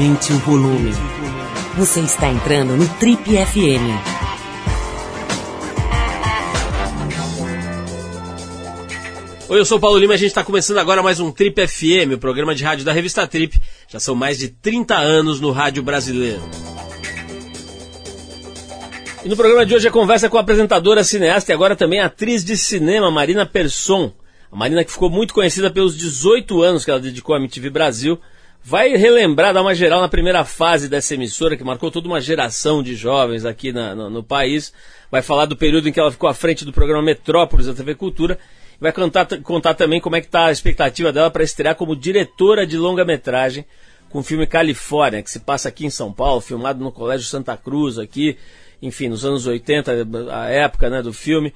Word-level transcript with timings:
Aumente 0.00 0.32
o 0.32 0.38
volume. 0.38 0.92
Você 1.76 2.00
está 2.00 2.30
entrando 2.30 2.74
no 2.74 2.88
Trip 2.94 3.22
FM. 3.22 3.84
Oi, 9.46 9.60
eu 9.60 9.64
sou 9.66 9.76
o 9.76 9.80
Paulo 9.80 9.98
Lima 9.98 10.14
e 10.14 10.16
a 10.16 10.18
gente 10.18 10.28
está 10.28 10.42
começando 10.42 10.78
agora 10.78 11.02
mais 11.02 11.20
um 11.20 11.30
Trip 11.30 11.66
FM, 11.68 12.14
o 12.14 12.18
programa 12.18 12.54
de 12.54 12.64
rádio 12.64 12.82
da 12.82 12.94
revista 12.94 13.26
Trip. 13.26 13.60
Já 13.90 14.00
são 14.00 14.14
mais 14.14 14.38
de 14.38 14.48
30 14.48 14.96
anos 14.96 15.38
no 15.38 15.50
rádio 15.50 15.82
brasileiro. 15.82 16.40
E 19.22 19.28
no 19.28 19.36
programa 19.36 19.66
de 19.66 19.74
hoje 19.74 19.86
a 19.86 19.92
conversa 19.92 20.30
com 20.30 20.38
a 20.38 20.40
apresentadora, 20.40 21.04
cineasta 21.04 21.52
e 21.52 21.54
agora 21.54 21.76
também 21.76 22.00
atriz 22.00 22.42
de 22.42 22.56
cinema, 22.56 23.10
Marina 23.10 23.44
Persson. 23.44 24.14
A 24.50 24.56
Marina 24.56 24.82
que 24.82 24.92
ficou 24.92 25.10
muito 25.10 25.34
conhecida 25.34 25.70
pelos 25.70 25.94
18 25.94 26.62
anos 26.62 26.86
que 26.86 26.90
ela 26.90 26.98
dedicou 26.98 27.34
à 27.34 27.38
MTV 27.38 27.68
Brasil, 27.68 28.18
vai 28.62 28.94
relembrar, 28.96 29.54
dar 29.54 29.62
uma 29.62 29.74
geral 29.74 30.00
na 30.00 30.08
primeira 30.08 30.44
fase 30.44 30.88
dessa 30.88 31.14
emissora, 31.14 31.56
que 31.56 31.64
marcou 31.64 31.90
toda 31.90 32.06
uma 32.06 32.20
geração 32.20 32.82
de 32.82 32.94
jovens 32.94 33.44
aqui 33.44 33.72
na, 33.72 33.94
no, 33.94 34.10
no, 34.10 34.22
país. 34.22 34.72
Vai 35.10 35.22
falar 35.22 35.46
do 35.46 35.56
período 35.56 35.88
em 35.88 35.92
que 35.92 36.00
ela 36.00 36.12
ficou 36.12 36.28
à 36.28 36.34
frente 36.34 36.64
do 36.64 36.72
programa 36.72 37.02
Metrópolis 37.02 37.66
da 37.66 37.74
TV 37.74 37.94
Cultura. 37.94 38.38
Vai 38.80 38.92
contar, 38.92 39.26
contar 39.42 39.74
também 39.74 40.00
como 40.00 40.16
é 40.16 40.20
que 40.20 40.26
está 40.26 40.46
a 40.46 40.52
expectativa 40.52 41.12
dela 41.12 41.30
para 41.30 41.44
estrear 41.44 41.74
como 41.74 41.96
diretora 41.96 42.66
de 42.66 42.76
longa-metragem 42.76 43.64
com 44.08 44.18
o 44.18 44.22
filme 44.22 44.46
Califórnia, 44.46 45.22
que 45.22 45.30
se 45.30 45.40
passa 45.40 45.68
aqui 45.68 45.86
em 45.86 45.90
São 45.90 46.12
Paulo, 46.12 46.40
filmado 46.40 46.82
no 46.82 46.90
Colégio 46.90 47.26
Santa 47.26 47.56
Cruz, 47.56 47.98
aqui, 47.98 48.36
enfim, 48.82 49.08
nos 49.08 49.24
anos 49.24 49.46
80, 49.46 50.08
a 50.32 50.48
época 50.48 50.90
né, 50.90 51.00
do 51.00 51.12
filme. 51.12 51.54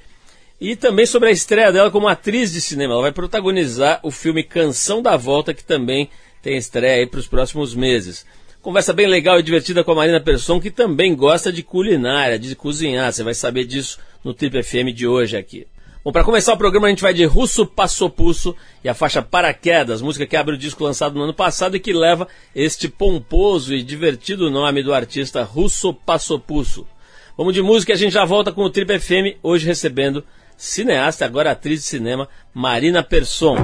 E 0.61 0.77
também 0.77 1.05
sobre 1.05 1.31
a 1.31 1.33
estreia 1.33 1.73
dela 1.73 1.91
como 1.91 2.07
atriz 2.07 2.53
de 2.53 2.61
cinema. 2.61 2.93
Ela 2.93 3.03
vai 3.03 3.13
protagonizar 3.13 3.99
o 4.05 4.11
filme 4.11 4.45
Canção 4.45 5.03
da 5.03 5.17
Volta, 5.17 5.53
que 5.53 5.65
também 5.65 6.09
tem 6.45 6.59
estreia 6.59 6.97
aí 6.97 7.07
para 7.07 7.19
os 7.19 7.27
próximos 7.27 7.75
meses. 7.75 8.27
Conversa 8.61 8.93
bem 8.93 9.07
legal 9.07 9.41
e 9.41 9.43
divertida 9.43 9.83
com 9.83 9.93
a 9.93 9.95
Marina 9.95 10.21
Persson, 10.21 10.61
que 10.61 10.71
também 10.71 11.17
gosta 11.17 11.51
de 11.51 11.63
culinária, 11.63 12.39
de 12.39 12.55
cozinhar. 12.55 13.11
Você 13.11 13.23
vai 13.23 13.33
saber 13.33 13.65
disso 13.65 13.99
no 14.23 14.35
Trip 14.35 14.63
FM 14.63 14.95
de 14.95 15.07
hoje 15.07 15.39
aqui. 15.39 15.67
Bom, 16.05 16.13
para 16.13 16.23
começar 16.23 16.53
o 16.53 16.59
programa 16.59 16.87
a 16.87 16.91
gente 16.91 17.01
vai 17.01 17.15
de 17.15 17.25
Russo 17.25 17.65
Passopusso 17.65 18.55
e 18.85 18.91
a 18.91 18.95
faixa 18.95 19.23
Paraquedas, 19.23 20.03
música 20.03 20.27
que 20.27 20.37
abre 20.37 20.55
o 20.55 20.59
disco 20.59 20.85
lançado 20.85 21.15
no 21.15 21.23
ano 21.23 21.33
passado 21.33 21.77
e 21.77 21.81
que 21.81 21.95
leva 21.95 22.29
este 22.55 22.91
pomposo 22.91 23.75
e 23.75 23.83
divertido 23.83 24.51
nome 24.51 24.83
do 24.83 24.93
artista 24.93 25.43
Russo 25.43 25.95
Passopusso. 25.95 26.87
Vamos 27.39 27.55
de 27.55 27.63
música 27.63 27.93
e 27.93 27.95
a 27.95 27.99
gente 27.99 28.13
já 28.13 28.27
volta 28.27 28.53
com 28.53 28.63
o 28.65 28.71
Trip 28.71 28.99
FM, 28.99 29.39
hoje 29.43 29.67
recebendo 29.67 30.23
cineasta, 30.59 31.25
agora 31.25 31.53
atriz 31.53 31.81
de 31.81 31.87
cinema, 31.87 32.29
Marina 32.53 33.03
Persson. 33.03 33.57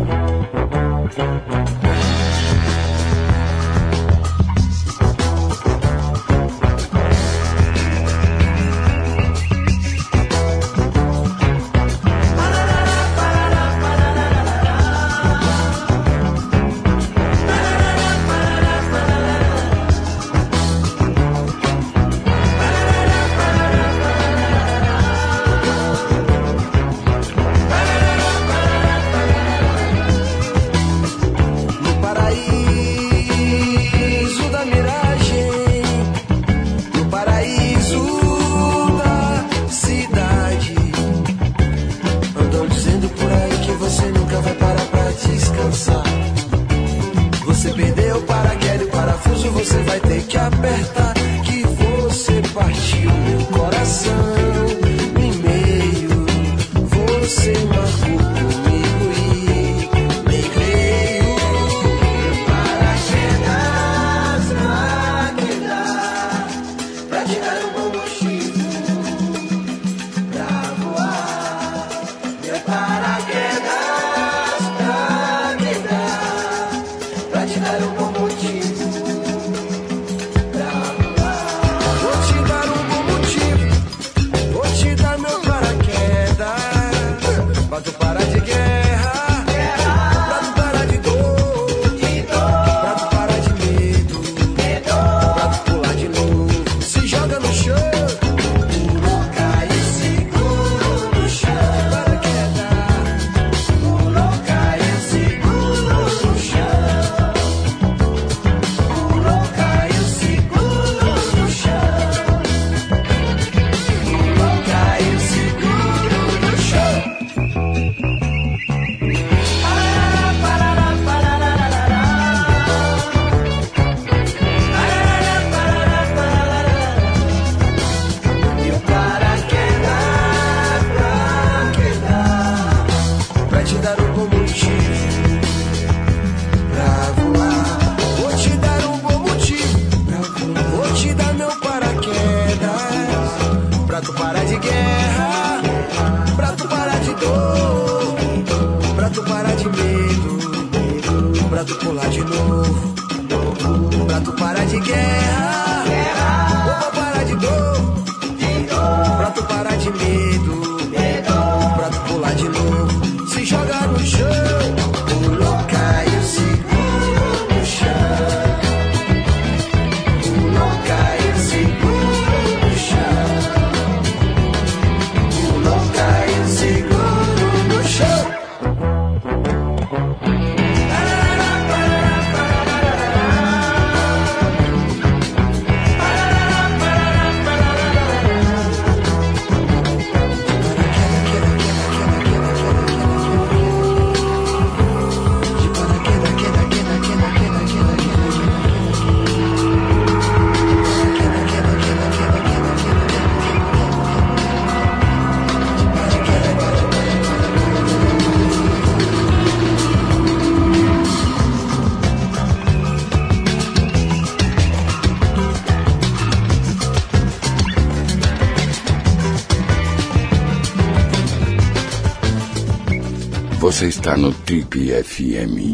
Você 223.80 223.86
está 223.86 224.15
no 224.15 224.30
Trip 224.30 224.92
FM. 225.03 225.72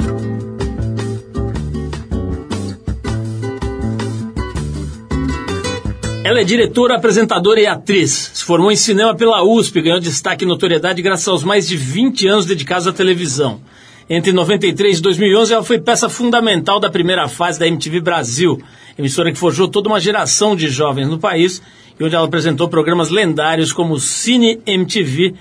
Ela 6.23 6.41
é 6.41 6.44
diretora, 6.44 6.94
apresentadora 6.94 7.61
e 7.61 7.67
atriz. 7.67 8.31
Se 8.32 8.44
formou 8.44 8.70
em 8.70 8.76
cinema 8.76 9.12
pela 9.17 9.43
USP, 9.43 9.81
ganhou 9.81 9.99
destaque 9.99 10.44
e 10.44 10.47
notoriedade 10.47 11.03
graças 11.03 11.26
aos 11.26 11.43
mais 11.43 11.67
de 11.67 11.76
20 11.76 12.29
anos 12.29 12.47
dedicados 12.47 12.87
à 12.87 12.93
televisão. 12.93 13.61
Entre 14.09 14.32
93 14.32 14.99
e 14.99 15.02
2011, 15.02 15.55
ela 15.55 15.64
foi 15.64 15.81
peça 15.81 16.09
fundamental 16.09 16.79
da 16.79 16.88
primeira 16.88 17.26
fase 17.26 17.59
da 17.59 17.67
MTV 17.67 17.99
Brasil, 18.02 18.62
emissora 18.97 19.32
que 19.32 19.38
forjou 19.38 19.67
toda 19.67 19.88
uma 19.88 19.99
geração 19.99 20.55
de 20.55 20.69
jovens 20.69 21.09
no 21.09 21.19
país 21.19 21.61
e 21.99 22.05
onde 22.05 22.14
ela 22.14 22.26
apresentou 22.26 22.69
programas 22.69 23.11
lendários 23.11 23.73
como 23.73 23.99
Cine 23.99 24.61
MTV, 24.64 25.35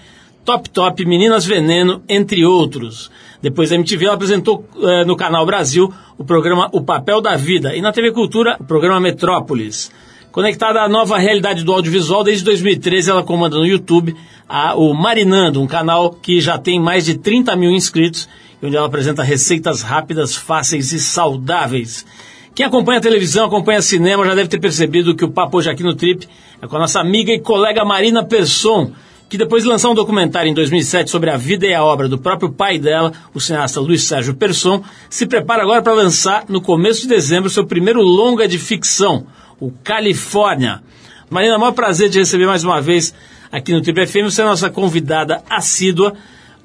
Top 0.46 0.70
Top, 0.70 1.04
Meninas 1.06 1.46
Veneno, 1.46 2.04
entre 2.08 2.46
outros. 2.46 3.12
Depois 3.42 3.72
da 3.72 3.76
MTV, 3.76 4.06
ela 4.06 4.14
apresentou 4.14 4.64
uh, 4.76 5.06
no 5.06 5.18
Canal 5.18 5.46
Brasil 5.46 5.92
o 6.18 6.24
programa 6.24 6.70
O 6.72 6.82
Papel 6.82 7.20
da 7.20 7.36
Vida 7.36 7.76
e 7.76 7.82
na 7.82 7.92
TV 7.92 8.12
Cultura 8.12 8.56
o 8.60 8.64
programa 8.64 9.00
Metrópolis. 9.00 9.92
Conectada 10.32 10.82
à 10.82 10.88
nova 10.88 11.18
realidade 11.18 11.64
do 11.64 11.74
audiovisual, 11.74 12.24
desde 12.24 12.44
2013 12.46 13.10
ela 13.10 13.24
comanda 13.24 13.58
no 13.58 13.66
YouTube 13.66 14.16
a, 14.48 14.76
o 14.76 14.94
Marinando, 14.94 15.62
um 15.62 15.68
canal 15.68 16.12
que 16.12 16.40
já 16.40 16.58
tem 16.58 16.80
mais 16.80 17.06
de 17.06 17.18
30 17.18 17.56
mil 17.56 17.72
inscritos 17.72 18.28
onde 18.62 18.76
ela 18.76 18.88
apresenta 18.88 19.24
receitas 19.24 19.82
rápidas, 19.82 20.36
fáceis 20.36 20.92
e 20.92 21.00
saudáveis. 21.00 22.06
Quem 22.54 22.66
acompanha 22.66 23.00
a 23.00 23.02
televisão, 23.02 23.46
acompanha 23.46 23.82
cinema, 23.82 24.26
já 24.26 24.34
deve 24.34 24.50
ter 24.50 24.60
percebido 24.60 25.16
que 25.16 25.26
o 25.26 25.32
papo 25.32 25.58
hoje 25.58 25.70
aqui 25.70 25.84
no 25.84 25.94
Trip 25.94 26.28
é 26.62 26.68
com 26.68 26.76
a 26.78 26.80
nossa 26.80 27.00
amiga 27.00 27.32
e 27.32 27.40
colega 27.40 27.84
Marina 27.84 28.24
Persson, 28.24 28.92
que 29.30 29.38
depois 29.38 29.64
de 29.64 29.70
lançar 29.70 29.90
um 29.90 29.96
documentário 29.96 30.50
em 30.50 30.54
2007 30.54 31.10
sobre 31.10 31.30
a 31.30 31.38
vida 31.38 31.66
e 31.66 31.74
a 31.74 31.84
obra 31.84 32.08
do 32.08 32.18
próprio 32.18 32.52
pai 32.52 32.78
dela, 32.78 33.12
o 33.34 33.40
cineasta 33.40 33.80
Luiz 33.80 34.04
Sérgio 34.04 34.36
Persson, 34.36 34.84
se 35.10 35.26
prepara 35.26 35.64
agora 35.64 35.82
para 35.82 35.94
lançar, 35.94 36.46
no 36.48 36.62
começo 36.62 37.02
de 37.02 37.08
dezembro, 37.08 37.50
seu 37.50 37.66
primeiro 37.66 38.02
longa 38.02 38.48
de 38.48 38.60
ficção, 38.60 39.26
o 39.60 39.72
Califórnia. 39.84 40.82
Marina, 41.30 41.58
maior 41.58 41.72
prazer 41.72 42.10
de 42.10 42.20
receber 42.20 42.46
mais 42.46 42.64
uma 42.64 42.80
vez 42.80 43.14
aqui 43.52 43.74
no 43.74 43.82
Triple 43.82 44.06
FM. 44.06 44.26
Você 44.26 44.42
é 44.42 44.46
nossa 44.46 44.70
convidada 44.70 45.44
assídua. 45.50 46.14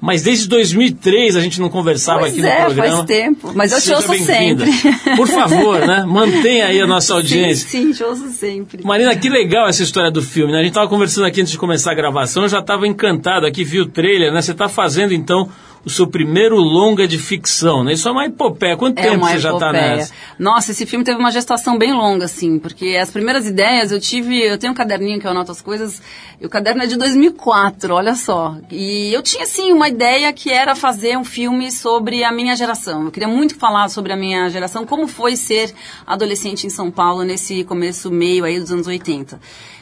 Mas 0.01 0.23
desde 0.23 0.47
2003 0.47 1.35
a 1.35 1.39
gente 1.39 1.61
não 1.61 1.69
conversava 1.69 2.21
pois 2.21 2.33
aqui 2.33 2.43
é, 2.43 2.59
no 2.59 2.65
programa. 2.65 2.95
faz 2.97 3.07
tempo. 3.07 3.51
Mas 3.53 3.71
eu 3.71 3.79
Seja 3.79 4.01
te 4.01 4.11
ouço 4.11 4.25
sempre. 4.25 4.71
Por 5.15 5.27
favor, 5.27 5.79
né? 5.85 6.03
Mantenha 6.07 6.65
aí 6.65 6.81
a 6.81 6.87
nossa 6.87 7.13
audiência. 7.13 7.69
Sim, 7.69 7.85
sim, 7.85 7.91
te 7.91 8.03
ouço 8.03 8.27
sempre. 8.31 8.83
Marina, 8.83 9.15
que 9.15 9.29
legal 9.29 9.67
essa 9.67 9.83
história 9.83 10.09
do 10.09 10.23
filme, 10.23 10.51
né? 10.51 10.57
A 10.57 10.61
gente 10.63 10.71
estava 10.71 10.89
conversando 10.89 11.27
aqui 11.27 11.39
antes 11.39 11.51
de 11.51 11.57
começar 11.59 11.91
a 11.91 11.93
gravação, 11.93 12.43
eu 12.43 12.49
já 12.49 12.59
estava 12.59 12.87
encantado 12.87 13.45
aqui, 13.45 13.63
vi 13.63 13.79
o 13.79 13.85
trailer, 13.85 14.33
né? 14.33 14.41
Você 14.41 14.53
está 14.53 14.67
fazendo, 14.67 15.13
então, 15.13 15.47
o 15.83 15.89
seu 15.89 16.07
primeiro 16.07 16.55
longa 16.57 17.07
de 17.07 17.17
ficção, 17.17 17.83
né? 17.83 17.93
Isso 17.93 18.07
é 18.07 18.11
uma 18.11 18.25
epopeia. 18.25 18.77
Quanto 18.77 18.99
É 18.99 19.03
tempo 19.03 19.25
você 19.25 19.39
já 19.39 19.53
está 19.53 19.71
nessa? 19.71 20.13
Nossa, 20.37 20.71
esse 20.71 20.85
filme 20.85 21.03
teve 21.03 21.17
uma 21.17 21.31
gestação 21.31 21.77
bem 21.77 21.91
longa, 21.91 22.25
assim, 22.25 22.59
porque 22.59 22.97
as 23.01 23.09
primeiras 23.09 23.47
ideias 23.47 23.91
eu 23.91 23.99
tive, 23.99 24.39
eu 24.39 24.57
tenho 24.57 24.73
um 24.73 24.75
caderninho 24.75 25.19
que 25.19 25.25
eu 25.25 25.31
anoto 25.31 25.51
as 25.51 25.61
coisas, 25.61 26.01
e 26.39 26.45
o 26.45 26.49
caderno 26.49 26.83
é 26.83 26.85
de 26.85 26.95
2004, 26.97 27.93
olha 27.93 28.15
só. 28.15 28.55
E 28.69 29.11
eu 29.13 29.23
tinha, 29.23 29.43
assim, 29.43 29.71
uma 29.73 29.89
ideia 29.89 30.31
que 30.31 30.51
era 30.51 30.75
fazer 30.75 31.17
um 31.17 31.23
filme 31.23 31.71
sobre 31.71 32.23
a 32.23 32.31
minha 32.31 32.55
geração. 32.55 33.05
Eu 33.05 33.11
queria 33.11 33.27
muito 33.27 33.55
falar 33.55 33.89
sobre 33.89 34.13
a 34.13 34.15
minha 34.15 34.49
geração, 34.49 34.85
como 34.85 35.07
foi 35.07 35.35
ser 35.35 35.73
adolescente 36.05 36.67
em 36.67 36.69
São 36.69 36.91
Paulo 36.91 37.23
nesse 37.23 37.63
começo, 37.63 38.11
meio 38.11 38.43
aí 38.43 38.59
dos 38.59 38.71
anos 38.71 38.87
80 38.87 39.39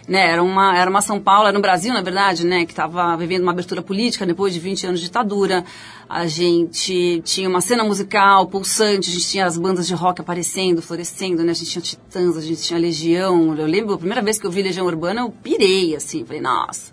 né, 0.10 0.32
era 0.32 0.42
uma, 0.42 0.76
era 0.76 0.90
uma 0.90 1.04
São 1.04 1.20
Paulo, 1.20 1.48
era 1.48 1.56
no 1.56 1.62
Brasil, 1.62 1.94
na 1.94 2.02
verdade, 2.02 2.44
né, 2.44 2.66
que 2.66 2.72
estava 2.72 3.16
vivendo 3.16 3.44
uma 3.44 3.52
abertura 3.52 3.84
política 3.84 4.26
depois 4.26 4.52
de 4.52 4.60
20 4.60 4.88
anos 4.88 5.00
de 5.00 5.06
ditadura. 5.06 5.64
A 6.10 6.26
gente 6.26 7.22
tinha 7.24 7.48
uma 7.48 7.62
cena 7.62 7.84
musical 7.84 8.48
pulsante, 8.48 9.08
a 9.08 9.14
gente 9.14 9.30
tinha 9.30 9.46
as 9.46 9.56
bandas 9.56 9.86
de 9.86 9.94
rock 9.94 10.20
aparecendo, 10.20 10.82
florescendo, 10.82 11.44
né, 11.44 11.52
a 11.52 11.54
gente 11.54 11.70
tinha 11.70 11.82
Titãs, 11.82 12.36
a 12.36 12.42
gente 12.42 12.60
tinha 12.64 12.80
Legião. 12.80 13.56
Eu 13.56 13.68
lembro, 13.68 13.94
a 13.94 13.98
primeira 14.00 14.22
vez 14.22 14.40
que 14.40 14.48
eu 14.48 14.52
vi 14.52 14.64
Legião 14.64 14.88
Urbana, 14.88 15.22
eu 15.22 15.30
pirei, 15.30 15.96
assim, 15.96 16.26
falei, 16.26 16.42
nossa. 16.42 16.92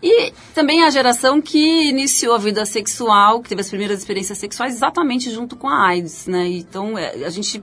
E 0.00 0.32
também 0.54 0.84
a 0.84 0.90
geração 0.90 1.42
que 1.42 1.88
iniciou 1.88 2.36
a 2.36 2.38
vida 2.38 2.64
sexual, 2.64 3.42
que 3.42 3.48
teve 3.48 3.62
as 3.62 3.68
primeiras 3.68 3.98
experiências 3.98 4.38
sexuais 4.38 4.76
exatamente 4.76 5.30
junto 5.30 5.56
com 5.56 5.68
a 5.68 5.88
AIDS, 5.88 6.28
né, 6.28 6.46
então 6.46 6.96
é, 6.96 7.24
a 7.24 7.30
gente 7.30 7.60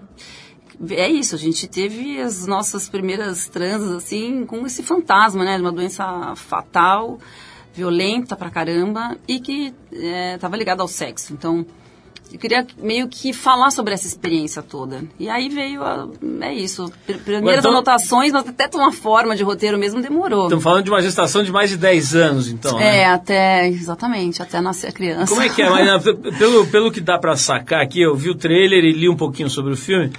é 0.91 1.09
isso, 1.09 1.35
a 1.35 1.37
gente 1.37 1.67
teve 1.67 2.19
as 2.19 2.45
nossas 2.47 2.89
primeiras 2.89 3.47
transas, 3.47 3.91
assim, 3.91 4.45
com 4.45 4.65
esse 4.65 4.83
fantasma, 4.83 5.43
né? 5.43 5.55
De 5.57 5.61
uma 5.61 5.71
doença 5.71 6.33
fatal, 6.35 7.19
violenta 7.73 8.35
pra 8.35 8.49
caramba 8.49 9.17
e 9.27 9.39
que 9.39 9.73
estava 10.35 10.55
ligada 10.57 10.81
ao 10.81 10.87
sexo. 10.87 11.33
Então, 11.33 11.65
eu 12.31 12.39
queria 12.39 12.65
meio 12.81 13.07
que 13.07 13.31
falar 13.31 13.69
sobre 13.69 13.93
essa 13.93 14.07
experiência 14.07 14.61
toda. 14.63 15.03
E 15.19 15.29
aí 15.29 15.49
veio 15.49 15.83
a, 15.83 16.07
é 16.41 16.53
isso, 16.53 16.91
pr- 17.05 17.17
primeiras 17.17 17.59
então- 17.59 17.71
anotações, 17.71 18.31
mas 18.31 18.47
até 18.47 18.67
uma 18.75 18.91
forma 18.91 19.35
de 19.35 19.43
roteiro 19.43 19.77
mesmo 19.77 20.01
demorou. 20.01 20.45
Estamos 20.45 20.63
falando 20.63 20.83
de 20.83 20.89
uma 20.89 21.01
gestação 21.01 21.43
de 21.43 21.51
mais 21.51 21.69
de 21.69 21.77
10 21.77 22.15
anos, 22.15 22.47
então, 22.47 22.79
né? 22.79 23.01
é, 23.01 23.05
até, 23.05 23.67
exatamente, 23.67 24.41
até 24.41 24.59
nascer 24.61 24.87
a 24.87 24.91
criança. 24.91 25.27
Como 25.27 25.41
é 25.41 25.49
que 25.49 25.61
é, 25.61 25.69
Marina? 25.69 25.99
Pelo, 26.39 26.65
pelo 26.67 26.91
que 26.91 26.99
dá 27.01 27.19
pra 27.19 27.35
sacar 27.35 27.81
aqui, 27.83 28.01
eu 28.01 28.15
vi 28.15 28.31
o 28.31 28.35
trailer 28.35 28.83
e 28.83 28.91
li 28.93 29.07
um 29.07 29.15
pouquinho 29.15 29.49
sobre 29.49 29.71
o 29.73 29.77
filme, 29.77 30.11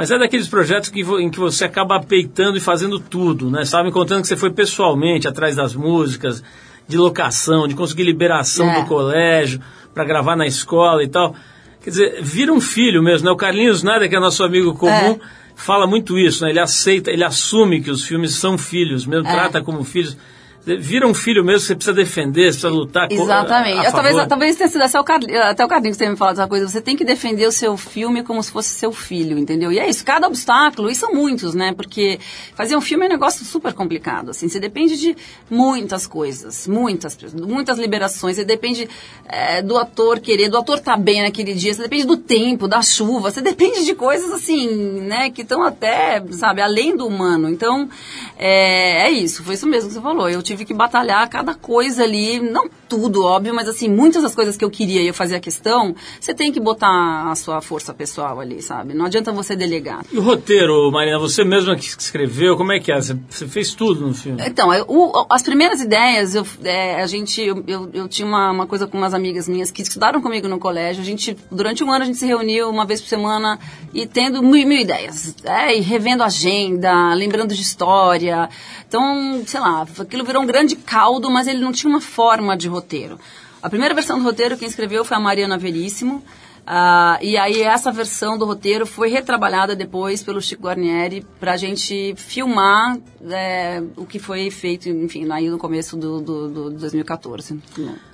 mas 0.00 0.10
é 0.10 0.18
daqueles 0.18 0.48
projetos 0.48 0.88
que, 0.88 1.02
em 1.02 1.28
que 1.28 1.38
você 1.38 1.62
acaba 1.66 2.00
peitando 2.00 2.56
e 2.56 2.60
fazendo 2.60 2.98
tudo, 2.98 3.50
né? 3.50 3.60
Estava 3.60 3.84
me 3.84 3.92
contando 3.92 4.22
que 4.22 4.28
você 4.28 4.34
foi 4.36 4.50
pessoalmente 4.50 5.28
atrás 5.28 5.54
das 5.54 5.74
músicas, 5.74 6.42
de 6.88 6.96
locação, 6.96 7.68
de 7.68 7.74
conseguir 7.74 8.04
liberação 8.04 8.66
É. 8.70 8.80
do 8.80 8.86
colégio, 8.88 9.60
para 9.92 10.02
gravar 10.04 10.36
na 10.36 10.46
escola 10.46 11.04
e 11.04 11.08
tal. 11.08 11.34
Quer 11.84 11.90
dizer, 11.90 12.22
vira 12.22 12.50
um 12.50 12.62
filho 12.62 13.02
mesmo, 13.02 13.26
né? 13.26 13.30
O 13.30 13.36
Carlinhos 13.36 13.82
Nada, 13.82 14.08
que 14.08 14.16
é 14.16 14.18
nosso 14.18 14.42
amigo 14.42 14.72
comum, 14.74 14.90
É. 14.92 15.18
fala 15.54 15.86
muito 15.86 16.18
isso, 16.18 16.44
né? 16.44 16.48
Ele 16.50 16.60
aceita, 16.60 17.10
ele 17.10 17.22
assume 17.22 17.82
que 17.82 17.90
os 17.90 18.02
filmes 18.06 18.34
são 18.36 18.56
filhos, 18.56 19.04
mesmo 19.04 19.28
É. 19.28 19.32
trata 19.32 19.60
como 19.60 19.84
filhos. 19.84 20.16
Vira 20.62 21.06
um 21.06 21.14
filho 21.14 21.42
mesmo, 21.42 21.60
você 21.60 21.74
precisa 21.74 21.94
defender, 21.94 22.52
você 22.52 22.60
precisa 22.60 22.68
lutar 22.68 23.08
Exatamente. 23.10 23.78
a 23.78 23.84
Eu, 23.84 23.92
talvez, 23.92 24.26
talvez 24.28 24.56
tenha 24.56 24.68
sido 24.68 24.82
até 24.82 25.00
o, 25.00 25.04
Carli- 25.04 25.36
até 25.36 25.64
o 25.64 25.68
Carlinhos 25.68 25.96
que 25.96 26.00
tenha 26.00 26.10
me 26.10 26.18
falado 26.18 26.34
essa 26.38 26.46
coisa. 26.46 26.68
Você 26.68 26.82
tem 26.82 26.94
que 26.94 27.04
defender 27.04 27.46
o 27.46 27.52
seu 27.52 27.78
filme 27.78 28.22
como 28.22 28.42
se 28.42 28.52
fosse 28.52 28.68
seu 28.74 28.92
filho, 28.92 29.38
entendeu? 29.38 29.72
E 29.72 29.78
é 29.78 29.88
isso, 29.88 30.04
cada 30.04 30.26
obstáculo, 30.26 30.90
e 30.90 30.94
são 30.94 31.14
muitos, 31.14 31.54
né? 31.54 31.72
Porque 31.72 32.20
fazer 32.54 32.76
um 32.76 32.80
filme 32.80 33.04
é 33.06 33.08
um 33.08 33.12
negócio 33.12 33.42
super 33.44 33.72
complicado, 33.72 34.30
assim. 34.30 34.48
Você 34.50 34.60
depende 34.60 34.98
de 34.98 35.16
muitas 35.48 36.06
coisas, 36.06 36.68
muitas, 36.68 37.16
muitas 37.32 37.78
liberações. 37.78 38.36
Você 38.36 38.44
depende 38.44 38.86
é, 39.26 39.62
do 39.62 39.78
ator 39.78 40.20
querer, 40.20 40.50
do 40.50 40.58
ator 40.58 40.76
estar 40.76 40.98
bem 40.98 41.22
naquele 41.22 41.54
dia. 41.54 41.72
Você 41.72 41.82
depende 41.82 42.04
do 42.06 42.18
tempo, 42.18 42.68
da 42.68 42.82
chuva. 42.82 43.30
Você 43.30 43.40
depende 43.40 43.82
de 43.86 43.94
coisas, 43.94 44.30
assim, 44.30 44.68
né? 45.00 45.30
Que 45.30 45.40
estão 45.40 45.62
até, 45.62 46.22
sabe, 46.32 46.60
além 46.60 46.94
do 46.94 47.06
humano. 47.06 47.48
Então, 47.48 47.88
é, 48.38 49.06
é 49.08 49.10
isso. 49.10 49.42
Foi 49.42 49.54
isso 49.54 49.66
mesmo 49.66 49.88
que 49.88 49.94
você 49.94 50.02
falou. 50.02 50.28
Eu 50.28 50.42
tive 50.50 50.64
que 50.64 50.74
batalhar 50.74 51.28
cada 51.28 51.54
coisa 51.54 52.02
ali, 52.02 52.40
não 52.40 52.68
tudo, 52.90 53.24
óbvio, 53.24 53.54
mas 53.54 53.68
assim, 53.68 53.88
muitas 53.88 54.22
das 54.24 54.34
coisas 54.34 54.56
que 54.56 54.64
eu 54.64 54.70
queria 54.70 55.00
e 55.00 55.06
eu 55.06 55.14
fazia 55.14 55.38
questão, 55.38 55.94
você 56.20 56.34
tem 56.34 56.50
que 56.50 56.58
botar 56.58 57.30
a 57.30 57.34
sua 57.36 57.60
força 57.62 57.94
pessoal 57.94 58.40
ali, 58.40 58.60
sabe? 58.60 58.92
Não 58.94 59.04
adianta 59.06 59.30
você 59.30 59.54
delegar. 59.54 60.04
E 60.12 60.18
o 60.18 60.22
roteiro, 60.22 60.90
Marina, 60.90 61.18
você 61.20 61.44
mesma 61.44 61.76
que 61.76 61.84
escreveu, 61.84 62.56
como 62.56 62.72
é 62.72 62.80
que 62.80 62.90
é? 62.90 63.00
Você, 63.00 63.16
você 63.30 63.46
fez 63.46 63.72
tudo 63.72 64.04
no 64.06 64.12
filme? 64.12 64.42
Então, 64.44 64.74
eu- 64.74 64.84
o- 64.88 65.26
as 65.30 65.42
primeiras 65.42 65.80
ideias, 65.80 66.34
eu, 66.34 66.44
é, 66.64 67.00
a 67.00 67.06
gente, 67.06 67.40
eu, 67.40 67.62
eu, 67.66 67.88
eu 67.92 68.08
tinha 68.08 68.26
uma, 68.26 68.50
uma 68.50 68.66
coisa 68.66 68.88
com 68.88 68.98
umas 68.98 69.14
amigas 69.14 69.48
minhas 69.48 69.70
que 69.70 69.82
estudaram 69.82 70.20
comigo 70.20 70.48
no 70.48 70.58
colégio. 70.58 71.00
A 71.00 71.06
gente, 71.06 71.36
durante 71.50 71.84
um 71.84 71.90
ano, 71.92 72.02
a 72.02 72.06
gente 72.06 72.18
se 72.18 72.26
reuniu 72.26 72.68
uma 72.68 72.84
vez 72.84 73.00
por 73.00 73.06
semana 73.08 73.56
e 73.94 74.04
tendo 74.06 74.42
mil, 74.42 74.66
mil 74.66 74.80
ideias. 74.80 75.32
É, 75.44 75.76
e 75.76 75.80
revendo 75.80 76.24
agenda, 76.24 77.14
lembrando 77.14 77.54
de 77.54 77.62
história. 77.62 78.48
Então, 78.88 79.42
sei 79.46 79.60
lá, 79.60 79.86
aquilo 80.00 80.24
virou 80.24 80.42
um 80.42 80.46
grande 80.46 80.74
caldo, 80.74 81.30
mas 81.30 81.46
ele 81.46 81.60
não 81.60 81.70
tinha 81.70 81.88
uma 81.88 82.00
forma 82.00 82.56
de 82.56 82.66
roteiro. 82.66 82.79
A 83.62 83.68
primeira 83.68 83.94
versão 83.94 84.18
do 84.18 84.24
roteiro, 84.24 84.56
quem 84.56 84.66
escreveu 84.66 85.04
foi 85.04 85.16
a 85.16 85.20
Mariana 85.20 85.58
Veríssimo. 85.58 86.22
Ah, 86.66 87.18
e 87.20 87.36
aí 87.36 87.62
essa 87.62 87.90
versão 87.90 88.38
do 88.38 88.44
roteiro 88.44 88.86
foi 88.86 89.08
retrabalhada 89.08 89.74
depois 89.74 90.22
pelo 90.22 90.40
Chico 90.40 90.62
Guarnieri 90.62 91.26
para 91.38 91.52
a 91.52 91.56
gente 91.56 92.14
filmar 92.16 92.96
é, 93.28 93.82
o 93.96 94.06
que 94.06 94.18
foi 94.18 94.50
feito, 94.50 94.88
enfim, 94.88 95.26
aí 95.32 95.48
no 95.48 95.58
começo 95.58 95.96
do, 95.96 96.20
do, 96.20 96.48
do 96.48 96.70
2014. 96.70 97.58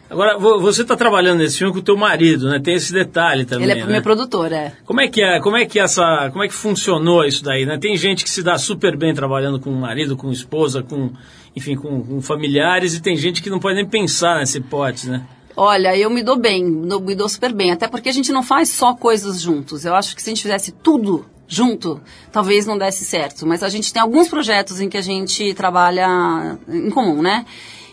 Agora, 0.09 0.39
vo- 0.39 0.61
você 0.61 0.83
está 0.83 0.95
trabalhando 0.97 1.39
nesse 1.39 1.59
filme 1.59 1.73
com 1.73 1.81
o 1.81 1.83
teu 1.83 1.97
marido, 1.97 2.49
né? 2.49 2.61
Tem 2.63 2.75
esse 2.75 2.93
detalhe 2.93 3.45
também, 3.45 3.69
Ele 3.69 3.81
é 3.81 3.85
né? 3.85 3.93
meu 3.95 4.03
produtor, 4.03 4.53
é. 4.53 4.73
Como 4.85 5.01
é 5.01 5.09
que 5.09 5.21
é, 5.23 5.41
como 5.41 5.57
é 5.57 5.67
que 5.67 5.81
essa, 5.81 6.31
como 6.31 6.45
é 6.45 6.49
que 6.49 6.55
funcionou 6.55 7.25
isso 7.25 7.43
daí, 7.43 7.67
né? 7.67 7.77
Tem 7.79 7.97
gente 7.97 8.23
que 8.23 8.31
se 8.31 8.43
dá 8.43 8.57
super 8.59 8.97
bem 8.97 9.13
trabalhando 9.15 9.59
com 9.59 9.71
marido, 9.73 10.17
com 10.17 10.31
esposa, 10.31 10.83
com, 10.83 11.11
enfim, 11.57 11.75
com, 11.75 12.03
com 12.03 12.23
familiares 12.23 12.95
e 12.95 13.01
tem 13.03 13.17
gente 13.17 13.43
que 13.43 13.51
não 13.51 13.59
pode 13.59 13.75
nem 13.77 13.87
pensar 13.87 14.37
nessa 14.37 14.59
hipótese, 14.59 15.11
né? 15.11 15.27
Olha, 15.57 15.97
eu 15.97 16.11
me 16.11 16.23
dou 16.23 16.37
bem, 16.39 16.65
me 16.65 17.15
dou 17.15 17.29
super 17.29 17.53
bem. 17.53 17.73
Até 17.73 17.89
porque 17.89 18.11
a 18.11 18.13
gente 18.13 18.31
não 18.31 18.43
faz 18.43 18.69
só 18.69 18.95
coisas 18.95 19.41
juntos. 19.41 19.85
Eu 19.87 19.95
acho 19.95 20.15
que 20.15 20.23
se 20.23 20.29
a 20.29 20.33
gente 20.35 20.43
fizesse 20.43 20.71
tudo 20.71 21.25
junto, 21.49 21.99
talvez 22.31 22.67
não 22.67 22.77
desse 22.77 23.05
certo. 23.07 23.47
Mas 23.47 23.63
a 23.63 23.69
gente 23.71 23.91
tem 23.93 24.03
alguns 24.03 24.29
projetos 24.29 24.81
em 24.81 24.89
que 24.91 24.99
a 24.99 25.03
gente 25.03 25.55
trabalha 25.55 26.59
em 26.69 26.91
comum, 26.91 27.23
né? 27.23 27.47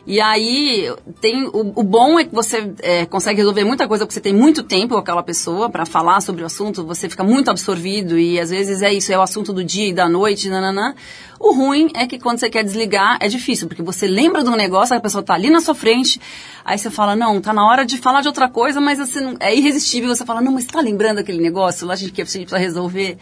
E 0.05 0.19
aí, 0.19 0.93
tem 1.21 1.45
o, 1.47 1.71
o 1.79 1.83
bom 1.83 2.19
é 2.19 2.25
que 2.25 2.35
você 2.35 2.73
é, 2.81 3.05
consegue 3.05 3.37
resolver 3.37 3.63
muita 3.63 3.87
coisa 3.87 4.05
porque 4.05 4.13
você 4.13 4.19
tem 4.19 4.33
muito 4.33 4.61
tempo 4.61 4.95
com 4.95 4.99
aquela 4.99 5.23
pessoa 5.23 5.69
para 5.69 5.85
falar 5.85 6.19
sobre 6.19 6.43
o 6.43 6.45
assunto, 6.45 6.85
você 6.85 7.07
fica 7.07 7.23
muito 7.23 7.49
absorvido 7.49 8.19
e 8.19 8.37
às 8.37 8.49
vezes 8.49 8.81
é 8.81 8.93
isso, 8.93 9.13
é 9.13 9.17
o 9.17 9.21
assunto 9.21 9.53
do 9.53 9.63
dia 9.63 9.87
e 9.87 9.93
da 9.93 10.09
noite, 10.09 10.49
nananã. 10.49 10.93
O 11.39 11.53
ruim 11.53 11.89
é 11.95 12.05
que 12.05 12.19
quando 12.19 12.37
você 12.37 12.49
quer 12.49 12.65
desligar 12.65 13.17
é 13.21 13.29
difícil, 13.29 13.67
porque 13.69 13.81
você 13.81 14.05
lembra 14.05 14.43
de 14.43 14.49
um 14.49 14.57
negócio, 14.57 14.93
a 14.93 14.99
pessoa 14.99 15.23
tá 15.23 15.35
ali 15.35 15.49
na 15.49 15.61
sua 15.61 15.73
frente, 15.73 16.19
aí 16.65 16.77
você 16.77 16.89
fala, 16.89 17.15
não, 17.15 17.39
tá 17.39 17.53
na 17.53 17.65
hora 17.65 17.85
de 17.85 17.97
falar 17.97 18.19
de 18.19 18.27
outra 18.27 18.49
coisa, 18.49 18.81
mas 18.81 18.99
assim, 18.99 19.37
é 19.39 19.55
irresistível, 19.55 20.13
você 20.13 20.25
fala, 20.25 20.41
não, 20.41 20.51
mas 20.51 20.65
tá 20.65 20.81
lembrando 20.81 21.19
aquele 21.19 21.41
negócio 21.41 21.87
lá, 21.87 21.93
a 21.93 21.97
gente 21.97 22.11
quer 22.11 22.23
precisa 22.23 22.57
resolver. 22.57 23.17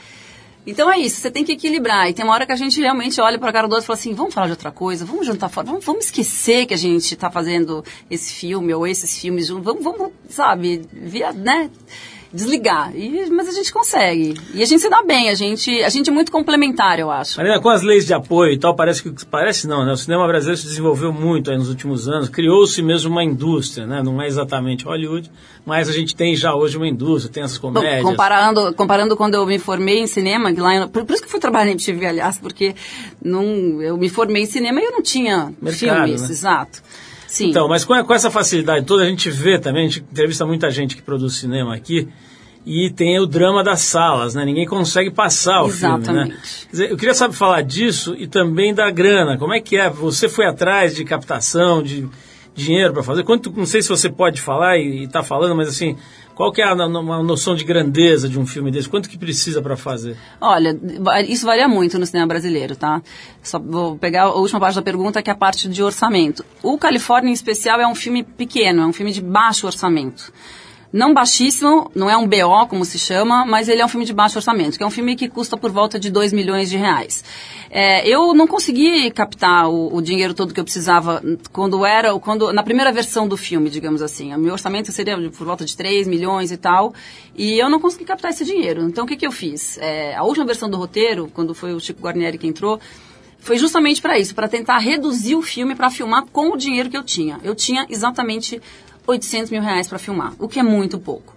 Então 0.65 0.91
é 0.91 0.99
isso, 0.99 1.19
você 1.19 1.31
tem 1.31 1.43
que 1.43 1.53
equilibrar. 1.53 2.09
E 2.09 2.13
tem 2.13 2.23
uma 2.23 2.33
hora 2.33 2.45
que 2.45 2.51
a 2.51 2.55
gente 2.55 2.79
realmente 2.79 3.19
olha 3.19 3.39
para 3.39 3.49
a 3.49 3.53
cara 3.53 3.67
do 3.67 3.73
outro 3.73 3.85
e 3.85 3.87
fala 3.87 3.99
assim, 3.99 4.13
vamos 4.13 4.33
falar 4.33 4.47
de 4.47 4.53
outra 4.53 4.71
coisa, 4.71 5.05
vamos 5.05 5.25
juntar 5.25 5.49
fora, 5.49 5.67
vamos, 5.67 5.83
vamos 5.83 6.05
esquecer 6.05 6.65
que 6.65 6.73
a 6.73 6.77
gente 6.77 7.13
está 7.13 7.31
fazendo 7.31 7.83
esse 8.09 8.33
filme 8.33 8.73
ou 8.73 8.85
esses 8.85 9.17
filmes 9.19 9.49
vamos, 9.49 9.83
vamos, 9.83 10.11
sabe, 10.29 10.83
via, 10.91 11.31
né? 11.31 11.69
Desligar. 12.33 12.95
E, 12.95 13.29
mas 13.29 13.47
a 13.47 13.51
gente 13.51 13.71
consegue. 13.71 14.35
E 14.53 14.61
a 14.61 14.65
gente 14.65 14.81
se 14.81 14.89
dá 14.89 15.03
bem, 15.03 15.29
a 15.29 15.33
gente, 15.33 15.83
a 15.83 15.89
gente 15.89 16.09
é 16.09 16.13
muito 16.13 16.31
complementar, 16.31 16.99
eu 16.99 17.11
acho. 17.11 17.37
Marina, 17.37 17.59
com 17.59 17.69
as 17.69 17.81
leis 17.81 18.05
de 18.05 18.13
apoio 18.13 18.53
e 18.53 18.57
tal, 18.57 18.75
parece 18.75 19.03
que. 19.03 19.25
Parece 19.25 19.67
não, 19.67 19.85
né? 19.85 19.91
O 19.91 19.97
cinema 19.97 20.25
brasileiro 20.27 20.59
se 20.59 20.67
desenvolveu 20.67 21.11
muito 21.11 21.51
nos 21.51 21.69
últimos 21.69 22.07
anos, 22.07 22.29
criou-se 22.29 22.81
mesmo 22.81 23.11
uma 23.11 23.23
indústria, 23.23 23.85
né? 23.85 24.01
Não 24.01 24.21
é 24.21 24.27
exatamente 24.27 24.85
Hollywood, 24.85 25.29
mas 25.65 25.89
a 25.89 25.91
gente 25.91 26.15
tem 26.15 26.35
já 26.35 26.55
hoje 26.55 26.77
uma 26.77 26.87
indústria, 26.87 27.31
tem 27.31 27.43
essas 27.43 27.57
comédias. 27.57 28.03
Bom, 28.03 28.11
comparando, 28.11 28.73
comparando 28.73 29.17
quando 29.17 29.35
eu 29.35 29.45
me 29.45 29.59
formei 29.59 29.99
em 29.99 30.07
cinema, 30.07 30.53
que 30.53 30.61
lá 30.61 30.75
em, 30.75 30.87
por, 30.87 31.05
por, 31.05 31.13
isso 31.13 31.21
que 31.21 31.27
eu 31.27 31.31
fui 31.31 31.39
trabalhar 31.39 31.67
em 31.67 31.71
MTV, 31.73 32.05
aliás, 32.05 32.37
porque 32.37 32.75
não, 33.23 33.81
eu 33.81 33.97
me 33.97 34.09
formei 34.09 34.43
em 34.43 34.45
cinema 34.45 34.79
e 34.79 34.85
eu 34.85 34.91
não 34.91 35.01
tinha 35.01 35.53
Mercado, 35.61 36.05
filmes, 36.05 36.21
né? 36.21 36.27
exato. 36.29 36.81
Sim. 37.31 37.49
Então, 37.49 37.65
mas 37.65 37.85
com, 37.85 38.03
com, 38.03 38.13
essa 38.13 38.29
facilidade 38.29 38.85
toda, 38.85 39.03
a 39.03 39.05
gente 39.05 39.29
vê 39.29 39.57
também, 39.57 39.85
a 39.85 39.87
gente 39.87 40.01
entrevista 40.01 40.45
muita 40.45 40.69
gente 40.69 40.97
que 40.97 41.01
produz 41.01 41.35
cinema 41.35 41.73
aqui, 41.73 42.09
e 42.65 42.89
tem 42.89 43.17
o 43.21 43.25
drama 43.25 43.63
das 43.63 43.83
salas, 43.83 44.35
né? 44.35 44.43
Ninguém 44.43 44.67
consegue 44.67 45.09
passar 45.09 45.63
o 45.63 45.67
Exatamente. 45.67 46.05
filme, 46.05 46.29
né? 46.29 46.37
Dizer, 46.69 46.91
eu 46.91 46.97
queria 46.97 47.13
saber 47.13 47.33
falar 47.33 47.61
disso 47.61 48.13
e 48.17 48.27
também 48.27 48.73
da 48.73 48.91
grana. 48.91 49.37
Como 49.37 49.53
é 49.53 49.61
que 49.61 49.77
é? 49.77 49.89
Você 49.89 50.27
foi 50.27 50.45
atrás 50.45 50.93
de 50.93 51.05
captação, 51.05 51.81
de 51.81 52.05
dinheiro 52.53 52.93
para 52.93 53.03
fazer? 53.03 53.23
Quanto, 53.23 53.51
não 53.51 53.65
sei 53.65 53.81
se 53.81 53.89
você 53.89 54.09
pode 54.09 54.41
falar 54.41 54.77
e 54.77 55.03
está 55.03 55.23
falando, 55.23 55.55
mas 55.55 55.69
assim, 55.69 55.95
qual 56.35 56.51
que 56.51 56.61
é 56.61 56.65
a, 56.65 56.73
uma 56.73 57.23
noção 57.23 57.55
de 57.55 57.63
grandeza 57.63 58.27
de 58.27 58.39
um 58.39 58.45
filme 58.45 58.71
desse? 58.71 58.89
Quanto 58.89 59.09
que 59.09 59.17
precisa 59.17 59.61
para 59.61 59.77
fazer? 59.77 60.17
Olha, 60.39 60.77
isso 61.27 61.45
varia 61.45 61.67
muito 61.67 61.97
no 61.97 62.05
cinema 62.05 62.27
brasileiro, 62.27 62.75
tá? 62.75 63.01
Só 63.41 63.59
vou 63.59 63.97
pegar 63.97 64.23
a 64.23 64.33
última 64.33 64.59
parte 64.59 64.75
da 64.75 64.81
pergunta, 64.81 65.21
que 65.21 65.29
é 65.29 65.33
a 65.33 65.37
parte 65.37 65.69
de 65.69 65.83
orçamento. 65.83 66.43
O 66.61 66.77
Califórnia, 66.77 67.29
em 67.29 67.33
especial, 67.33 67.79
é 67.79 67.87
um 67.87 67.95
filme 67.95 68.23
pequeno, 68.23 68.81
é 68.81 68.85
um 68.85 68.93
filme 68.93 69.11
de 69.11 69.21
baixo 69.21 69.65
orçamento 69.65 70.31
não 70.91 71.13
baixíssimo, 71.13 71.89
não 71.95 72.09
é 72.09 72.17
um 72.17 72.27
BO, 72.27 72.67
como 72.67 72.83
se 72.83 72.99
chama, 72.99 73.45
mas 73.45 73.69
ele 73.69 73.81
é 73.81 73.85
um 73.85 73.87
filme 73.87 74.05
de 74.05 74.13
baixo 74.13 74.37
orçamento, 74.37 74.77
que 74.77 74.83
é 74.83 74.85
um 74.85 74.91
filme 74.91 75.15
que 75.15 75.29
custa 75.29 75.55
por 75.55 75.71
volta 75.71 75.99
de 75.99 76.09
2 76.09 76.33
milhões 76.33 76.69
de 76.69 76.77
reais. 76.77 77.23
É, 77.69 78.05
eu 78.07 78.33
não 78.33 78.45
consegui 78.45 79.09
captar 79.11 79.69
o, 79.69 79.95
o, 79.95 80.01
dinheiro 80.01 80.33
todo 80.33 80.53
que 80.53 80.59
eu 80.59 80.63
precisava 80.63 81.23
quando 81.53 81.85
era, 81.85 82.17
quando, 82.19 82.51
na 82.51 82.63
primeira 82.63 82.91
versão 82.91 83.27
do 83.27 83.37
filme, 83.37 83.69
digamos 83.69 84.01
assim. 84.01 84.33
O 84.35 84.39
meu 84.39 84.53
orçamento 84.53 84.91
seria 84.91 85.17
por 85.31 85.45
volta 85.45 85.63
de 85.63 85.77
3 85.77 86.07
milhões 86.07 86.51
e 86.51 86.57
tal, 86.57 86.93
e 87.35 87.57
eu 87.57 87.69
não 87.69 87.79
consegui 87.79 88.03
captar 88.03 88.31
esse 88.31 88.43
dinheiro. 88.43 88.83
Então, 88.83 89.05
o 89.05 89.07
que, 89.07 89.15
que 89.15 89.25
eu 89.25 89.31
fiz? 89.31 89.77
É, 89.77 90.15
a 90.15 90.23
última 90.23 90.45
versão 90.45 90.69
do 90.69 90.77
roteiro, 90.77 91.31
quando 91.33 91.55
foi 91.55 91.73
o 91.73 91.79
Chico 91.79 92.01
Guarnieri 92.01 92.37
que 92.37 92.47
entrou, 92.47 92.79
foi 93.39 93.57
justamente 93.57 94.01
para 94.01 94.19
isso, 94.19 94.35
para 94.35 94.47
tentar 94.47 94.77
reduzir 94.77 95.35
o 95.35 95.41
filme 95.41 95.73
para 95.73 95.89
filmar 95.89 96.25
com 96.31 96.51
o 96.51 96.57
dinheiro 96.57 96.89
que 96.89 96.97
eu 96.97 97.03
tinha. 97.03 97.39
Eu 97.43 97.55
tinha 97.55 97.87
exatamente 97.89 98.61
800 99.07 99.51
mil 99.51 99.61
reais 99.61 99.87
para 99.87 99.99
filmar, 99.99 100.33
o 100.39 100.47
que 100.47 100.59
é 100.59 100.63
muito 100.63 100.99
pouco. 100.99 101.35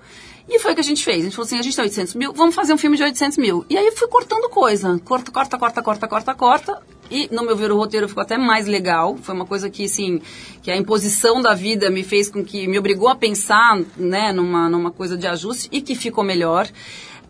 E 0.48 0.58
foi 0.58 0.72
o 0.72 0.74
que 0.74 0.80
a 0.80 0.84
gente 0.84 1.02
fez. 1.02 1.20
A 1.20 1.24
gente 1.24 1.36
falou 1.36 1.46
assim, 1.46 1.58
a 1.58 1.62
gente 1.62 1.74
tem 1.74 1.84
800 1.84 2.14
mil, 2.14 2.32
vamos 2.32 2.54
fazer 2.54 2.74
um 2.74 2.78
filme 2.78 2.96
de 2.96 3.02
800 3.02 3.38
mil. 3.38 3.64
E 3.68 3.78
aí 3.78 3.90
fui 3.92 4.08
cortando 4.08 4.48
coisa. 4.50 5.00
Corta, 5.04 5.30
corta, 5.30 5.58
corta, 5.58 5.82
corta, 5.82 6.08
corta, 6.08 6.34
corta. 6.34 6.82
E, 7.10 7.28
no 7.34 7.44
meu 7.44 7.56
ver, 7.56 7.70
o 7.70 7.76
roteiro 7.76 8.08
ficou 8.08 8.22
até 8.22 8.36
mais 8.36 8.66
legal. 8.66 9.16
Foi 9.22 9.34
uma 9.34 9.46
coisa 9.46 9.70
que, 9.70 9.84
assim, 9.84 10.20
que 10.62 10.70
a 10.70 10.76
imposição 10.76 11.40
da 11.40 11.54
vida 11.54 11.90
me 11.90 12.02
fez 12.02 12.28
com 12.28 12.44
que, 12.44 12.66
me 12.66 12.78
obrigou 12.78 13.08
a 13.08 13.16
pensar, 13.16 13.80
né, 13.96 14.32
numa, 14.32 14.68
numa 14.68 14.90
coisa 14.90 15.16
de 15.16 15.26
ajuste 15.26 15.68
e 15.72 15.80
que 15.80 15.94
ficou 15.94 16.22
melhor. 16.22 16.68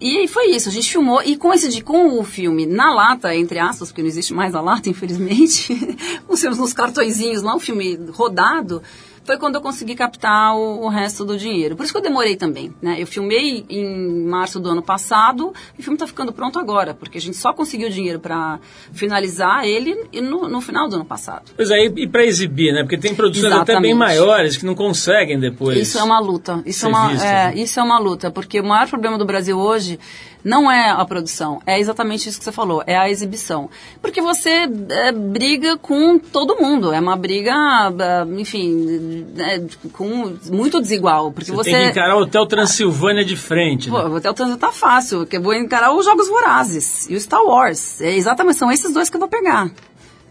E 0.01 0.27
foi 0.27 0.51
isso, 0.51 0.69
a 0.69 0.73
gente 0.73 0.91
filmou, 0.91 1.23
e 1.23 1.37
com 1.37 1.53
esse 1.55 1.81
com 1.81 2.19
o 2.19 2.25
filme 2.25 2.67
na 2.67 2.93
lata, 2.93 3.35
entre 3.35 3.61
aspas, 3.61 3.89
porque 3.89 4.03
não 4.03 4.09
existe 4.09 4.35
mais 4.35 4.55
a 4.55 4.61
lata, 4.61 4.89
infelizmente, 4.91 5.73
os 6.29 6.41
filmes 6.41 6.59
nos 6.59 6.73
cartõezinhos 6.73 7.43
lá, 7.43 7.55
o 7.55 7.61
filme 7.61 7.99
rodado, 8.11 8.83
foi 9.25 9.39
quando 9.39 9.57
eu 9.57 9.61
consegui 9.61 9.95
captar 9.95 10.55
o, 10.55 10.85
o, 10.85 10.89
resto 10.89 11.25
do 11.25 11.37
dinheiro. 11.37 11.75
Por 11.77 11.85
isso 11.85 11.93
que 11.93 11.99
eu 11.99 12.03
demorei 12.03 12.37
também, 12.37 12.73
né? 12.81 12.97
Eu 12.99 13.07
filmei 13.07 13.65
em 13.69 14.25
março 14.27 14.61
do 14.61 14.69
ano 14.69 14.83
passado 14.83 15.53
e 15.77 15.81
o 15.81 15.83
filme 15.83 15.97
está 15.97 16.07
ficando 16.07 16.33
pronto 16.33 16.59
agora, 16.59 16.95
porque 16.95 17.19
a 17.19 17.21
gente 17.21 17.37
só 17.37 17.53
conseguiu 17.53 17.89
dinheiro 17.89 18.21
para 18.21 18.61
finalizar 18.93 19.65
ele 19.65 19.97
no, 20.21 20.49
no, 20.49 20.61
final 20.61 20.89
do 20.89 20.97
ano 20.97 21.05
passado. 21.05 21.53
Pois 21.57 21.71
é, 21.71 21.87
e, 21.87 22.07
para 22.07 22.25
exibir, 22.25 22.73
né? 22.73 22.83
Porque 22.83 22.99
tem 22.99 23.15
produções 23.15 23.47
Exatamente. 23.47 23.71
até 23.73 23.81
bem 23.81 23.95
maiores 23.95 24.57
que 24.57 24.67
não 24.67 24.75
conseguem 24.75 25.41
depois. 25.41 25.79
Isso 25.79 25.99
é 25.99 26.03
uma 26.03 26.21
luta. 26.21 26.63
Isso, 26.67 26.85
é 26.85 26.89
uma, 26.89 27.09
visto, 27.09 27.25
é, 27.25 27.33
né? 27.33 27.55
isso 27.57 27.81
é 27.81 27.83
uma 27.83 27.99
luta, 27.99 28.31
porque 28.31 28.61
o 28.61 28.65
maior 28.65 28.89
problema 28.89 29.17
do 29.17 29.25
Brasil 29.25 29.59
hoje 29.59 29.99
não 30.45 30.71
é 30.71 30.91
a 30.91 31.05
produção, 31.07 31.63
é 31.67 31.81
exatamente 31.81 32.29
isso 32.29 32.39
que 32.39 32.45
você 32.45 32.53
falou, 32.53 32.83
é 32.87 32.95
a 32.95 33.09
exibição. 33.09 33.71
Porque 34.03 34.21
você 34.21 34.69
é, 34.91 35.11
briga 35.11 35.79
com 35.79 36.19
todo 36.19 36.57
mundo, 36.57 36.93
é 36.93 37.01
uma 37.01 37.17
briga, 37.17 37.55
é, 37.99 38.41
enfim, 38.41 39.14
é, 39.39 39.63
com, 39.93 40.37
muito 40.51 40.81
desigual. 40.81 41.33
Porque 41.33 41.51
você, 41.51 41.71
você, 41.71 41.71
tem 41.71 41.85
que 41.85 41.91
encarar 41.91 42.17
o 42.17 42.21
Hotel 42.23 42.47
Transilvânia 42.47 43.25
de 43.25 43.37
frente. 43.37 43.91
Né? 43.91 43.97
Pô, 43.99 44.09
o 44.09 44.17
Hotel 44.17 44.35
Transilvânia 44.35 44.59
tá 44.59 44.73
fácil, 44.73 45.21
porque 45.21 45.37
eu 45.37 45.43
vou 45.43 45.55
encarar 45.55 45.93
os 45.93 46.05
Jogos 46.05 46.29
Vorazes 46.29 47.09
e 47.09 47.15
o 47.15 47.21
Star 47.21 47.43
Wars. 47.43 48.01
É 48.01 48.15
exatamente, 48.15 48.59
são 48.59 48.71
esses 48.71 48.93
dois 48.93 49.09
que 49.09 49.17
eu 49.17 49.21
vou 49.21 49.29
pegar. 49.29 49.71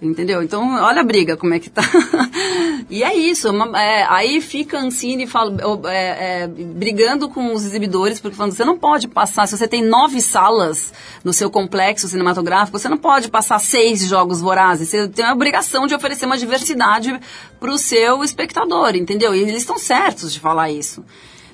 Entendeu? 0.04 0.44
Então, 0.44 0.76
olha 0.82 1.02
a 1.02 1.04
briga, 1.04 1.38
como 1.38 1.54
é 1.54 1.60
que 1.60 1.70
tá. 1.70 1.82
e 2.90 3.04
é 3.04 3.16
isso. 3.16 3.50
Uma, 3.50 3.82
é, 3.82 4.06
aí 4.10 4.42
fica 4.42 4.78
Ancine 4.78 5.26
fala, 5.26 5.56
é, 5.90 6.44
é, 6.44 6.48
brigando 6.48 7.30
com 7.30 7.54
os 7.54 7.64
exibidores, 7.64 8.20
porque 8.20 8.36
falando, 8.36 8.52
você 8.52 8.66
não 8.66 8.78
pode 8.78 9.08
passar, 9.08 9.48
se 9.48 9.58
você 9.58 9.68
tem 9.68 9.82
nove 9.82 10.20
salas 10.20 10.94
no 11.24 11.32
seu 11.32 11.50
complexo 11.50 12.08
cinematográfico, 12.08 12.78
você 12.78 12.90
não 12.90 12.98
pode 12.98 13.30
passar 13.30 13.60
seis 13.60 14.06
jogos 14.06 14.42
vorazes. 14.42 14.90
Você 14.90 15.08
tem 15.08 15.26
a 15.26 15.34
obrigação 15.34 15.88
de 15.88 15.96
oferecer 15.96 16.26
uma 16.26 16.38
diversidade 16.38 17.18
para 17.60 17.72
o 17.72 17.78
seu 17.78 18.24
espectador, 18.24 18.96
entendeu? 18.96 19.34
E 19.34 19.42
eles 19.42 19.58
estão 19.58 19.78
certos 19.78 20.34
de 20.34 20.40
falar 20.40 20.70
isso. 20.70 21.04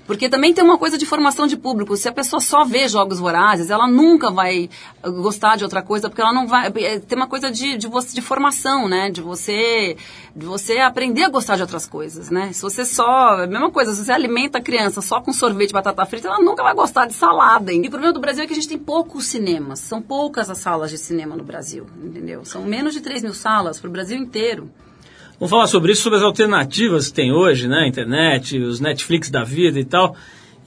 Porque 0.09 0.27
também 0.27 0.51
tem 0.55 0.63
uma 0.63 0.79
coisa 0.79 0.97
de 0.97 1.05
formação 1.05 1.45
de 1.45 1.55
público. 1.55 1.95
Se 1.95 2.09
a 2.09 2.11
pessoa 2.11 2.39
só 2.39 2.65
vê 2.65 2.87
jogos 2.87 3.19
vorazes, 3.19 3.69
ela 3.69 3.87
nunca 3.87 4.31
vai 4.31 4.67
gostar 5.03 5.55
de 5.55 5.63
outra 5.63 5.83
coisa, 5.83 6.09
porque 6.09 6.19
ela 6.19 6.33
não 6.33 6.47
vai. 6.47 6.73
É, 6.77 6.97
tem 6.97 7.15
uma 7.15 7.27
coisa 7.27 7.51
de, 7.51 7.77
de, 7.77 7.87
você, 7.87 8.15
de 8.15 8.19
formação, 8.19 8.87
né? 8.87 9.11
De 9.11 9.21
você, 9.21 9.95
de 10.35 10.47
você 10.47 10.79
aprender 10.79 11.25
a 11.25 11.29
gostar 11.29 11.57
de 11.57 11.61
outras 11.61 11.85
coisas, 11.85 12.31
né? 12.31 12.51
Se 12.53 12.63
você 12.63 12.85
só. 12.85 13.43
A 13.43 13.45
mesma 13.45 13.69
coisa, 13.69 13.93
se 13.93 14.03
você 14.03 14.11
alimenta 14.11 14.57
a 14.57 14.61
criança 14.61 14.99
só 14.99 15.21
com 15.21 15.31
sorvete 15.31 15.69
e 15.69 15.73
batata 15.73 16.03
frita, 16.07 16.27
ela 16.27 16.39
nunca 16.39 16.63
vai 16.63 16.73
gostar 16.73 17.05
de 17.05 17.13
salada. 17.13 17.71
E 17.71 17.79
o 17.79 17.89
problema 17.91 18.11
do 18.11 18.19
Brasil 18.19 18.43
é 18.43 18.47
que 18.47 18.53
a 18.53 18.55
gente 18.55 18.67
tem 18.67 18.79
poucos 18.79 19.27
cinemas. 19.27 19.77
São 19.77 20.01
poucas 20.01 20.49
as 20.49 20.57
salas 20.57 20.89
de 20.89 20.97
cinema 20.97 21.35
no 21.35 21.43
Brasil, 21.43 21.85
entendeu? 22.03 22.43
São 22.45 22.63
menos 22.63 22.95
de 22.95 23.01
3 23.01 23.21
mil 23.21 23.35
salas 23.35 23.79
para 23.79 23.87
o 23.87 23.93
Brasil 23.93 24.17
inteiro. 24.17 24.71
Vamos 25.39 25.51
falar 25.51 25.67
sobre 25.67 25.93
isso, 25.93 26.01
sobre 26.01 26.17
as 26.17 26.23
alternativas 26.23 27.07
que 27.07 27.13
tem 27.13 27.31
hoje, 27.31 27.65
né? 27.65 27.87
Internet, 27.87 28.57
os 28.59 28.81
Netflix 28.81 29.29
da 29.29 29.41
vida 29.45 29.79
e 29.79 29.85
tal. 29.85 30.13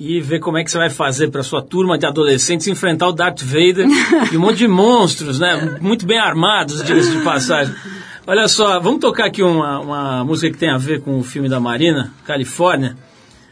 E 0.00 0.18
ver 0.18 0.40
como 0.40 0.56
é 0.56 0.64
que 0.64 0.70
você 0.70 0.78
vai 0.78 0.88
fazer 0.88 1.28
para 1.30 1.42
sua 1.42 1.60
turma 1.60 1.98
de 1.98 2.06
adolescentes 2.06 2.66
enfrentar 2.66 3.08
o 3.08 3.12
Darth 3.12 3.42
Vader 3.42 3.86
e 4.32 4.36
um 4.36 4.40
monte 4.40 4.56
de 4.56 4.68
monstros, 4.68 5.38
né? 5.38 5.78
Muito 5.78 6.06
bem 6.06 6.18
armados, 6.18 6.82
diga-se 6.82 7.10
de 7.10 7.22
passagem. 7.22 7.74
Olha 8.26 8.48
só, 8.48 8.80
vamos 8.80 9.00
tocar 9.00 9.26
aqui 9.26 9.42
uma, 9.42 9.80
uma 9.80 10.24
música 10.24 10.50
que 10.50 10.58
tem 10.58 10.70
a 10.70 10.78
ver 10.78 11.02
com 11.02 11.18
o 11.18 11.22
filme 11.22 11.50
da 11.50 11.60
Marina, 11.60 12.10
Califórnia. 12.24 12.96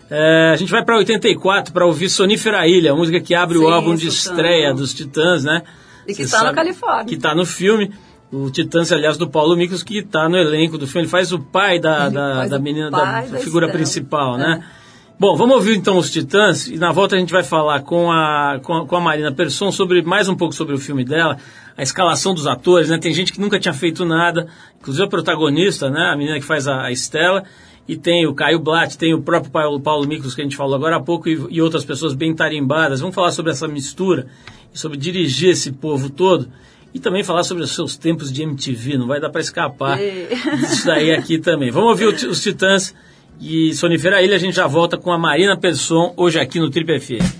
É, 0.08 0.52
a 0.54 0.56
gente 0.56 0.70
vai 0.70 0.82
para 0.82 0.96
84 0.96 1.72
para 1.72 1.84
ouvir 1.84 2.08
Sonífera 2.08 2.66
Ilha, 2.66 2.92
a 2.92 2.96
música 2.96 3.20
que 3.20 3.34
abre 3.34 3.58
Sim, 3.58 3.64
o 3.64 3.68
álbum 3.68 3.94
de 3.94 4.08
estreia 4.08 4.72
dos 4.72 4.94
Titãs, 4.94 5.44
né? 5.44 5.62
E 6.08 6.14
que 6.14 6.22
está 6.22 6.44
no 6.44 6.54
Califórnia. 6.54 7.04
Que 7.04 7.14
está 7.14 7.34
no 7.34 7.44
filme. 7.44 7.92
O 8.32 8.48
Titãs, 8.48 8.92
aliás, 8.92 9.16
do 9.16 9.28
Paulo 9.28 9.56
Miklos, 9.56 9.82
que 9.82 9.98
está 9.98 10.28
no 10.28 10.36
elenco 10.36 10.78
do 10.78 10.86
filme. 10.86 11.02
Ele 11.02 11.10
faz 11.10 11.32
o 11.32 11.38
pai 11.38 11.80
da, 11.80 12.08
da, 12.08 12.46
da 12.46 12.58
menina, 12.58 12.90
da, 12.90 13.22
da, 13.22 13.38
figura 13.38 13.66
Estela. 13.66 13.72
principal, 13.72 14.36
né? 14.36 14.62
É. 14.76 14.80
Bom, 15.18 15.36
vamos 15.36 15.56
ouvir 15.56 15.76
então 15.76 15.98
os 15.98 16.10
Titãs 16.10 16.66
e 16.66 16.78
na 16.78 16.92
volta 16.92 17.14
a 17.14 17.18
gente 17.18 17.32
vai 17.32 17.42
falar 17.42 17.82
com 17.82 18.10
a, 18.10 18.58
com 18.62 18.72
a, 18.72 18.86
com 18.86 18.96
a, 18.96 19.00
Marina 19.00 19.30
Persson 19.30 19.70
sobre 19.70 20.00
mais 20.00 20.30
um 20.30 20.34
pouco 20.34 20.54
sobre 20.54 20.74
o 20.74 20.78
filme 20.78 21.04
dela, 21.04 21.36
a 21.76 21.82
escalação 21.82 22.32
dos 22.32 22.46
atores, 22.46 22.88
né? 22.88 22.96
Tem 22.96 23.12
gente 23.12 23.30
que 23.30 23.38
nunca 23.38 23.60
tinha 23.60 23.74
feito 23.74 24.02
nada, 24.04 24.46
inclusive 24.80 25.04
a 25.04 25.08
protagonista, 25.08 25.90
né? 25.90 26.10
A 26.10 26.16
menina 26.16 26.38
que 26.38 26.46
faz 26.46 26.66
a, 26.66 26.84
a 26.84 26.90
Estela, 26.90 27.44
e 27.86 27.96
tem 27.96 28.26
o 28.26 28.32
Caio 28.32 28.60
Blatt, 28.60 28.96
tem 28.96 29.12
o 29.12 29.20
próprio 29.20 29.50
Paulo, 29.50 29.80
Paulo 29.80 30.06
Miklos 30.06 30.34
que 30.34 30.40
a 30.40 30.44
gente 30.44 30.56
falou 30.56 30.76
agora 30.76 30.96
há 30.96 31.00
pouco 31.00 31.28
e, 31.28 31.38
e 31.50 31.60
outras 31.60 31.84
pessoas 31.84 32.14
bem 32.14 32.34
tarimbadas. 32.34 33.00
Vamos 33.00 33.14
falar 33.14 33.32
sobre 33.32 33.50
essa 33.50 33.66
mistura 33.66 34.26
e 34.72 34.78
sobre 34.78 34.96
dirigir 34.96 35.50
esse 35.50 35.72
povo 35.72 36.08
todo 36.08 36.48
e 36.92 36.98
também 36.98 37.22
falar 37.22 37.44
sobre 37.44 37.62
os 37.62 37.74
seus 37.74 37.96
tempos 37.96 38.32
de 38.32 38.42
MTV. 38.42 38.98
Não 38.98 39.06
vai 39.06 39.20
dar 39.20 39.30
para 39.30 39.40
escapar 39.40 39.98
disso 39.98 40.86
daí 40.86 41.12
aqui 41.12 41.38
também. 41.38 41.70
Vamos 41.70 41.90
ouvir 41.90 42.06
os 42.06 42.42
Titãs 42.42 42.94
e 43.40 43.72
Sonifera 43.74 44.22
Ilha. 44.22 44.36
A 44.36 44.38
gente 44.38 44.54
já 44.56 44.66
volta 44.66 44.96
com 44.96 45.12
a 45.12 45.18
Marina 45.18 45.56
Persson 45.56 46.12
hoje 46.16 46.38
aqui 46.38 46.58
no 46.58 46.70
Trip 46.70 46.98
FM. 46.98 47.39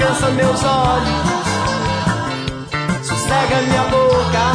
Cansa 0.00 0.30
meus 0.30 0.64
olhos, 0.64 1.08
sossega 3.06 3.60
minha 3.68 3.82
boca, 3.84 4.52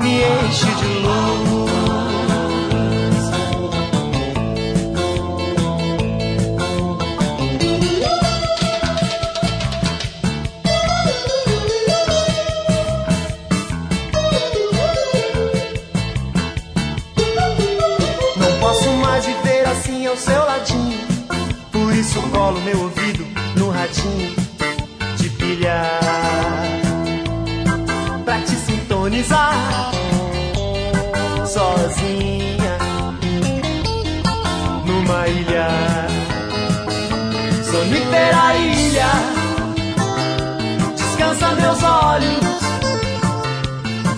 me 0.00 0.22
enche 0.22 0.66
de 0.66 0.84
luz. 1.00 1.64
Não 18.36 18.52
posso 18.60 18.90
mais 18.90 19.24
viver 19.24 19.66
assim 19.66 20.06
ao 20.06 20.16
seu 20.18 20.44
ladinho, 20.44 20.98
por 21.72 21.94
isso 21.94 22.20
colo 22.30 22.60
meu 22.60 22.78
ouvido 22.82 23.24
no 23.56 23.70
ratinho 23.70 24.34
de 25.18 25.28
pilha 25.30 25.82
pra 28.24 28.38
te 28.40 28.56
sintonizar 28.56 29.92
sozinha 31.46 32.78
numa 34.84 35.28
ilha. 35.28 35.68
Sonífera 37.70 38.56
ilha. 38.56 39.12
Descansa 40.96 41.54
meus 41.54 41.82
olhos. 41.82 42.44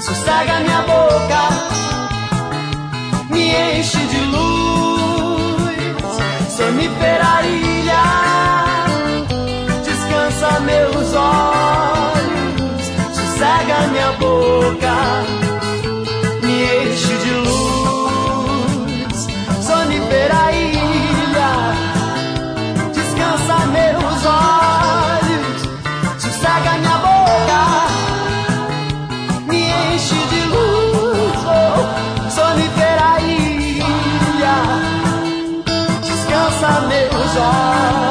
Sossega 0.05 0.61
minha 0.61 0.83
boca. 0.83 1.43
Me 3.31 3.79
enche 3.79 3.99
de 3.99 4.21
luz. 4.33 5.63
Sonífera 6.57 7.47
ilha 7.47 7.76
meus 10.67 11.15
olhos, 11.15 12.85
sossega 13.15 13.87
minha 13.93 14.13
boca, 14.19 14.97
me 16.43 16.57
enche 16.83 17.15
de 17.25 17.31
luz, 17.47 19.19
sonifera 19.65 20.43
ilha, 20.53 21.53
descansa 22.93 23.57
meus 23.77 24.21
olhos, 24.27 25.59
sossega 26.19 26.73
minha 26.81 26.99
boca, 26.99 27.63
me 29.47 29.63
enche 29.95 30.21
de 30.33 30.41
luz, 30.53 31.39
oh, 31.47 31.81
sonifera 32.29 33.21
ilha, 33.21 34.59
descansa 36.03 36.71
meus 36.89 37.37
olhos. 37.37 38.06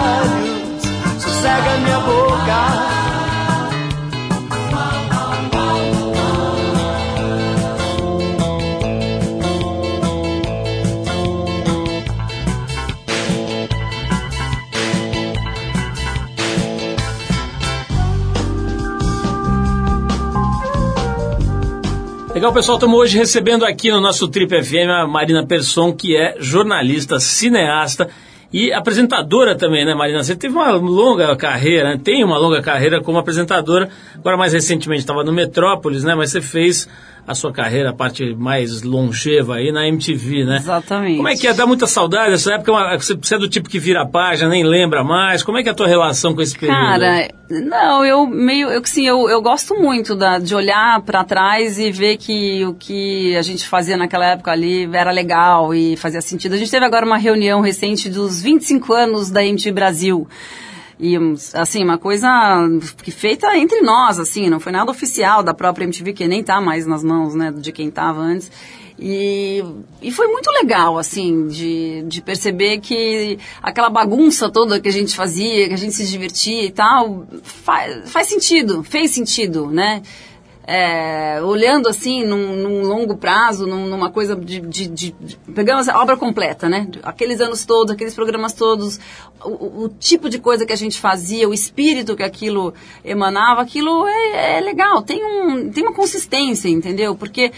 Legal, 22.45 22.53
pessoal, 22.53 22.77
estamos 22.77 22.99
hoje 22.99 23.17
recebendo 23.17 23.65
aqui 23.65 23.89
no 23.89 23.99
nosso 23.99 24.27
Trip 24.27 24.61
FM 24.61 24.91
a 24.91 25.07
Marina 25.07 25.43
Persson, 25.47 25.91
que 25.91 26.15
é 26.15 26.35
jornalista, 26.37 27.19
cineasta 27.19 28.07
e 28.57 28.71
apresentadora 28.71 29.53
também, 29.53 29.83
né, 29.83 29.93
Marina? 29.93 30.23
Você 30.23 30.33
teve 30.33 30.55
uma 30.55 30.71
longa 30.71 31.35
carreira, 31.35 31.89
né? 31.89 31.99
tem 32.01 32.23
uma 32.23 32.37
longa 32.37 32.61
carreira 32.61 33.01
como 33.01 33.17
apresentadora. 33.17 33.89
Agora, 34.15 34.37
mais 34.37 34.53
recentemente, 34.53 35.01
estava 35.01 35.25
no 35.25 35.33
Metrópolis, 35.33 36.05
né? 36.05 36.15
Mas 36.15 36.31
você 36.31 36.39
fez 36.39 36.87
a 37.27 37.33
sua 37.33 37.51
carreira, 37.51 37.89
a 37.89 37.93
parte 37.93 38.35
mais 38.35 38.83
longeva 38.83 39.55
aí 39.55 39.71
na 39.71 39.87
MTV, 39.87 40.45
né? 40.45 40.57
Exatamente. 40.57 41.17
Como 41.17 41.27
é 41.27 41.35
que 41.35 41.47
é? 41.47 41.53
Dá 41.53 41.65
muita 41.65 41.87
saudade 41.87 42.31
dessa 42.31 42.53
época? 42.53 42.97
Você 42.99 43.35
é 43.35 43.37
do 43.37 43.49
tipo 43.49 43.67
que 43.67 43.79
vira 43.79 44.03
a 44.03 44.05
página, 44.05 44.49
nem 44.49 44.63
lembra 44.63 45.03
mais. 45.03 45.41
Como 45.41 45.57
é 45.57 45.63
que 45.63 45.69
é 45.69 45.71
a 45.71 45.75
tua 45.75 45.87
relação 45.87 46.35
com 46.35 46.41
esse 46.41 46.57
período? 46.57 46.77
Cara, 46.77 47.29
não, 47.49 48.05
eu 48.05 48.27
meio, 48.27 48.69
eu 48.69 48.83
sim, 48.85 49.07
eu, 49.07 49.27
eu 49.27 49.41
gosto 49.41 49.73
muito 49.75 50.15
da, 50.15 50.37
de 50.37 50.53
olhar 50.53 51.01
para 51.01 51.23
trás 51.23 51.79
e 51.79 51.91
ver 51.91 52.17
que 52.17 52.63
o 52.65 52.75
que 52.75 53.35
a 53.35 53.41
gente 53.41 53.67
fazia 53.67 53.97
naquela 53.97 54.25
época 54.27 54.51
ali 54.51 54.87
era 54.93 55.11
legal 55.11 55.73
e 55.73 55.97
fazia 55.97 56.21
sentido. 56.21 56.53
A 56.53 56.57
gente 56.57 56.69
teve 56.69 56.85
agora 56.85 57.05
uma 57.05 57.17
reunião 57.17 57.59
recente 57.59 58.07
dos 58.07 58.41
25 58.41 58.93
anos 58.93 59.31
da 59.31 59.43
MTV 59.43 59.71
Brasil. 59.71 60.27
E, 60.99 61.15
assim, 61.53 61.83
uma 61.83 61.97
coisa 61.97 62.29
que 63.03 63.11
feita 63.11 63.55
entre 63.57 63.81
nós, 63.81 64.17
assim, 64.17 64.49
não 64.49 64.59
foi 64.59 64.71
nada 64.71 64.89
oficial 64.89 65.43
da 65.43 65.53
própria 65.53 65.83
MTV, 65.83 66.13
que 66.13 66.27
nem 66.27 66.41
tá 66.41 66.61
mais 66.61 66.85
nas 66.85 67.03
mãos, 67.03 67.35
né, 67.35 67.51
de 67.51 67.71
quem 67.71 67.91
tava 67.91 68.21
antes. 68.21 68.49
E, 68.97 69.61
e 70.01 70.09
foi 70.09 70.27
muito 70.27 70.49
legal, 70.51 70.97
assim, 70.97 71.47
de, 71.47 72.03
de 72.03 72.21
perceber 72.21 72.79
que 72.79 73.37
aquela 73.61 73.89
bagunça 73.89 74.49
toda 74.49 74.79
que 74.79 74.87
a 74.87 74.91
gente 74.91 75.13
fazia, 75.13 75.67
que 75.67 75.73
a 75.73 75.77
gente 75.77 75.93
se 75.93 76.07
divertia 76.07 76.63
e 76.63 76.71
tal, 76.71 77.27
faz, 77.43 78.09
faz 78.09 78.27
sentido, 78.27 78.83
fez 78.83 79.11
sentido, 79.11 79.67
né? 79.67 80.01
É, 80.67 81.41
olhando 81.43 81.87
assim 81.87 82.25
num, 82.25 82.55
num 82.55 82.81
longo 82.81 83.17
prazo, 83.17 83.67
num, 83.67 83.85
numa 83.85 84.09
coisa 84.09 84.35
de, 84.35 84.59
de, 84.59 84.87
de, 84.87 85.11
de, 85.11 85.37
Pegamos 85.53 85.87
a 85.87 86.01
obra 86.01 86.17
completa, 86.17 86.67
né? 86.67 86.87
Aqueles 87.03 87.39
anos 87.39 87.65
todos, 87.65 87.93
aqueles 87.93 88.15
programas 88.15 88.53
todos, 88.53 88.99
o, 89.43 89.83
o, 89.83 89.89
tipo 89.89 90.27
de 90.27 90.39
coisa 90.39 90.65
que 90.65 90.73
a 90.73 90.77
gente 90.77 90.99
fazia, 90.99 91.47
o 91.47 91.53
espírito 91.53 92.15
que 92.15 92.23
aquilo 92.23 92.73
emanava, 93.03 93.61
aquilo 93.61 94.07
é, 94.07 94.57
é 94.57 94.59
legal, 94.59 95.03
tem, 95.03 95.23
um, 95.23 95.69
tem 95.69 95.83
uma 95.83 95.93
consistência, 95.93 96.67
entendeu? 96.67 97.15
Porque. 97.15 97.51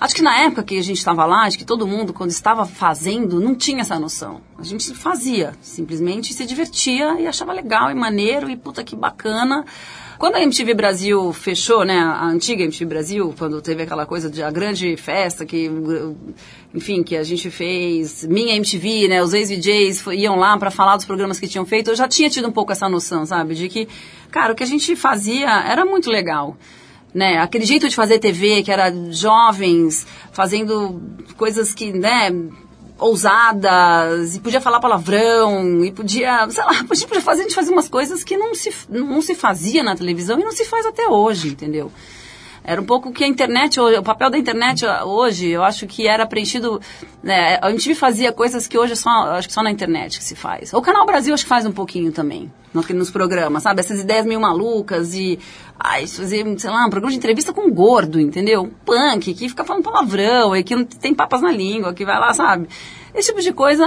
Acho 0.00 0.16
que 0.16 0.22
na 0.22 0.36
época 0.36 0.64
que 0.64 0.76
a 0.76 0.82
gente 0.82 0.98
estava 0.98 1.24
lá, 1.24 1.44
acho 1.44 1.56
que 1.56 1.64
todo 1.64 1.86
mundo, 1.86 2.12
quando 2.12 2.30
estava 2.30 2.66
fazendo, 2.66 3.38
não 3.38 3.54
tinha 3.54 3.82
essa 3.82 4.00
noção. 4.00 4.40
A 4.58 4.64
gente 4.64 4.92
fazia, 4.94 5.52
simplesmente 5.60 6.34
se 6.34 6.44
divertia 6.44 7.20
e 7.20 7.26
achava 7.28 7.52
legal 7.52 7.88
e 7.88 7.94
maneiro 7.94 8.50
e 8.50 8.56
puta 8.56 8.82
que 8.82 8.96
bacana. 8.96 9.64
Quando 10.22 10.36
a 10.36 10.40
MTV 10.40 10.74
Brasil 10.74 11.32
fechou, 11.32 11.84
né, 11.84 11.98
a 11.98 12.26
antiga 12.26 12.62
MTV 12.62 12.84
Brasil, 12.84 13.34
quando 13.36 13.60
teve 13.60 13.82
aquela 13.82 14.06
coisa 14.06 14.30
de 14.30 14.40
a 14.40 14.52
grande 14.52 14.96
festa 14.96 15.44
que, 15.44 15.68
enfim, 16.72 17.02
que 17.02 17.16
a 17.16 17.24
gente 17.24 17.50
fez, 17.50 18.24
minha 18.26 18.54
MTV, 18.54 19.08
né, 19.08 19.20
os 19.20 19.34
ex-VJs 19.34 20.06
iam 20.12 20.36
lá 20.36 20.56
para 20.56 20.70
falar 20.70 20.94
dos 20.94 21.04
programas 21.04 21.40
que 21.40 21.48
tinham 21.48 21.66
feito, 21.66 21.90
eu 21.90 21.96
já 21.96 22.06
tinha 22.06 22.30
tido 22.30 22.46
um 22.46 22.52
pouco 22.52 22.70
essa 22.70 22.88
noção, 22.88 23.26
sabe, 23.26 23.56
de 23.56 23.68
que, 23.68 23.88
cara, 24.30 24.52
o 24.52 24.54
que 24.54 24.62
a 24.62 24.66
gente 24.66 24.94
fazia 24.94 25.48
era 25.68 25.84
muito 25.84 26.08
legal. 26.08 26.56
Né, 27.12 27.38
aquele 27.38 27.64
jeito 27.64 27.88
de 27.88 27.96
fazer 27.96 28.20
TV, 28.20 28.62
que 28.62 28.70
era 28.70 28.94
jovens 29.10 30.06
fazendo 30.30 31.02
coisas 31.36 31.74
que, 31.74 31.92
né, 31.92 32.30
ousadas, 33.02 34.36
e 34.36 34.40
podia 34.40 34.60
falar 34.60 34.80
palavrão, 34.80 35.84
e 35.84 35.90
podia, 35.90 36.48
sei 36.50 36.64
lá, 36.64 36.84
podia, 36.86 37.06
podia 37.06 37.22
fazer, 37.22 37.40
a 37.40 37.44
gente 37.44 37.54
fazia 37.54 37.72
umas 37.72 37.88
coisas 37.88 38.22
que 38.24 38.36
não 38.36 38.54
se, 38.54 38.72
não 38.88 39.20
se 39.20 39.34
fazia 39.34 39.82
na 39.82 39.96
televisão 39.96 40.38
e 40.40 40.44
não 40.44 40.52
se 40.52 40.64
faz 40.64 40.86
até 40.86 41.06
hoje, 41.08 41.48
entendeu? 41.48 41.90
Era 42.64 42.80
um 42.80 42.84
pouco 42.84 43.12
que 43.12 43.24
a 43.24 43.26
internet, 43.26 43.80
o 43.80 44.02
papel 44.02 44.30
da 44.30 44.38
internet 44.38 44.84
hoje, 45.04 45.48
eu 45.48 45.64
acho 45.64 45.86
que 45.86 46.06
era 46.06 46.26
preenchido. 46.26 46.80
Né, 47.22 47.58
a 47.60 47.70
MTV 47.70 47.94
fazia 47.94 48.32
coisas 48.32 48.66
que 48.66 48.78
hoje 48.78 48.96
só, 48.96 49.10
acho 49.32 49.48
que 49.48 49.54
só 49.54 49.62
na 49.62 49.70
internet 49.70 50.18
que 50.18 50.24
se 50.24 50.36
faz. 50.36 50.72
O 50.72 50.80
Canal 50.80 51.04
Brasil 51.06 51.34
acho 51.34 51.44
que 51.44 51.48
faz 51.48 51.66
um 51.66 51.72
pouquinho 51.72 52.12
também, 52.12 52.50
nos 52.72 53.10
programas, 53.10 53.62
sabe? 53.62 53.80
Essas 53.80 54.00
ideias 54.00 54.26
meio 54.26 54.40
malucas 54.40 55.14
e. 55.14 55.38
Ai, 55.78 56.06
fazer, 56.06 56.44
sei 56.60 56.70
lá, 56.70 56.86
um 56.86 56.90
programa 56.90 57.10
de 57.10 57.18
entrevista 57.18 57.52
com 57.52 57.62
um 57.62 57.74
gordo, 57.74 58.20
entendeu? 58.20 58.62
Um 58.62 58.70
punk, 58.70 59.34
que 59.34 59.48
fica 59.48 59.64
falando 59.64 59.82
palavrão, 59.82 60.54
e 60.54 60.62
que 60.62 60.76
não 60.76 60.84
tem 60.84 61.12
papas 61.12 61.42
na 61.42 61.50
língua, 61.50 61.92
que 61.92 62.04
vai 62.04 62.18
lá, 62.20 62.32
sabe? 62.32 62.68
Esse 63.14 63.28
tipo 63.28 63.42
de 63.42 63.52
coisa 63.52 63.84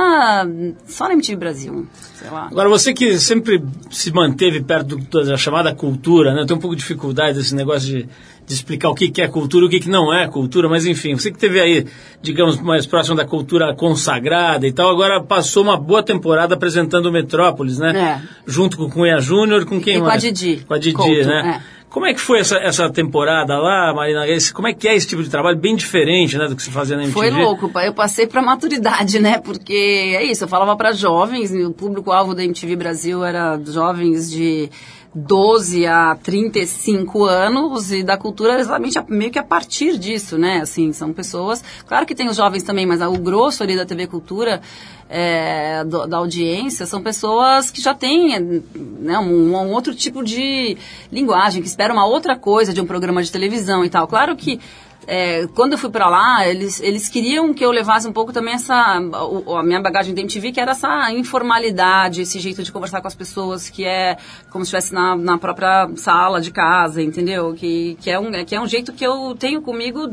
só 0.85 1.07
na 1.07 1.13
MTV 1.13 1.35
Brasil. 1.35 1.87
Agora, 2.29 2.69
você 2.69 2.93
que 2.93 3.17
sempre 3.17 3.63
se 3.89 4.11
manteve 4.11 4.61
perto 4.61 4.95
do, 4.97 5.25
da 5.25 5.35
chamada 5.35 5.73
cultura, 5.73 6.33
né? 6.33 6.45
Tem 6.45 6.55
um 6.55 6.59
pouco 6.59 6.75
de 6.75 6.81
dificuldade 6.81 7.37
desse 7.37 7.55
negócio 7.55 7.87
de, 7.87 8.09
de 8.45 8.53
explicar 8.53 8.89
o 8.89 8.95
que, 8.95 9.09
que 9.09 9.21
é 9.21 9.27
cultura 9.27 9.65
e 9.65 9.67
o 9.67 9.71
que, 9.71 9.79
que 9.79 9.89
não 9.89 10.13
é 10.13 10.27
cultura, 10.27 10.69
mas 10.69 10.85
enfim, 10.85 11.15
você 11.15 11.31
que 11.31 11.37
teve 11.37 11.59
aí, 11.59 11.85
digamos, 12.21 12.59
mais 12.61 12.85
próximo 12.85 13.15
da 13.15 13.25
cultura 13.25 13.73
consagrada 13.75 14.67
e 14.67 14.71
tal, 14.71 14.89
agora 14.89 15.21
passou 15.21 15.63
uma 15.63 15.77
boa 15.77 16.03
temporada 16.03 16.53
apresentando 16.53 17.07
o 17.07 17.11
Metrópolis, 17.11 17.79
né? 17.79 18.21
É. 18.21 18.27
Junto 18.45 18.77
com 18.77 18.83
o 18.83 18.89
Cunha 18.89 19.19
Júnior, 19.19 19.65
com 19.65 19.81
quem 19.81 19.97
e 19.97 19.99
mais? 19.99 20.21
Com 20.21 20.27
a 20.27 20.31
Didi. 20.31 20.65
Com 20.67 20.73
a 20.73 20.77
Didi, 20.77 20.93
Couto, 20.93 21.27
né? 21.27 21.61
É. 21.61 21.75
Como 21.95 22.05
é 22.05 22.13
que 22.13 22.19
foi 22.19 22.39
essa, 22.39 22.57
essa 22.57 22.89
temporada 22.89 23.57
lá, 23.57 23.93
Marina? 23.93 24.27
Esse, 24.27 24.53
como 24.53 24.67
é 24.67 24.73
que 24.73 24.85
é 24.85 24.93
esse 24.95 25.07
tipo 25.07 25.23
de 25.23 25.29
trabalho? 25.29 25.57
Bem 25.57 25.77
diferente, 25.77 26.37
né, 26.37 26.45
do 26.45 26.53
que 26.53 26.61
se 26.61 26.69
fazia 26.69 26.97
na 26.97 27.03
MTV. 27.03 27.17
Foi 27.17 27.31
louco, 27.31 27.71
eu 27.79 27.93
passei 27.93 28.27
para 28.27 28.41
maturidade, 28.41 29.17
né? 29.17 29.37
Porque 29.37 29.73
é 29.73 30.21
isso, 30.25 30.43
eu 30.43 30.47
falava 30.49 30.75
para 30.75 30.91
jovens, 30.91 31.53
o 31.53 31.71
público-alvo 31.71 32.35
da 32.35 32.43
MTV 32.43 32.75
Brasil 32.75 33.23
era 33.23 33.57
jovens 33.65 34.29
de 34.29 34.69
12 35.17 35.87
a 35.87 36.13
35 36.21 37.23
anos 37.23 37.89
e 37.93 38.03
da 38.03 38.17
cultura 38.17 38.59
exatamente 38.59 38.99
meio 39.07 39.31
que 39.31 39.39
a 39.39 39.43
partir 39.43 39.97
disso, 39.97 40.37
né? 40.37 40.59
Assim, 40.61 40.91
são 40.91 41.13
pessoas, 41.13 41.63
claro 41.87 42.05
que 42.05 42.13
tem 42.13 42.27
os 42.27 42.35
jovens 42.35 42.63
também, 42.63 42.85
mas 42.85 43.01
o 43.01 43.13
grosso 43.13 43.63
ali 43.63 43.77
da 43.77 43.85
TV 43.85 44.07
Cultura 44.07 44.61
é, 45.09 45.85
do, 45.85 46.05
da 46.05 46.17
audiência 46.17 46.85
são 46.85 47.01
pessoas 47.01 47.71
que 47.71 47.81
já 47.81 47.93
têm 47.93 48.61
né, 48.75 49.17
um, 49.17 49.55
um, 49.55 49.71
outro 49.71 49.95
tipo 49.95 50.21
de 50.21 50.77
linguagem, 51.09 51.61
que 51.61 51.67
esperam 51.67 51.95
uma 51.95 52.05
outra 52.05 52.35
coisa 52.35 52.73
de 52.73 52.81
um 52.81 52.85
programa 52.85 53.23
de 53.23 53.31
televisão 53.31 53.85
e 53.85 53.89
tal. 53.89 54.07
Claro 54.07 54.35
que 54.35 54.59
é, 55.07 55.47
quando 55.47 55.73
eu 55.73 55.77
fui 55.77 55.89
para 55.89 56.09
lá, 56.09 56.47
eles, 56.47 56.79
eles 56.81 57.07
queriam 57.09 57.53
que 57.53 57.63
eu 57.63 57.71
levasse 57.71 58.07
um 58.07 58.13
pouco 58.13 58.33
também 58.33 58.55
essa, 58.55 58.73
a, 58.73 59.59
a 59.59 59.63
minha 59.63 59.81
bagagem 59.81 60.13
da 60.13 60.21
MTV, 60.21 60.51
que 60.51 60.59
era 60.59 60.71
essa 60.71 61.11
informalidade, 61.11 62.21
esse 62.21 62.39
jeito 62.39 62.63
de 62.63 62.71
conversar 62.71 63.01
com 63.01 63.07
as 63.07 63.15
pessoas, 63.15 63.69
que 63.69 63.85
é 63.85 64.17
como 64.49 64.65
se 64.65 64.75
estivesse 64.75 64.93
na, 64.93 65.15
na 65.15 65.37
própria 65.37 65.89
sala 65.95 66.41
de 66.41 66.51
casa, 66.51 67.01
entendeu? 67.01 67.53
Que, 67.53 67.97
que, 68.01 68.09
é 68.09 68.19
um, 68.19 68.31
que 68.45 68.55
é 68.55 68.61
um 68.61 68.67
jeito 68.67 68.93
que 68.93 69.05
eu 69.05 69.35
tenho 69.37 69.61
comigo 69.61 70.11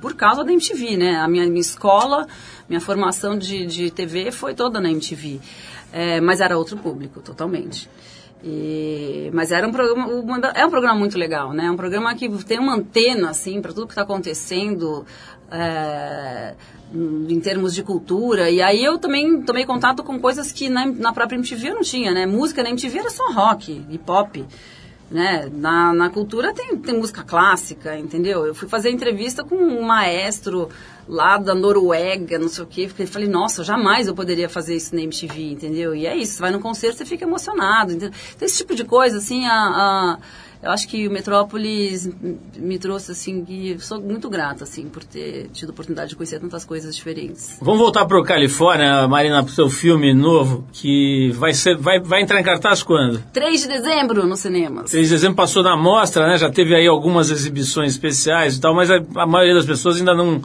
por 0.00 0.14
causa 0.14 0.44
da 0.44 0.52
MTV, 0.52 0.96
né? 0.96 1.16
A 1.16 1.28
minha, 1.28 1.46
minha 1.46 1.60
escola 1.60 2.26
minha 2.72 2.80
formação 2.80 3.36
de, 3.36 3.66
de 3.66 3.90
TV 3.90 4.30
foi 4.30 4.54
toda 4.54 4.80
na 4.80 4.90
MTV. 4.90 5.40
É, 5.92 6.22
mas 6.22 6.40
era 6.40 6.56
outro 6.56 6.78
público, 6.78 7.20
totalmente. 7.20 7.86
E, 8.44 9.30
mas 9.32 9.52
era 9.52 9.66
um 9.66 9.70
programa, 9.70 10.52
é 10.54 10.66
um 10.66 10.70
programa 10.70 10.98
muito 10.98 11.16
legal, 11.16 11.52
né? 11.52 11.66
É 11.66 11.70
um 11.70 11.76
programa 11.76 12.12
que 12.14 12.28
tem 12.44 12.58
uma 12.58 12.74
antena, 12.74 13.30
assim, 13.30 13.62
para 13.62 13.72
tudo 13.72 13.86
que 13.86 13.92
está 13.92 14.02
acontecendo 14.02 15.06
é, 15.50 16.54
em 16.92 17.40
termos 17.40 17.72
de 17.74 17.84
cultura. 17.84 18.50
E 18.50 18.60
aí 18.60 18.82
eu 18.82 18.98
também 18.98 19.42
tomei 19.42 19.64
contato 19.64 20.02
com 20.02 20.18
coisas 20.18 20.50
que 20.50 20.68
na, 20.68 20.86
na 20.86 21.12
própria 21.12 21.36
MTV 21.36 21.68
eu 21.68 21.74
não 21.74 21.82
tinha, 21.82 22.12
né? 22.12 22.26
Música 22.26 22.62
na 22.62 22.70
MTV 22.70 22.98
era 22.98 23.10
só 23.10 23.30
rock 23.30 23.84
e 23.88 23.98
pop. 23.98 24.44
Né? 25.08 25.48
Na, 25.52 25.92
na 25.92 26.08
cultura 26.08 26.54
tem, 26.54 26.76
tem 26.78 26.96
música 26.96 27.22
clássica, 27.22 27.98
entendeu? 27.98 28.46
Eu 28.46 28.54
fui 28.54 28.66
fazer 28.66 28.90
entrevista 28.90 29.44
com 29.44 29.56
um 29.56 29.82
maestro 29.82 30.70
lá 31.08 31.38
da 31.38 31.54
Noruega, 31.54 32.38
não 32.38 32.48
sei 32.48 32.64
o 32.64 32.66
quê. 32.66 32.90
Eu 32.98 33.06
falei, 33.06 33.28
nossa, 33.28 33.64
jamais 33.64 34.06
eu 34.06 34.14
poderia 34.14 34.48
fazer 34.48 34.76
isso 34.76 34.94
na 34.94 35.02
MTV, 35.02 35.52
entendeu? 35.52 35.94
E 35.94 36.06
é 36.06 36.16
isso, 36.16 36.34
você 36.34 36.40
vai 36.40 36.50
no 36.50 36.60
concerto, 36.60 36.98
você 36.98 37.04
fica 37.04 37.24
emocionado. 37.24 37.92
Entendeu? 37.92 38.10
Então, 38.34 38.46
esse 38.46 38.58
tipo 38.58 38.74
de 38.74 38.84
coisa, 38.84 39.18
assim, 39.18 39.44
a, 39.46 39.52
a 39.52 40.18
eu 40.62 40.70
acho 40.70 40.86
que 40.86 41.08
o 41.08 41.10
Metrópolis 41.10 42.08
me 42.56 42.78
trouxe, 42.78 43.10
assim, 43.10 43.44
que 43.44 43.76
sou 43.80 44.00
muito 44.00 44.30
grata, 44.30 44.62
assim, 44.62 44.88
por 44.88 45.02
ter 45.02 45.48
tido 45.52 45.70
a 45.70 45.72
oportunidade 45.72 46.10
de 46.10 46.16
conhecer 46.16 46.38
tantas 46.38 46.64
coisas 46.64 46.94
diferentes. 46.94 47.58
Vamos 47.60 47.80
voltar 47.80 48.04
para 48.04 48.16
o 48.16 48.22
Califórnia, 48.22 49.08
Marina, 49.08 49.42
para 49.42 49.50
o 49.50 49.52
seu 49.52 49.68
filme 49.68 50.14
novo, 50.14 50.64
que 50.72 51.32
vai, 51.32 51.52
ser, 51.52 51.76
vai, 51.76 51.98
vai 51.98 52.22
entrar 52.22 52.38
em 52.38 52.44
cartaz 52.44 52.80
quando? 52.80 53.20
3 53.32 53.62
de 53.62 53.66
dezembro 53.66 54.24
no 54.24 54.36
cinema. 54.36 54.84
3 54.84 55.08
de 55.08 55.14
dezembro 55.14 55.34
passou 55.34 55.64
na 55.64 55.76
mostra, 55.76 56.28
né? 56.28 56.38
Já 56.38 56.48
teve 56.48 56.76
aí 56.76 56.86
algumas 56.86 57.28
exibições 57.30 57.90
especiais 57.90 58.56
e 58.56 58.60
tal, 58.60 58.72
mas 58.72 58.88
a, 58.88 59.02
a 59.16 59.26
maioria 59.26 59.54
das 59.54 59.66
pessoas 59.66 59.96
ainda 59.96 60.14
não 60.14 60.40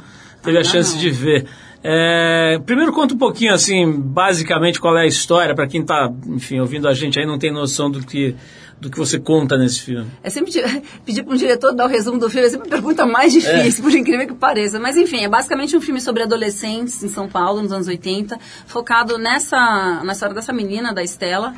teve 0.48 0.58
a 0.58 0.64
chance 0.64 0.94
não. 0.94 1.02
de 1.02 1.10
ver. 1.10 1.46
É, 1.84 2.60
primeiro 2.66 2.92
conta 2.92 3.14
um 3.14 3.18
pouquinho 3.18 3.54
assim, 3.54 3.92
basicamente 3.92 4.80
qual 4.80 4.98
é 4.98 5.04
a 5.04 5.06
história 5.06 5.54
para 5.54 5.68
quem 5.68 5.82
está, 5.82 6.12
enfim, 6.26 6.60
ouvindo 6.60 6.88
a 6.88 6.94
gente 6.94 7.20
aí 7.20 7.26
não 7.26 7.38
tem 7.38 7.52
noção 7.52 7.92
do 7.92 8.06
que 8.06 8.36
do 8.80 8.92
que 8.92 8.98
você 8.98 9.20
conta 9.20 9.58
nesse 9.58 9.82
filme. 9.82 10.08
É 10.22 10.30
sempre 10.30 10.52
pedir 11.04 11.24
para 11.24 11.34
um 11.34 11.38
diretor 11.38 11.74
dar 11.74 11.86
o 11.86 11.88
resumo 11.88 12.20
do 12.20 12.30
filme 12.30 12.46
é 12.46 12.50
sempre 12.50 12.68
a 12.68 12.72
pergunta 12.72 13.06
mais 13.06 13.34
difícil, 13.34 13.80
é. 13.80 13.82
por 13.82 13.92
incrível 13.92 14.28
que 14.28 14.36
pareça. 14.36 14.80
Mas 14.80 14.96
enfim, 14.96 15.24
é 15.24 15.28
basicamente 15.28 15.76
um 15.76 15.82
filme 15.82 16.00
sobre 16.00 16.24
adolescentes 16.24 17.04
em 17.04 17.10
São 17.10 17.28
Paulo 17.28 17.62
nos 17.62 17.72
anos 17.72 17.88
80, 17.88 18.38
focado 18.68 19.18
nessa 19.18 20.02
na 20.04 20.14
história 20.14 20.36
dessa 20.36 20.54
menina 20.54 20.94
da 20.94 21.04
Estela. 21.04 21.56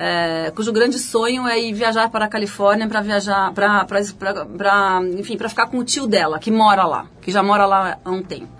É, 0.00 0.52
cujo 0.54 0.72
grande 0.72 0.96
sonho 0.96 1.48
é 1.48 1.58
ir 1.58 1.72
viajar 1.72 2.08
para 2.08 2.26
a 2.26 2.28
Califórnia 2.28 2.86
para 2.86 3.00
viajar 3.00 3.52
para 3.52 5.02
enfim 5.18 5.36
para 5.36 5.48
ficar 5.48 5.66
com 5.66 5.78
o 5.78 5.84
tio 5.84 6.06
dela 6.06 6.38
que 6.38 6.52
mora 6.52 6.84
lá 6.84 7.06
que 7.20 7.32
já 7.32 7.42
mora 7.42 7.66
lá 7.66 7.98
há 8.04 8.08
um 8.08 8.22
tempo 8.22 8.57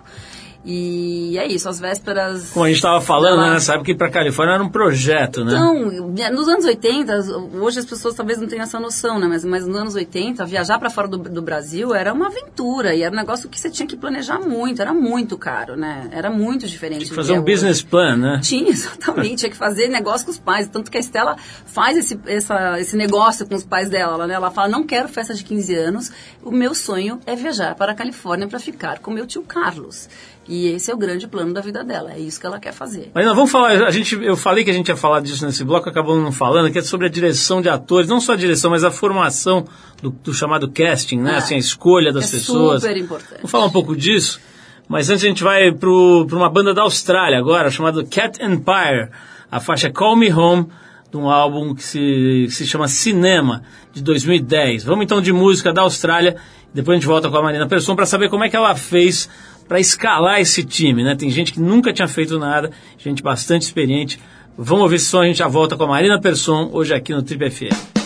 e 0.64 1.38
é 1.38 1.46
isso, 1.46 1.68
as 1.68 1.78
vésperas. 1.78 2.50
Como 2.50 2.64
a 2.64 2.68
gente 2.68 2.76
estava 2.76 3.00
falando, 3.00 3.40
né? 3.40 3.60
Sabe 3.60 3.84
que 3.84 3.94
para 3.94 4.10
Califórnia 4.10 4.54
era 4.54 4.62
um 4.62 4.68
projeto, 4.68 5.44
né? 5.44 5.52
Então, 5.52 6.32
nos 6.32 6.48
anos 6.48 6.64
80, 6.64 7.14
hoje 7.54 7.78
as 7.78 7.86
pessoas 7.86 8.14
talvez 8.14 8.38
não 8.38 8.48
tenham 8.48 8.64
essa 8.64 8.80
noção, 8.80 9.20
né? 9.20 9.26
Mas, 9.28 9.44
mas 9.44 9.66
nos 9.66 9.76
anos 9.76 9.94
80, 9.94 10.44
viajar 10.44 10.78
para 10.78 10.90
fora 10.90 11.06
do, 11.06 11.16
do, 11.16 11.40
Brasil 11.40 11.94
era 11.94 12.12
uma 12.12 12.26
aventura 12.26 12.94
e 12.94 13.02
era 13.02 13.12
um 13.12 13.16
negócio 13.16 13.48
que 13.48 13.58
você 13.58 13.70
tinha 13.70 13.86
que 13.86 13.96
planejar 13.96 14.40
muito, 14.40 14.82
era 14.82 14.92
muito 14.92 15.38
caro, 15.38 15.76
né? 15.76 16.08
Era 16.10 16.28
muito 16.28 16.66
diferente. 16.66 17.04
Tinha 17.04 17.10
que 17.10 17.14
fazer 17.14 17.38
um 17.38 17.42
business 17.42 17.80
plan, 17.80 18.16
né? 18.16 18.40
Tinha, 18.42 18.68
exatamente. 18.70 19.36
tinha 19.36 19.50
que 19.50 19.56
fazer 19.56 19.88
negócio 19.88 20.26
com 20.26 20.32
os 20.32 20.38
pais. 20.38 20.68
Tanto 20.68 20.90
que 20.90 20.96
a 20.96 21.00
Estela 21.00 21.36
faz 21.66 21.96
esse, 21.96 22.18
essa, 22.26 22.80
esse 22.80 22.96
negócio 22.96 23.46
com 23.46 23.54
os 23.54 23.64
pais 23.64 23.88
dela, 23.88 24.26
né? 24.26 24.34
Ela 24.34 24.50
fala: 24.50 24.68
não 24.68 24.82
quero 24.82 25.08
festa 25.08 25.32
de 25.32 25.44
15 25.44 25.74
anos, 25.74 26.12
o 26.42 26.50
meu 26.50 26.74
sonho 26.74 27.20
é 27.24 27.36
viajar 27.36 27.76
para 27.76 27.92
a 27.92 27.94
Califórnia 27.94 28.48
para 28.48 28.58
ficar 28.58 28.98
com 28.98 29.12
meu 29.12 29.24
tio 29.24 29.42
Carlos. 29.42 30.08
E 30.48 30.68
esse 30.68 30.90
é 30.90 30.94
o 30.94 30.96
grande 30.96 31.28
plano 31.28 31.52
da 31.52 31.60
vida 31.60 31.84
dela, 31.84 32.12
é 32.12 32.18
isso 32.18 32.40
que 32.40 32.46
ela 32.46 32.58
quer 32.58 32.72
fazer. 32.72 33.10
Nós 33.14 33.26
vamos 33.26 33.50
falar, 33.50 33.84
a 33.84 33.90
gente, 33.90 34.14
eu 34.14 34.34
falei 34.34 34.64
que 34.64 34.70
a 34.70 34.72
gente 34.72 34.88
ia 34.88 34.96
falar 34.96 35.20
disso 35.20 35.44
nesse 35.44 35.62
bloco, 35.62 35.88
acabou 35.90 36.18
não 36.18 36.32
falando, 36.32 36.72
que 36.72 36.78
é 36.78 36.82
sobre 36.82 37.06
a 37.06 37.10
direção 37.10 37.60
de 37.60 37.68
atores, 37.68 38.08
não 38.08 38.18
só 38.18 38.32
a 38.32 38.36
direção, 38.36 38.70
mas 38.70 38.82
a 38.82 38.90
formação 38.90 39.66
do, 40.02 40.10
do 40.10 40.32
chamado 40.32 40.70
casting, 40.70 41.18
né? 41.18 41.34
É. 41.34 41.36
Assim, 41.36 41.54
a 41.54 41.58
escolha 41.58 42.10
das 42.10 42.32
é 42.32 42.38
pessoas. 42.38 42.80
super 42.80 42.96
importante. 42.96 43.34
Vamos 43.36 43.50
falar 43.50 43.66
um 43.66 43.70
pouco 43.70 43.94
disso, 43.94 44.40
mas 44.88 45.10
antes 45.10 45.22
a 45.22 45.28
gente 45.28 45.44
vai 45.44 45.70
para 45.70 45.90
uma 45.90 46.48
banda 46.48 46.72
da 46.72 46.80
Austrália 46.80 47.38
agora, 47.38 47.70
chamada 47.70 48.02
Cat 48.04 48.42
Empire, 48.42 49.10
a 49.50 49.60
faixa 49.60 49.90
Call 49.90 50.16
Me 50.16 50.32
Home, 50.32 50.66
de 51.10 51.16
um 51.18 51.28
álbum 51.28 51.74
que 51.74 51.82
se, 51.82 51.98
que 52.46 52.50
se 52.50 52.66
chama 52.66 52.88
Cinema, 52.88 53.62
de 53.92 54.02
2010. 54.02 54.84
Vamos 54.84 55.04
então 55.04 55.20
de 55.20 55.32
música 55.32 55.72
da 55.74 55.82
Austrália, 55.82 56.36
depois 56.72 56.96
a 56.96 57.00
gente 57.00 57.06
volta 57.06 57.28
com 57.28 57.36
a 57.36 57.42
Marina 57.42 57.66
Persson 57.66 57.94
para 57.94 58.06
saber 58.06 58.28
como 58.28 58.44
é 58.44 58.48
que 58.48 58.56
ela 58.56 58.74
fez 58.74 59.28
para 59.68 59.78
escalar 59.78 60.40
esse 60.40 60.64
time, 60.64 61.04
né? 61.04 61.14
Tem 61.14 61.30
gente 61.30 61.52
que 61.52 61.60
nunca 61.60 61.92
tinha 61.92 62.08
feito 62.08 62.38
nada, 62.38 62.72
gente 62.98 63.22
bastante 63.22 63.62
experiente. 63.62 64.18
Vamos 64.56 64.90
ver 64.90 64.98
se 64.98 65.04
só 65.04 65.22
a 65.22 65.26
gente 65.26 65.38
já 65.38 65.46
volta 65.46 65.76
com 65.76 65.84
a 65.84 65.88
Marina 65.88 66.18
Persson 66.20 66.70
hoje 66.72 66.94
aqui 66.94 67.12
no 67.12 67.22
Trip 67.22 67.50
FM. 67.50 67.98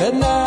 And 0.00 0.20
now 0.20 0.37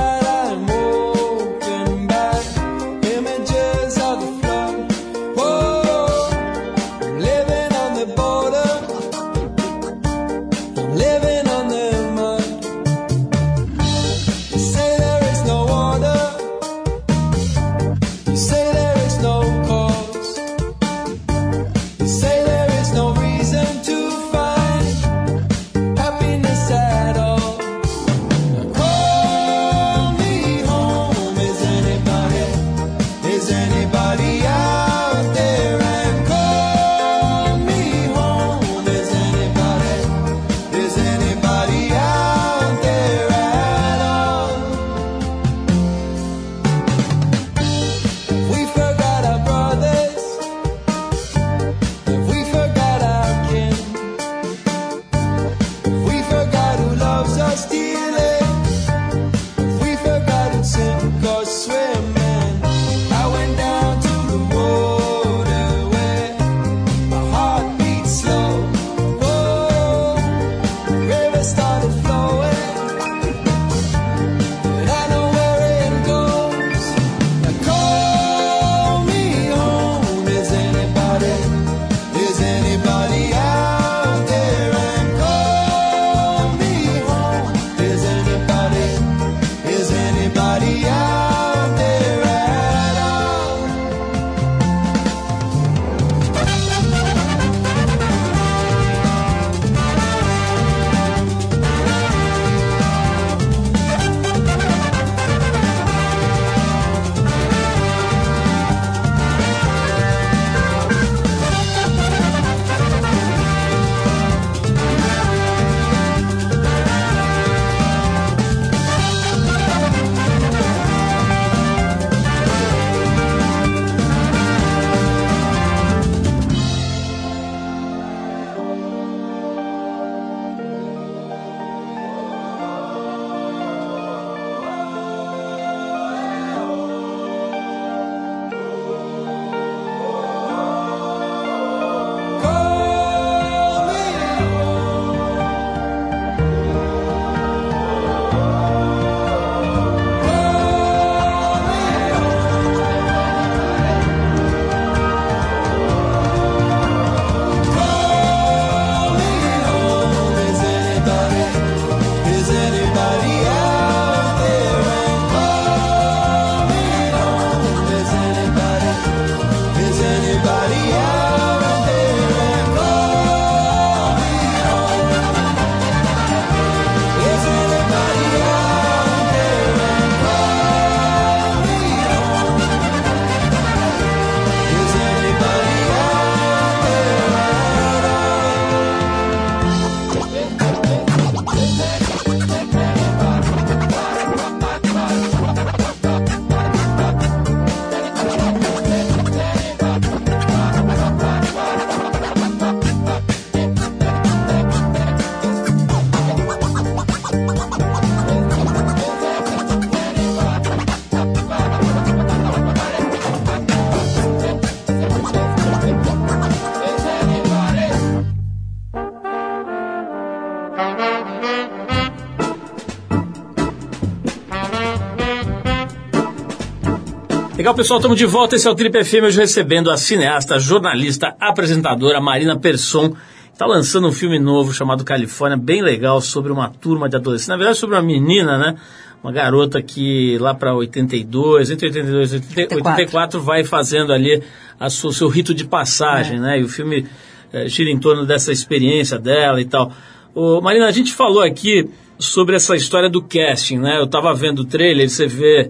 Legal, 227.62 227.76
pessoal, 227.76 228.00
estamos 228.00 228.17
de 228.17 228.26
volta. 228.26 228.56
Esse 228.56 228.67
é 228.67 228.71
o 228.71 228.74
Trip 228.74 229.04
FM, 229.04 229.26
hoje 229.26 229.39
recebendo 229.39 229.91
a 229.91 229.95
cineasta, 229.95 230.58
jornalista, 230.58 231.36
apresentadora 231.39 232.19
Marina 232.19 232.58
Persson. 232.58 233.15
Está 233.54 233.67
lançando 233.67 234.08
um 234.08 234.12
filme 234.12 234.39
novo 234.39 234.74
chamado 234.74 235.06
Califórnia, 235.06 235.56
bem 235.56 235.80
legal, 235.80 236.19
sobre 236.21 236.52
uma 236.52 236.71
turma 236.71 237.08
de 237.08 237.17
adolescentes. 237.17 237.50
Na 237.50 237.58
verdade, 237.58 237.78
sobre 237.78 237.95
uma 237.95 238.02
menina, 238.02 238.58
né? 238.58 238.78
Uma 239.24 239.32
garota 239.32 239.80
que 239.80 240.39
lá 240.39 240.56
para 240.56 240.74
82, 240.74 241.69
entre 241.69 241.86
82 241.86 242.34
e 242.34 242.36
80, 242.38 242.76
84, 242.78 243.39
vai 243.39 243.63
fazendo 243.63 244.12
ali 244.12 244.41
o 244.80 244.89
seu 244.89 245.28
rito 245.28 245.54
de 245.54 245.63
passagem, 245.63 246.39
né? 246.39 246.60
E 246.60 246.63
o 246.63 246.67
filme 246.67 247.06
eh, 247.54 247.67
gira 247.67 247.91
em 247.91 248.00
torno 248.00 248.26
dessa 248.26 248.52
experiência 248.52 249.19
dela 249.19 249.62
e 249.62 249.65
tal. 249.65 249.93
Ô, 250.34 250.62
Marina, 250.62 250.88
a 250.88 250.91
gente 250.91 251.13
falou 251.13 251.43
aqui 251.43 251.88
sobre 252.17 252.56
essa 252.56 252.76
história 252.76 253.08
do 253.08 253.21
casting, 253.21 253.78
né? 253.78 254.00
Eu 254.00 254.06
estava 254.06 254.34
vendo 254.34 254.63
o 254.63 254.65
trailer, 254.65 255.08
você 255.08 255.28
vê 255.28 255.69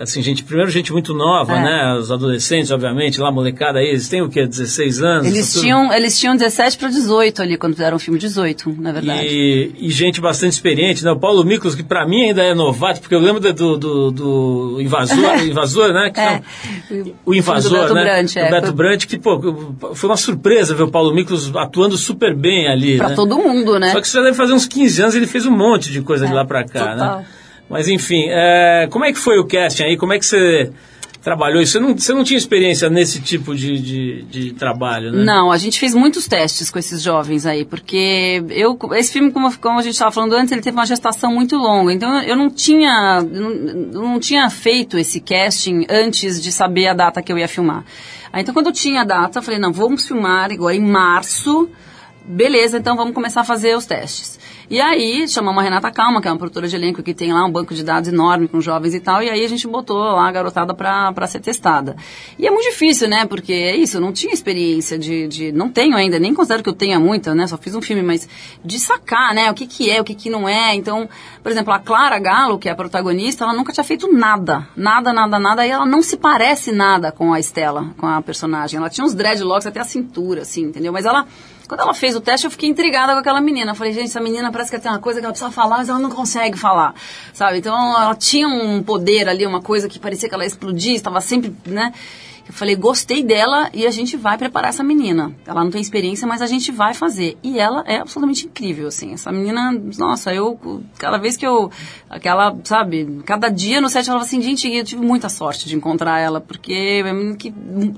assim, 0.00 0.22
gente, 0.22 0.42
primeiro 0.42 0.70
gente 0.70 0.92
muito 0.92 1.12
nova, 1.14 1.54
É. 1.56 1.62
né? 1.62 1.94
Os 1.98 2.10
adolescentes, 2.10 2.70
obviamente, 2.70 3.20
lá 3.20 3.30
molecada 3.30 3.78
aí, 3.78 3.88
eles 3.88 4.08
têm 4.08 4.22
o 4.22 4.28
quê? 4.28 4.46
16 4.46 5.02
anos? 5.02 5.26
Eles 5.26 5.46
Tá 5.48 5.52
tudo- 5.54 5.62
tinham, 5.62 5.92
eles 5.92 6.18
tinham 6.18 6.34
17 6.36 6.78
para 6.78 6.88
18 6.88 7.42
ali, 7.42 7.56
quando 7.56 7.74
fizeram 7.74 7.96
o 7.96 8.00
filme 8.00 8.18
18, 8.18 8.74
na 8.80 8.92
verdade. 8.92 9.26
E, 9.28 9.72
e 9.78 9.90
gente 9.90 10.20
bastante 10.20 10.52
experiente, 10.52 11.04
né? 11.04 11.10
O 11.12 11.18
Paulo 11.18 11.44
Miklos, 11.44 11.74
que 11.74 11.82
pra 11.82 12.06
mim 12.06 12.28
ainda 12.28 12.42
é 12.42 12.54
novato, 12.54 13.00
porque 13.00 13.14
eu 13.14 13.20
lembro 13.20 13.40
do, 13.52 13.76
do, 13.78 14.10
do 14.10 14.78
invasor, 14.80 15.16
invasor, 15.46 15.92
né? 15.92 16.10
Que 16.12 16.20
É. 16.20 16.42
o 17.26 17.34
invasor, 17.34 17.70
do 17.72 17.80
Beto 17.82 17.94
né? 17.94 18.02
Brant, 18.04 18.36
é. 18.36 18.46
O 18.48 18.50
Beto 18.50 18.72
Brant, 18.72 19.06
que, 19.06 19.18
pô, 19.18 19.38
foi 19.94 20.08
uma 20.10 20.16
surpresa 20.16 20.74
ver 20.74 20.84
o 20.84 20.90
Paulo 20.90 21.14
Miklos 21.14 21.54
atuando 21.54 21.96
super 21.96 22.34
bem 22.34 22.68
ali, 22.68 22.96
Pra 22.96 23.10
né? 23.10 23.14
todo 23.14 23.36
mundo, 23.36 23.78
né? 23.78 23.92
Só 23.92 24.00
que 24.00 24.08
já 24.10 24.22
deve 24.22 24.36
fazer 24.36 24.52
uns 24.54 24.66
15 24.66 25.02
anos, 25.02 25.14
ele 25.14 25.26
fez 25.26 25.44
um 25.46 25.50
monte 25.56 25.90
de 25.92 26.00
coisa 26.00 26.26
de 26.26 26.32
É, 26.32 26.34
lá 26.34 26.44
pra 26.44 26.64
cá, 26.64 26.92
total. 26.92 27.18
né? 27.18 27.26
Mas 27.70 27.86
enfim, 27.86 28.24
é, 28.28 28.88
como 28.90 29.04
é 29.04 29.12
que 29.12 29.18
foi 29.18 29.38
o 29.38 29.46
casting 29.46 29.84
aí? 29.84 29.96
Como 29.96 30.12
é 30.12 30.18
que 30.18 30.26
você 30.26 30.72
trabalhou 31.22 31.62
isso? 31.62 31.72
Você 31.72 31.78
não, 31.78 31.96
você 31.96 32.12
não 32.12 32.24
tinha 32.24 32.36
experiência 32.36 32.90
nesse 32.90 33.20
tipo 33.20 33.54
de, 33.54 33.78
de, 33.78 34.22
de 34.22 34.52
trabalho, 34.54 35.12
né? 35.12 35.22
Não, 35.22 35.52
a 35.52 35.56
gente 35.56 35.78
fez 35.78 35.94
muitos 35.94 36.26
testes 36.26 36.68
com 36.68 36.80
esses 36.80 37.00
jovens 37.00 37.46
aí, 37.46 37.64
porque 37.64 38.42
eu, 38.50 38.76
esse 38.94 39.12
filme, 39.12 39.30
como, 39.30 39.56
como 39.58 39.78
a 39.78 39.82
gente 39.82 39.92
estava 39.92 40.10
falando 40.10 40.32
antes, 40.32 40.50
ele 40.50 40.62
teve 40.62 40.76
uma 40.76 40.84
gestação 40.84 41.32
muito 41.32 41.56
longa. 41.56 41.92
Então 41.92 42.20
eu 42.22 42.34
não 42.34 42.50
tinha, 42.50 43.22
não, 43.22 43.50
não 43.50 44.18
tinha 44.18 44.50
feito 44.50 44.98
esse 44.98 45.20
casting 45.20 45.86
antes 45.88 46.42
de 46.42 46.50
saber 46.50 46.88
a 46.88 46.94
data 46.94 47.22
que 47.22 47.32
eu 47.32 47.38
ia 47.38 47.46
filmar. 47.46 47.84
Aí, 48.32 48.42
então 48.42 48.52
quando 48.52 48.66
eu 48.66 48.72
tinha 48.72 49.02
a 49.02 49.04
data, 49.04 49.38
eu 49.38 49.42
falei, 49.44 49.60
não, 49.60 49.72
vamos 49.72 50.08
filmar 50.08 50.50
agora 50.50 50.74
em 50.74 50.84
março. 50.84 51.70
Beleza, 52.24 52.78
então 52.78 52.96
vamos 52.96 53.14
começar 53.14 53.42
a 53.42 53.44
fazer 53.44 53.76
os 53.76 53.86
testes. 53.86 54.39
E 54.70 54.80
aí, 54.80 55.26
chamamos 55.26 55.60
a 55.60 55.64
Renata 55.64 55.90
Calma, 55.90 56.22
que 56.22 56.28
é 56.28 56.30
uma 56.30 56.38
produtora 56.38 56.68
de 56.68 56.76
elenco 56.76 57.02
que 57.02 57.12
tem 57.12 57.32
lá 57.32 57.44
um 57.44 57.50
banco 57.50 57.74
de 57.74 57.82
dados 57.82 58.08
enorme 58.08 58.46
com 58.46 58.60
jovens 58.60 58.94
e 58.94 59.00
tal, 59.00 59.20
e 59.20 59.28
aí 59.28 59.44
a 59.44 59.48
gente 59.48 59.66
botou 59.66 59.98
lá 59.98 60.28
a 60.28 60.30
garotada 60.30 60.72
pra, 60.72 61.26
ser 61.26 61.40
testada. 61.40 61.96
E 62.38 62.46
é 62.46 62.50
muito 62.52 62.70
difícil, 62.70 63.08
né? 63.08 63.26
Porque 63.26 63.52
é 63.52 63.74
isso, 63.74 63.96
eu 63.96 64.00
não 64.00 64.12
tinha 64.12 64.32
experiência 64.32 64.96
de, 64.96 65.26
de. 65.26 65.50
Não 65.50 65.68
tenho 65.68 65.96
ainda, 65.96 66.20
nem 66.20 66.32
considero 66.32 66.62
que 66.62 66.68
eu 66.68 66.72
tenha 66.72 67.00
muita, 67.00 67.34
né? 67.34 67.48
Só 67.48 67.58
fiz 67.58 67.74
um 67.74 67.82
filme, 67.82 68.00
mas 68.00 68.28
de 68.64 68.78
sacar, 68.78 69.34
né? 69.34 69.50
O 69.50 69.54
que, 69.54 69.66
que 69.66 69.90
é, 69.90 70.00
o 70.00 70.04
que, 70.04 70.14
que 70.14 70.30
não 70.30 70.48
é. 70.48 70.72
Então, 70.76 71.08
por 71.42 71.50
exemplo, 71.50 71.72
a 71.72 71.80
Clara 71.80 72.20
Galo, 72.20 72.56
que 72.56 72.68
é 72.68 72.72
a 72.72 72.76
protagonista, 72.76 73.42
ela 73.42 73.54
nunca 73.54 73.72
tinha 73.72 73.82
feito 73.82 74.06
nada. 74.12 74.68
Nada, 74.76 75.12
nada, 75.12 75.36
nada. 75.40 75.66
E 75.66 75.70
ela 75.70 75.84
não 75.84 76.00
se 76.00 76.16
parece 76.16 76.70
nada 76.70 77.10
com 77.10 77.34
a 77.34 77.40
Estela, 77.40 77.92
com 77.98 78.06
a 78.06 78.22
personagem. 78.22 78.78
Ela 78.78 78.88
tinha 78.88 79.04
uns 79.04 79.14
dreadlocks 79.14 79.66
até 79.66 79.80
a 79.80 79.84
cintura, 79.84 80.42
assim, 80.42 80.62
entendeu? 80.62 80.92
Mas 80.92 81.04
ela. 81.04 81.26
Quando 81.70 81.82
ela 81.82 81.94
fez 81.94 82.16
o 82.16 82.20
teste, 82.20 82.48
eu 82.48 82.50
fiquei 82.50 82.68
intrigada 82.68 83.12
com 83.12 83.20
aquela 83.20 83.40
menina. 83.40 83.70
Eu 83.70 83.74
falei, 83.76 83.92
gente, 83.92 84.06
essa 84.06 84.20
menina 84.20 84.50
parece 84.50 84.72
que 84.72 84.78
tem 84.80 84.90
uma 84.90 84.98
coisa 84.98 85.20
que 85.20 85.24
ela 85.24 85.32
precisa 85.32 85.52
falar, 85.52 85.78
mas 85.78 85.88
ela 85.88 86.00
não 86.00 86.10
consegue 86.10 86.58
falar, 86.58 86.96
sabe? 87.32 87.58
Então, 87.58 87.72
ela 87.72 88.12
tinha 88.16 88.48
um 88.48 88.82
poder 88.82 89.28
ali, 89.28 89.46
uma 89.46 89.62
coisa 89.62 89.88
que 89.88 89.96
parecia 89.96 90.28
que 90.28 90.34
ela 90.34 90.42
ia 90.42 90.48
explodir, 90.48 90.94
estava 90.94 91.20
sempre, 91.20 91.54
né? 91.64 91.92
Eu 92.50 92.54
falei, 92.54 92.74
gostei 92.74 93.22
dela 93.22 93.70
e 93.72 93.86
a 93.86 93.92
gente 93.92 94.16
vai 94.16 94.36
preparar 94.36 94.70
essa 94.70 94.82
menina. 94.82 95.32
Ela 95.46 95.62
não 95.62 95.70
tem 95.70 95.80
experiência, 95.80 96.26
mas 96.26 96.42
a 96.42 96.48
gente 96.48 96.72
vai 96.72 96.92
fazer. 96.94 97.38
E 97.44 97.60
ela 97.60 97.84
é 97.86 97.98
absolutamente 97.98 98.46
incrível, 98.46 98.88
assim. 98.88 99.12
Essa 99.12 99.30
menina, 99.30 99.70
nossa, 99.96 100.34
eu, 100.34 100.58
cada 100.98 101.16
vez 101.16 101.36
que 101.36 101.46
eu, 101.46 101.70
aquela, 102.08 102.58
sabe, 102.64 103.22
cada 103.24 103.48
dia 103.48 103.80
no 103.80 103.88
set 103.88 103.98
ela 103.98 104.18
falava 104.18 104.24
assim, 104.24 104.42
gente, 104.42 104.68
eu 104.68 104.84
tive 104.84 105.00
muita 105.00 105.28
sorte 105.28 105.68
de 105.68 105.76
encontrar 105.76 106.18
ela, 106.18 106.40
porque 106.40 107.04
é 107.06 107.12
menina 107.12 107.36
que, 107.36 107.54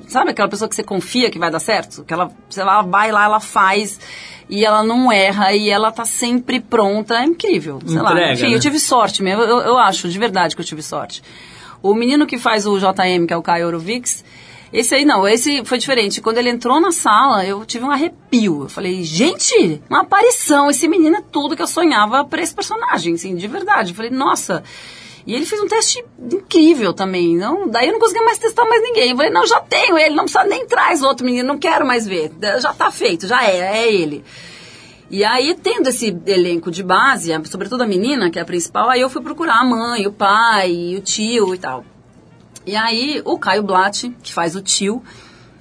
sabe 0.06 0.32
aquela 0.32 0.50
pessoa 0.50 0.68
que 0.68 0.76
você 0.76 0.84
confia 0.84 1.30
que 1.30 1.38
vai 1.38 1.50
dar 1.50 1.58
certo? 1.58 2.04
Que 2.04 2.12
ela, 2.12 2.30
ela 2.54 2.82
vai 2.82 3.10
lá, 3.10 3.24
ela 3.24 3.40
faz 3.40 3.98
e 4.50 4.66
ela 4.66 4.84
não 4.84 5.10
erra 5.10 5.54
e 5.54 5.70
ela 5.70 5.90
tá 5.90 6.04
sempre 6.04 6.60
pronta. 6.60 7.14
É 7.14 7.24
incrível. 7.24 7.80
Sei 7.86 8.02
lá. 8.02 8.12
Entrega, 8.12 8.32
Enfim, 8.34 8.50
né? 8.50 8.54
eu 8.54 8.60
tive 8.60 8.78
sorte 8.78 9.22
mesmo. 9.22 9.42
Eu, 9.44 9.60
eu 9.60 9.78
acho, 9.78 10.10
de 10.10 10.18
verdade, 10.18 10.54
que 10.54 10.60
eu 10.60 10.66
tive 10.66 10.82
sorte. 10.82 11.22
O 11.82 11.94
menino 11.94 12.26
que 12.26 12.36
faz 12.36 12.66
o 12.66 12.78
JM, 12.78 13.26
que 13.26 13.32
é 13.32 13.36
o 13.36 13.42
Caio 13.42 13.66
Orovics, 13.66 14.22
esse 14.72 14.94
aí 14.94 15.04
não, 15.04 15.28
esse 15.28 15.64
foi 15.66 15.76
diferente. 15.76 16.22
Quando 16.22 16.38
ele 16.38 16.48
entrou 16.48 16.80
na 16.80 16.92
sala, 16.92 17.44
eu 17.44 17.64
tive 17.64 17.84
um 17.84 17.90
arrepio. 17.90 18.62
Eu 18.62 18.68
falei, 18.70 19.02
gente, 19.04 19.82
uma 19.90 20.00
aparição. 20.00 20.70
Esse 20.70 20.88
menino 20.88 21.16
é 21.16 21.20
tudo 21.20 21.54
que 21.54 21.60
eu 21.60 21.66
sonhava 21.66 22.24
pra 22.24 22.40
esse 22.40 22.54
personagem, 22.54 23.14
assim, 23.14 23.36
de 23.36 23.46
verdade. 23.46 23.90
Eu 23.90 23.96
falei, 23.96 24.10
nossa. 24.10 24.62
E 25.26 25.34
ele 25.34 25.44
fez 25.44 25.60
um 25.60 25.68
teste 25.68 26.02
incrível 26.32 26.94
também. 26.94 27.36
Não, 27.36 27.68
daí 27.68 27.88
eu 27.88 27.92
não 27.92 28.00
consegui 28.00 28.24
mais 28.24 28.38
testar 28.38 28.64
mais 28.64 28.82
ninguém. 28.82 29.10
Eu 29.10 29.16
falei, 29.16 29.30
não, 29.30 29.46
já 29.46 29.60
tenho 29.60 29.98
ele, 29.98 30.14
não 30.14 30.24
precisa 30.24 30.44
nem 30.44 30.66
traz 30.66 31.02
outro 31.02 31.26
menino, 31.26 31.46
não 31.46 31.58
quero 31.58 31.86
mais 31.86 32.06
ver. 32.06 32.32
Já 32.60 32.72
tá 32.72 32.90
feito, 32.90 33.26
já 33.26 33.44
é, 33.44 33.58
é 33.58 33.92
ele. 33.92 34.24
E 35.10 35.22
aí, 35.22 35.54
tendo 35.62 35.90
esse 35.90 36.18
elenco 36.26 36.70
de 36.70 36.82
base, 36.82 37.30
sobretudo 37.44 37.82
a 37.82 37.86
menina, 37.86 38.30
que 38.30 38.38
é 38.38 38.42
a 38.42 38.46
principal, 38.46 38.88
aí 38.88 39.02
eu 39.02 39.10
fui 39.10 39.20
procurar 39.20 39.60
a 39.60 39.64
mãe, 39.64 40.06
o 40.06 40.12
pai, 40.12 40.94
o 40.96 41.02
tio 41.02 41.54
e 41.54 41.58
tal. 41.58 41.84
E 42.64 42.76
aí, 42.76 43.20
o 43.24 43.38
Caio 43.38 43.62
Blatt, 43.62 44.08
que 44.22 44.32
faz 44.32 44.54
o 44.54 44.62
tio, 44.62 45.02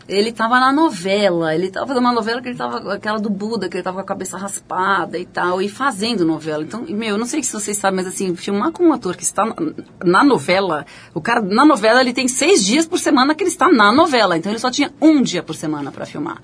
ele 0.07 0.31
tava 0.31 0.59
na 0.59 0.73
novela, 0.73 1.55
ele 1.55 1.69
tava 1.69 1.87
fazendo 1.87 2.03
uma 2.03 2.11
novela 2.11 2.41
que 2.41 2.49
ele 2.49 2.57
tava, 2.57 2.93
aquela 2.93 3.17
do 3.17 3.29
Buda, 3.29 3.69
que 3.69 3.77
ele 3.77 3.83
tava 3.83 3.95
com 3.95 4.01
a 4.01 4.05
cabeça 4.05 4.37
raspada 4.37 5.17
e 5.17 5.25
tal, 5.25 5.61
e 5.61 5.69
fazendo 5.69 6.25
novela. 6.25 6.63
Então, 6.63 6.85
meu, 6.89 7.09
eu 7.09 7.17
não 7.17 7.25
sei 7.25 7.41
se 7.41 7.53
vocês 7.53 7.77
sabem, 7.77 7.97
mas 7.97 8.07
assim, 8.07 8.35
filmar 8.35 8.71
com 8.71 8.83
um 8.83 8.93
ator 8.93 9.15
que 9.15 9.23
está 9.23 9.45
na, 9.45 9.55
na 10.03 10.23
novela, 10.23 10.85
o 11.13 11.21
cara, 11.21 11.41
na 11.41 11.65
novela, 11.65 12.01
ele 12.01 12.13
tem 12.13 12.27
seis 12.27 12.65
dias 12.65 12.85
por 12.85 12.99
semana 12.99 13.33
que 13.33 13.43
ele 13.43 13.49
está 13.49 13.71
na 13.71 13.91
novela, 13.91 14.37
então 14.37 14.51
ele 14.51 14.59
só 14.59 14.69
tinha 14.69 14.91
um 15.01 15.21
dia 15.21 15.41
por 15.41 15.55
semana 15.55 15.91
para 15.91 16.05
filmar. 16.05 16.41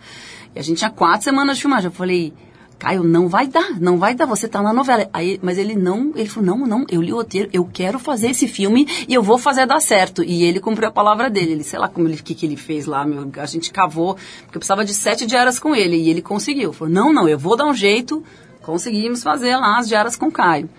E 0.55 0.59
a 0.59 0.63
gente 0.63 0.77
tinha 0.77 0.89
quatro 0.89 1.23
semanas 1.23 1.57
de 1.57 1.61
filmagem. 1.61 1.89
Eu 1.89 1.91
falei, 1.91 2.33
Caio, 2.79 3.03
não 3.03 3.27
vai 3.27 3.47
dar, 3.47 3.79
não 3.79 3.97
vai 3.97 4.13
dar, 4.13 4.27
você 4.27 4.47
tá 4.47 4.61
na 4.61 4.71
novela. 4.71 5.09
Aí, 5.11 5.39
mas 5.41 5.57
ele 5.57 5.75
não, 5.75 6.11
ele 6.15 6.29
falou, 6.29 6.57
não, 6.57 6.67
não, 6.67 6.85
eu 6.89 7.01
li 7.01 7.11
o 7.11 7.15
roteiro, 7.15 7.49
eu 7.51 7.65
quero 7.65 7.97
fazer 7.97 8.29
esse 8.29 8.47
filme 8.47 8.87
e 9.07 9.13
eu 9.13 9.23
vou 9.23 9.39
fazer 9.39 9.65
dar 9.65 9.79
certo. 9.79 10.23
E 10.23 10.43
ele 10.43 10.59
cumpriu 10.59 10.87
a 10.87 10.91
palavra 10.91 11.29
dele, 11.29 11.53
ele, 11.53 11.63
sei 11.63 11.79
lá 11.79 11.87
como 11.87 12.07
ele, 12.07 12.17
que, 12.17 12.35
que 12.35 12.45
ele 12.45 12.55
fez 12.55 12.85
lá, 12.85 13.03
meu, 13.03 13.31
a 13.37 13.45
gente 13.47 13.71
cavou, 13.71 14.13
porque 14.43 14.57
eu 14.57 14.59
precisava 14.59 14.85
de 14.85 14.93
sete 14.93 15.25
diárias 15.25 15.57
com 15.57 15.75
ele, 15.75 15.97
e 15.97 16.09
ele 16.09 16.21
conseguiu. 16.21 16.71
Falou, 16.71 16.93
não, 16.93 17.11
não, 17.11 17.27
eu 17.27 17.39
vou 17.39 17.57
dar 17.57 17.65
um 17.65 17.73
jeito, 17.73 18.23
conseguimos 18.61 19.23
fazer 19.23 19.57
lá 19.57 19.79
as 19.79 19.87
diárias 19.87 20.15
com 20.15 20.29
Caio. 20.31 20.69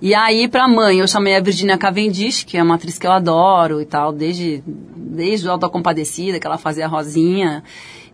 E 0.00 0.14
aí, 0.14 0.48
pra 0.48 0.66
mãe, 0.66 1.00
eu 1.00 1.08
chamei 1.08 1.36
a 1.36 1.40
Virginia 1.40 1.76
Cavendish, 1.76 2.44
que 2.44 2.56
é 2.56 2.62
uma 2.62 2.76
atriz 2.76 2.96
que 2.98 3.06
eu 3.06 3.12
adoro 3.12 3.82
e 3.82 3.84
tal, 3.84 4.12
desde, 4.12 4.62
desde 4.64 5.46
o 5.46 5.50
Alto 5.50 5.62
da 5.62 5.68
Compadecida, 5.68 6.38
que 6.38 6.46
ela 6.46 6.56
fazia 6.56 6.86
a 6.86 6.88
Rosinha, 6.88 7.64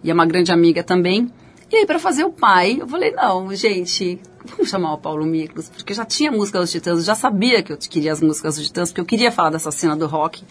e 0.02 0.10
é 0.10 0.14
uma 0.14 0.26
grande 0.26 0.50
amiga 0.50 0.82
também. 0.82 1.30
E 1.74 1.78
aí, 1.78 1.86
pra 1.86 1.98
fazer 1.98 2.22
o 2.22 2.30
pai, 2.30 2.78
eu 2.80 2.86
falei, 2.86 3.10
não, 3.10 3.52
gente, 3.52 4.20
vamos 4.44 4.70
chamar 4.70 4.94
o 4.94 4.98
Paulo 4.98 5.26
Miklos, 5.26 5.68
porque 5.68 5.92
já 5.92 6.04
tinha 6.04 6.30
música 6.30 6.60
dos 6.60 6.70
Titãs, 6.70 6.98
eu 6.98 7.04
já 7.04 7.16
sabia 7.16 7.64
que 7.64 7.72
eu 7.72 7.76
queria 7.76 8.12
as 8.12 8.20
músicas 8.20 8.54
dos 8.54 8.68
Titãs, 8.68 8.90
porque 8.90 9.00
eu 9.00 9.04
queria 9.04 9.32
falar 9.32 9.50
dessa 9.50 9.72
cena 9.72 9.96
do 9.96 10.06
rock. 10.06 10.44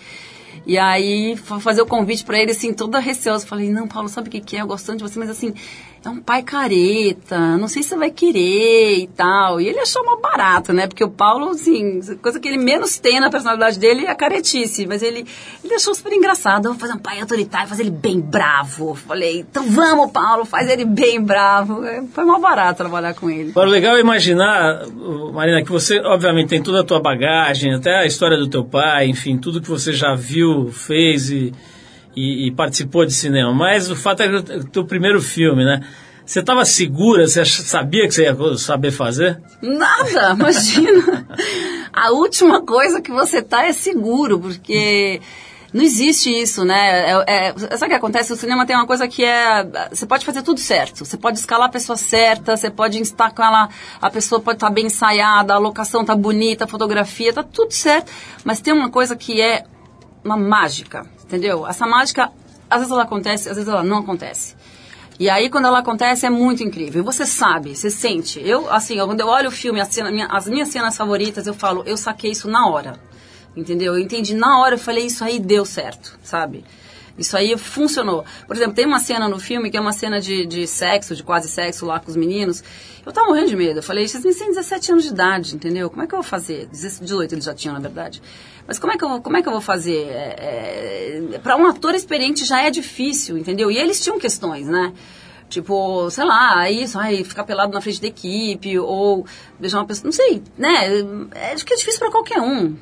E 0.68 0.78
aí, 0.78 1.38
fazer 1.38 1.82
o 1.82 1.86
convite 1.86 2.26
pra 2.26 2.38
ele, 2.38 2.52
assim, 2.52 2.74
toda 2.74 3.00
receosa. 3.00 3.48
Falei, 3.48 3.72
não, 3.72 3.88
Paulo, 3.88 4.10
sabe 4.10 4.28
o 4.28 4.32
que, 4.32 4.42
que 4.42 4.58
é? 4.58 4.62
Eu 4.62 4.68
gosto 4.68 4.86
tanto 4.86 4.98
de 4.98 5.04
você, 5.10 5.18
mas 5.18 5.30
assim, 5.30 5.54
é 6.06 6.10
um 6.10 6.20
pai 6.20 6.44
careta, 6.44 7.58
não 7.58 7.68
sei 7.68 7.82
se 7.82 7.90
você 7.90 7.96
vai 7.96 8.12
querer 8.12 9.00
e 9.00 9.08
tal. 9.08 9.62
E 9.62 9.68
ele 9.68 9.80
achou 9.80 10.04
uma 10.04 10.20
barata, 10.20 10.74
né? 10.74 10.86
Porque 10.86 11.04
o 11.04 11.10
Paulo, 11.10 11.52
assim, 11.52 12.02
coisa 12.22 12.40
que 12.40 12.48
ele 12.48 12.58
menos 12.58 13.00
tem 13.00 13.22
na 13.22 13.30
personalidade 13.30 13.80
dele 13.80 14.06
é 14.06 14.12
a 14.12 14.16
caretice. 14.16 14.86
Mas 14.86 15.02
ele, 15.02 15.26
ele 15.64 15.74
achou 15.74 15.96
super 15.96 16.12
engraçado. 16.12 16.64
Vamos 16.64 16.80
fazer 16.80 16.94
um 16.94 17.00
pai 17.00 17.22
autoritário, 17.22 17.70
fazer 17.70 17.84
ele 17.84 17.92
bem 17.92 18.20
bravo. 18.20 18.96
Falei, 18.96 19.40
então 19.50 19.64
vamos, 19.70 20.12
Paulo, 20.12 20.44
faz 20.44 20.70
ele 20.70 20.84
bem 20.84 21.22
bravo. 21.22 21.86
É, 21.86 22.04
Foi 22.12 22.26
uma 22.26 22.40
barata 22.40 22.84
trabalhar 22.84 23.14
com 23.14 23.30
ele. 23.30 23.52
Agora, 23.52 23.70
legal 23.70 23.96
é 23.96 24.02
imaginar, 24.02 24.86
Marina, 25.34 25.64
que 25.64 25.72
você, 25.72 26.00
obviamente, 26.00 26.50
tem 26.50 26.62
toda 26.62 26.82
a 26.82 26.84
tua 26.84 27.00
bagagem, 27.00 27.74
até 27.74 28.00
a 28.00 28.06
história 28.06 28.38
do 28.38 28.50
teu 28.50 28.66
pai, 28.66 29.08
enfim, 29.08 29.38
tudo 29.38 29.62
que 29.62 29.70
você 29.70 29.94
já 29.94 30.16
viu, 30.16 30.70
fez 30.72 31.30
e, 31.30 31.54
e, 32.16 32.48
e 32.48 32.52
participou 32.52 33.06
de 33.06 33.14
cinema. 33.14 33.54
Mas 33.54 33.90
o 33.90 33.96
fato 33.96 34.22
é 34.22 34.28
que 34.30 34.54
o 34.54 34.64
teu 34.66 34.86
primeiro 34.86 35.22
filme, 35.22 35.64
né? 35.64 35.82
Você 36.26 36.40
estava 36.40 36.64
segura? 36.64 37.28
Você 37.28 37.44
sabia 37.46 38.08
que 38.08 38.14
você 38.14 38.24
ia 38.24 38.58
saber 38.58 38.92
fazer? 38.92 39.42
Nada, 39.62 40.32
imagina. 40.40 41.28
A 41.92 42.12
última 42.12 42.62
coisa 42.62 43.02
que 43.02 43.12
você 43.12 43.42
tá 43.42 43.66
é 43.66 43.74
seguro, 43.74 44.40
porque 44.40 45.20
não 45.74 45.84
existe 45.84 46.30
isso, 46.30 46.64
né? 46.64 47.12
É, 47.12 47.24
é, 47.28 47.54
sabe 47.78 47.86
o 47.86 47.90
que 47.90 47.94
acontece? 47.96 48.32
O 48.32 48.36
cinema 48.38 48.66
tem 48.66 48.76
uma 48.76 48.86
coisa 48.86 49.08
que 49.08 49.26
é. 49.26 49.68
Você 49.92 50.06
pode 50.06 50.24
fazer 50.24 50.44
tudo 50.44 50.60
certo. 50.60 51.04
Você 51.04 51.18
pode 51.18 51.40
escalar 51.40 51.68
a 51.68 51.72
pessoa 51.72 51.98
certa, 51.98 52.56
você 52.56 52.70
pode 52.70 53.02
estar 53.02 53.32
com 53.32 53.44
ela, 53.44 53.68
a 54.00 54.10
pessoa 54.10 54.40
pode 54.40 54.58
estar 54.58 54.70
bem 54.70 54.86
ensaiada, 54.86 55.56
a 55.56 55.58
locação 55.58 56.06
tá 56.06 56.16
bonita, 56.16 56.66
a 56.66 56.68
fotografia, 56.68 57.34
tá 57.34 57.44
tudo 57.44 57.74
certo. 57.74 58.12
Mas 58.46 58.62
tem 58.62 58.72
uma 58.72 58.90
coisa 58.90 59.16
que 59.16 59.42
é 59.42 59.66
uma 60.24 60.38
mágica, 60.38 61.06
entendeu? 61.24 61.68
Essa 61.68 61.86
mágica, 61.86 62.32
às 62.70 62.80
vezes 62.80 62.92
ela 62.92 63.04
acontece, 63.04 63.50
às 63.50 63.56
vezes 63.56 63.70
ela 63.70 63.84
não 63.84 63.98
acontece. 64.00 64.56
E 65.20 65.30
aí, 65.30 65.50
quando 65.50 65.66
ela 65.66 65.80
acontece, 65.80 66.26
é 66.26 66.30
muito 66.30 66.64
incrível. 66.64 67.04
Você 67.04 67.26
sabe, 67.26 67.76
você 67.76 67.90
sente. 67.90 68.42
Eu, 68.44 68.70
assim, 68.72 68.98
quando 68.98 69.20
eu 69.20 69.28
olho 69.28 69.50
o 69.50 69.52
filme, 69.52 69.80
as, 69.80 69.90
cena, 69.90 70.10
minha, 70.10 70.26
as 70.26 70.48
minhas 70.48 70.70
cenas 70.70 70.98
favoritas, 70.98 71.46
eu 71.46 71.54
falo, 71.54 71.84
eu 71.86 71.96
saquei 71.96 72.32
isso 72.32 72.50
na 72.50 72.68
hora. 72.68 73.00
Entendeu? 73.56 73.94
Eu 73.94 74.00
entendi 74.00 74.34
na 74.34 74.60
hora, 74.60 74.74
eu 74.74 74.80
falei, 74.80 75.06
isso 75.06 75.24
aí 75.24 75.40
deu 75.40 75.66
certo, 75.66 76.18
sabe? 76.24 76.66
Isso 77.18 77.38
aí 77.38 77.56
funcionou. 77.58 78.26
Por 78.48 78.56
exemplo, 78.56 78.74
tem 78.74 78.86
uma 78.86 79.00
cena 79.00 79.30
no 79.30 79.40
filme 79.40 79.70
que 79.70 79.78
é 79.78 79.82
uma 79.82 79.94
cena 79.94 80.20
de, 80.20 80.46
de 80.46 80.66
sexo, 80.66 81.16
de 81.16 81.24
quase 81.24 81.48
sexo 81.48 81.86
lá 81.86 82.00
com 82.00 82.10
os 82.10 82.16
meninos. 82.16 82.64
Eu 83.06 83.12
tava 83.12 83.28
morrendo 83.28 83.50
de 83.50 83.56
medo. 83.56 83.80
Eu 83.80 83.84
falei, 83.84 84.08
vocês 84.08 84.24
têm 84.36 84.48
17 84.48 84.92
anos 84.92 85.04
de 85.04 85.10
idade, 85.12 85.56
entendeu? 85.56 85.90
Como 85.90 86.02
é 86.02 86.08
que 86.08 86.14
eu 86.14 86.22
vou 86.22 86.28
fazer? 86.28 86.68
18 86.72 87.36
eles 87.36 87.46
já 87.46 87.54
tinham, 87.54 87.74
na 87.74 87.80
verdade. 87.80 88.22
Mas 88.66 88.80
como 88.80 88.94
é 88.94 88.98
que 88.98 89.04
eu, 89.04 89.22
como 89.22 89.38
é 89.38 89.42
que 89.42 89.48
eu 89.48 89.52
vou 89.52 89.62
fazer? 89.62 90.08
É, 90.08 91.22
é, 91.34 91.40
para 91.40 91.56
um 91.56 91.68
ator 91.68 91.94
experiente 91.94 92.46
já 92.46 92.62
é 92.62 92.72
difícil, 92.72 93.38
entendeu? 93.38 93.70
E 93.70 93.78
eles 93.78 94.02
tinham 94.02 94.18
questões, 94.18 94.68
né? 94.68 94.94
Tipo, 95.50 96.10
sei 96.10 96.24
lá, 96.24 96.72
isso, 96.72 96.98
ai, 96.98 97.24
ficar 97.24 97.44
pelado 97.44 97.72
na 97.72 97.82
frente 97.82 98.02
da 98.02 98.08
equipe, 98.08 98.80
ou 98.80 99.24
beijar 99.60 99.80
uma 99.80 99.86
pessoa, 99.86 100.06
não 100.06 100.12
sei, 100.12 100.42
né? 100.58 101.04
É, 101.36 101.54
acho 101.54 101.64
que 101.64 101.74
é 101.74 101.78
difícil 101.78 102.00
para 102.00 102.10
qualquer 102.10 102.42
um. 102.42 102.76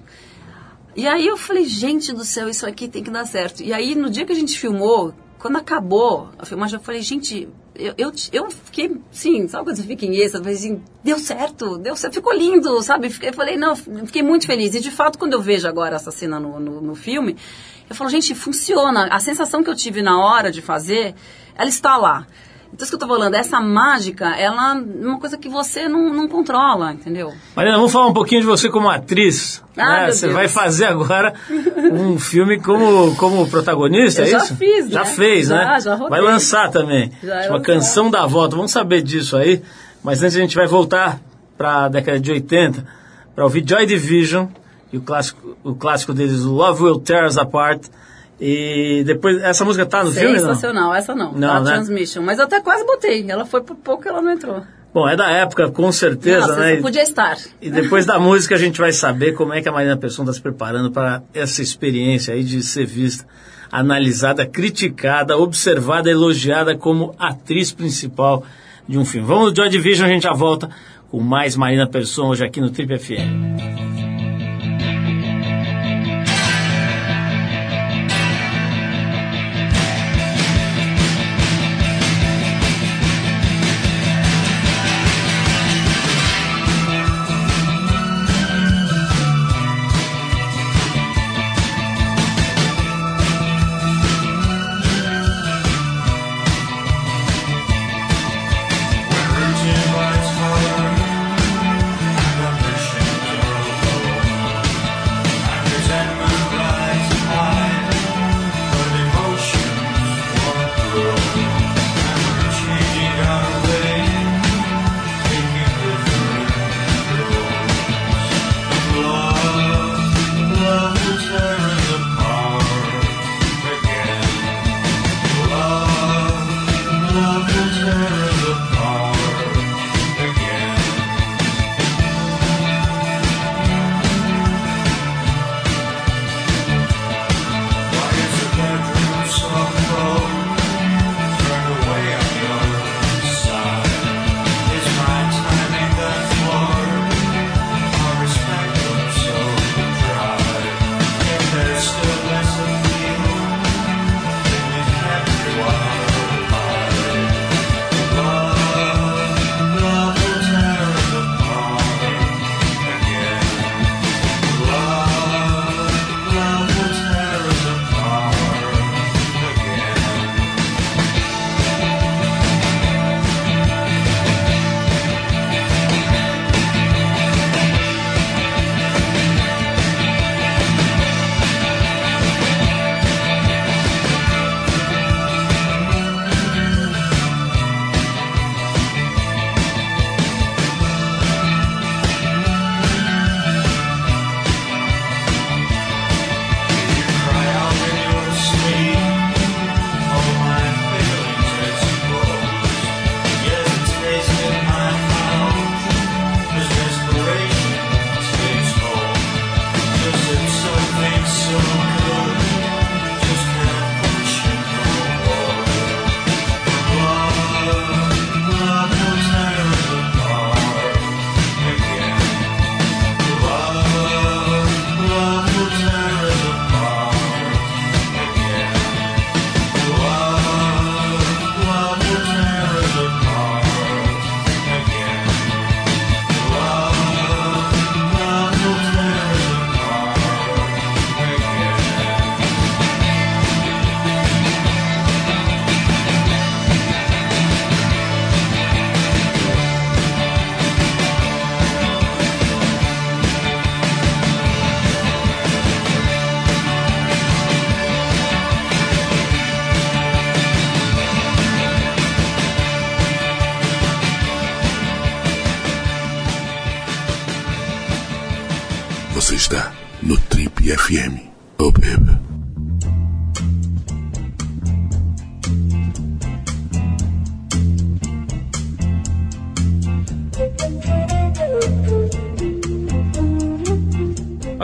E 0.95 1.07
aí 1.07 1.25
eu 1.25 1.37
falei, 1.37 1.65
gente 1.65 2.13
do 2.13 2.25
céu, 2.25 2.49
isso 2.49 2.65
aqui 2.65 2.87
tem 2.87 3.03
que 3.03 3.09
dar 3.09 3.25
certo. 3.25 3.63
E 3.63 3.71
aí, 3.71 3.95
no 3.95 4.09
dia 4.09 4.25
que 4.25 4.31
a 4.31 4.35
gente 4.35 4.59
filmou, 4.59 5.13
quando 5.39 5.55
acabou 5.57 6.29
a 6.37 6.45
filmagem, 6.45 6.77
eu 6.77 6.83
falei, 6.83 7.01
gente, 7.01 7.47
eu, 7.73 7.93
eu, 7.97 8.11
eu 8.31 8.51
fiquei, 8.51 8.97
sim, 9.09 9.47
sabe 9.47 9.65
quando 9.65 9.77
você 9.77 9.83
fica 9.83 10.05
em 10.05 10.15
êxtase? 10.15 10.43
Falei 10.43 10.57
assim, 10.57 10.83
deu 11.03 11.17
certo, 11.17 11.77
deu 11.77 11.95
certo, 11.95 12.15
ficou 12.15 12.33
lindo, 12.33 12.81
sabe? 12.83 13.11
Eu 13.21 13.33
falei, 13.33 13.57
não, 13.57 13.75
fiquei 13.75 14.21
muito 14.21 14.45
feliz. 14.45 14.75
E 14.75 14.81
de 14.81 14.91
fato, 14.91 15.17
quando 15.17 15.33
eu 15.33 15.41
vejo 15.41 15.67
agora 15.67 15.95
essa 15.95 16.11
cena 16.11 16.39
no, 16.39 16.59
no, 16.59 16.81
no 16.81 16.95
filme, 16.95 17.37
eu 17.89 17.95
falo, 17.95 18.09
gente, 18.09 18.35
funciona. 18.35 19.07
A 19.07 19.19
sensação 19.19 19.63
que 19.63 19.69
eu 19.69 19.75
tive 19.75 20.01
na 20.01 20.19
hora 20.19 20.51
de 20.51 20.61
fazer, 20.61 21.15
ela 21.55 21.69
está 21.69 21.97
lá. 21.97 22.27
Então, 22.73 22.83
isso 22.85 22.91
que 22.91 22.95
eu 22.95 22.99
tô 22.99 23.07
falando, 23.13 23.33
essa 23.35 23.59
mágica, 23.59 24.29
ela 24.37 24.77
é 24.77 25.05
uma 25.05 25.19
coisa 25.19 25.37
que 25.37 25.49
você 25.49 25.89
não, 25.89 26.13
não 26.13 26.27
controla, 26.27 26.93
entendeu? 26.93 27.33
Mariana, 27.55 27.77
vamos 27.77 27.91
falar 27.91 28.07
um 28.07 28.13
pouquinho 28.13 28.41
de 28.41 28.47
você 28.47 28.69
como 28.69 28.89
atriz. 28.89 29.61
Ah, 29.77 30.03
né? 30.05 30.11
Você 30.11 30.27
Deus. 30.27 30.33
vai 30.33 30.47
fazer 30.47 30.85
agora 30.85 31.33
um 31.91 32.17
filme 32.17 32.59
como, 32.61 33.13
como 33.17 33.47
protagonista, 33.49 34.21
Eu 34.21 34.25
é 34.25 34.29
já 34.29 34.37
isso? 34.37 34.55
fiz, 34.55 34.89
Já 34.89 34.99
né? 35.03 35.05
fez, 35.05 35.47
Já, 35.49 35.55
né? 35.73 35.79
já 35.81 35.93
rodei. 35.95 36.09
vai 36.09 36.21
lançar 36.21 36.69
também. 36.71 37.11
Já 37.21 37.35
lançar. 37.35 37.61
Canção 37.61 38.09
da 38.09 38.25
Volta. 38.25 38.55
Vamos 38.55 38.71
saber 38.71 39.01
disso 39.01 39.35
aí. 39.35 39.61
Mas 40.03 40.23
antes 40.23 40.35
a 40.37 40.39
gente 40.39 40.55
vai 40.55 40.65
voltar 40.65 41.19
para 41.57 41.85
a 41.85 41.89
década 41.89 42.19
de 42.19 42.31
80 42.31 42.85
para 43.35 43.43
ouvir 43.43 43.63
Joy 43.67 43.85
Division 43.85 44.47
e 44.91 44.97
o 44.97 45.01
clássico, 45.01 45.57
o 45.63 45.75
clássico 45.75 46.13
deles, 46.13 46.41
Love 46.41 46.83
Will 46.83 46.99
Tear 46.99 47.27
Us 47.27 47.37
Apart. 47.37 47.83
E 48.43 49.03
depois, 49.05 49.39
essa 49.43 49.63
música 49.63 49.85
tá 49.85 50.03
no 50.03 50.11
filme, 50.11 50.33
não? 50.33 50.39
Sensacional, 50.39 50.95
essa 50.95 51.13
não, 51.13 51.31
Não, 51.31 51.57
a 51.57 51.59
né? 51.59 51.73
Transmission. 51.73 52.23
Mas 52.23 52.39
eu 52.39 52.45
até 52.45 52.59
quase 52.59 52.83
botei, 52.83 53.23
ela 53.29 53.45
foi 53.45 53.61
por 53.61 53.75
pouco 53.75 54.01
que 54.01 54.09
ela 54.09 54.19
não 54.19 54.31
entrou. 54.31 54.63
Bom, 54.91 55.07
é 55.07 55.15
da 55.15 55.29
época, 55.29 55.69
com 55.69 55.91
certeza, 55.91 56.47
Nossa, 56.47 56.59
né? 56.59 56.75
podia 56.77 57.03
estar. 57.03 57.37
E 57.61 57.69
depois 57.69 58.05
da 58.05 58.17
música 58.19 58.55
a 58.55 58.57
gente 58.57 58.79
vai 58.79 58.91
saber 58.91 59.33
como 59.33 59.53
é 59.53 59.61
que 59.61 59.69
a 59.69 59.71
Marina 59.71 59.95
Persson 59.95 60.23
está 60.23 60.33
se 60.33 60.41
preparando 60.41 60.91
para 60.91 61.21
essa 61.35 61.61
experiência 61.61 62.33
aí 62.33 62.43
de 62.43 62.63
ser 62.63 62.87
vista, 62.87 63.25
analisada, 63.71 64.43
criticada, 64.43 65.37
observada, 65.37 66.09
elogiada 66.09 66.75
como 66.75 67.15
atriz 67.19 67.71
principal 67.71 68.43
de 68.87 68.97
um 68.97 69.05
filme. 69.05 69.27
Vamos 69.27 69.51
no 69.51 69.55
Joy 69.55 69.69
Division, 69.69 70.09
a 70.09 70.11
gente 70.11 70.23
já 70.23 70.33
volta 70.33 70.67
com 71.11 71.19
mais 71.21 71.55
Marina 71.55 71.87
Persson 71.87 72.27
hoje 72.29 72.43
aqui 72.43 72.59
no 72.59 72.71
Trip 72.71 72.97
FM. 72.97 73.90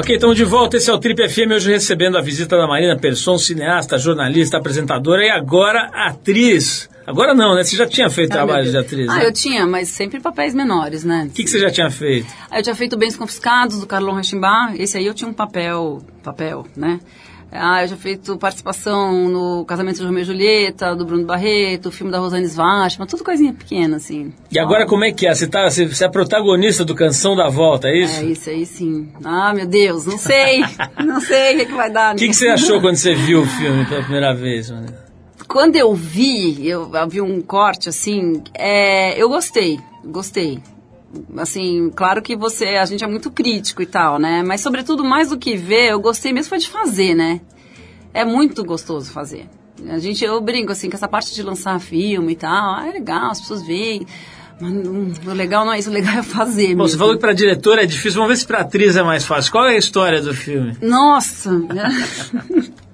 Ok, 0.08 0.16
estamos 0.16 0.38
de 0.38 0.46
volta. 0.46 0.78
Esse 0.78 0.90
é 0.90 0.94
o 0.94 0.98
Trip 0.98 1.28
FM. 1.28 1.52
Hoje 1.52 1.70
recebendo 1.70 2.18
a 2.18 2.22
visita 2.22 2.56
da 2.58 2.66
Marina 2.66 2.98
Persson, 2.98 3.38
cineasta, 3.38 3.98
jornalista, 3.98 4.56
apresentadora 4.56 5.22
e 5.26 5.30
agora 5.30 5.90
atriz. 5.94 6.90
Agora 7.06 7.34
não, 7.34 7.54
né? 7.54 7.62
Você 7.62 7.76
já 7.76 7.86
tinha 7.86 8.10
feito 8.10 8.32
Ah, 8.32 8.36
trabalho 8.36 8.72
de 8.72 8.78
atriz, 8.78 9.10
Ah, 9.10 9.18
né? 9.18 9.26
eu 9.26 9.34
tinha, 9.34 9.68
mas 9.68 9.90
sempre 9.90 10.22
papéis 10.22 10.56
menores, 10.56 11.04
né? 11.04 11.28
O 11.30 11.34
que, 11.34 11.44
que 11.44 11.50
você 11.50 11.60
já 11.60 11.70
tinha 11.70 11.92
feito? 11.92 12.26
Aí 12.50 12.60
eu 12.62 12.64
tinha 12.64 12.76
feito 12.76 12.96
Bens 12.98 13.18
Confiscados, 13.18 13.82
do 13.82 13.86
Carlon 13.86 14.14
Rechimbá. 14.14 14.72
Esse 14.78 14.98
aí 14.98 15.06
eu 15.06 15.14
tinha 15.14 15.30
um 15.30 15.34
papel, 15.34 16.02
papel, 16.24 16.66
né? 16.74 17.02
Ah, 17.60 17.84
eu 17.84 17.88
já 17.88 17.98
feito 17.98 18.38
participação 18.38 19.30
no 19.30 19.66
Casamento 19.66 19.98
de 19.98 20.06
Romeu 20.06 20.22
e 20.22 20.26
Julieta, 20.26 20.96
do 20.96 21.06
Bruno 21.06 21.26
Barreto, 21.26 21.88
o 21.88 21.92
filme 21.92 22.12
da 22.12 22.20
Rosane 22.20 22.46
Svachman, 22.46 23.08
tudo 23.08 23.24
coisinha 23.24 23.54
pequena, 23.54 23.98
assim. 23.98 24.34
E 24.52 24.60
agora 24.60 24.86
como 24.86 25.04
é 25.04 25.12
que 25.12 25.28
é? 25.28 25.34
Você, 25.34 25.48
tá, 25.48 25.70
você, 25.70 26.06
é 26.06 26.10
protagonista 26.10 26.86
do 26.86 26.96
Canção 26.96 27.36
da 27.36 27.50
Volta, 27.50 27.88
é 27.88 27.98
isso? 27.98 28.22
É, 28.22 28.26
isso 28.26 28.50
aí 28.50 28.66
sim. 28.66 29.10
Ah, 29.24 29.54
meu 29.54 29.66
Deus, 29.66 30.06
não 30.06 30.18
sei. 30.18 30.62
não 31.04 31.20
sei 31.20 31.56
o 31.56 31.58
que, 31.60 31.66
que 31.66 31.74
vai 31.74 31.90
dar. 31.90 32.14
O 32.16 32.18
que, 32.18 32.28
que 32.28 32.36
você 32.36 32.48
achou 32.48 32.80
quando 32.80 32.96
você 32.96 33.16
viu 33.16 33.42
o 33.42 33.46
filme 33.58 33.86
pela 33.86 34.02
primeira 34.02 34.34
vez? 34.34 34.70
Marina? 34.70 35.08
Quando 35.48 35.78
eu 35.78 35.94
vi, 35.94 36.68
eu, 36.68 36.94
eu 36.94 37.08
vi 37.08 37.22
um 37.22 37.42
corte 37.42 37.88
assim, 37.88 38.44
é, 38.54 39.22
eu 39.22 39.30
gostei, 39.30 39.80
gostei. 40.04 40.60
Assim, 41.38 41.90
claro 41.96 42.22
que 42.22 42.36
você, 42.36 42.66
a 42.66 42.86
gente 42.86 43.04
é 43.04 43.08
muito 43.08 43.32
crítico 43.32 43.82
e 43.82 43.86
tal, 43.86 44.20
né? 44.20 44.44
Mas 44.44 44.62
sobretudo 44.62 45.04
mais 45.04 45.30
do 45.30 45.38
que 45.38 45.56
ver, 45.56 45.92
eu 45.92 46.00
gostei 46.00 46.34
mesmo 46.34 46.50
foi 46.50 46.58
de 46.58 46.68
fazer, 46.68 47.16
né? 47.16 47.42
É 48.14 48.26
muito 48.26 48.64
gostoso 48.64 49.12
fazer. 49.12 49.48
A 49.90 50.00
gente, 50.00 50.26
eu 50.26 50.42
brinco 50.42 50.72
assim, 50.72 50.90
com 50.90 50.96
essa 50.96 51.08
parte 51.08 51.34
de 51.34 51.44
lançar 51.44 51.80
filme 51.80 52.34
e 52.34 52.36
tal, 52.36 52.76
ah, 52.76 52.88
é 52.88 52.92
legal, 52.92 53.32
as 53.32 53.40
pessoas 53.40 53.66
veem. 53.66 54.06
Mas 54.60 54.72
hum, 54.72 55.14
o 55.26 55.34
legal 55.34 55.66
não 55.66 55.74
é 55.74 55.80
isso, 55.80 55.90
o 55.90 55.94
legal 55.94 56.18
é 56.18 56.24
fazer 56.24 56.76
Bom, 56.76 56.84
mesmo. 56.84 56.90
você 56.90 56.98
falou 56.98 57.14
que 57.14 57.22
para 57.22 57.34
diretor 57.34 57.78
é 57.78 57.86
difícil, 57.86 58.20
vamos 58.20 58.30
ver 58.30 58.38
se 58.38 58.48
para 58.48 58.62
atriz 58.62 58.96
é 58.96 59.04
mais 59.04 59.24
fácil. 59.24 59.52
Qual 59.52 59.66
é 59.66 59.76
a 59.76 59.78
história 59.78 60.22
do 60.22 60.34
filme? 60.34 60.76
Nossa! 60.82 61.52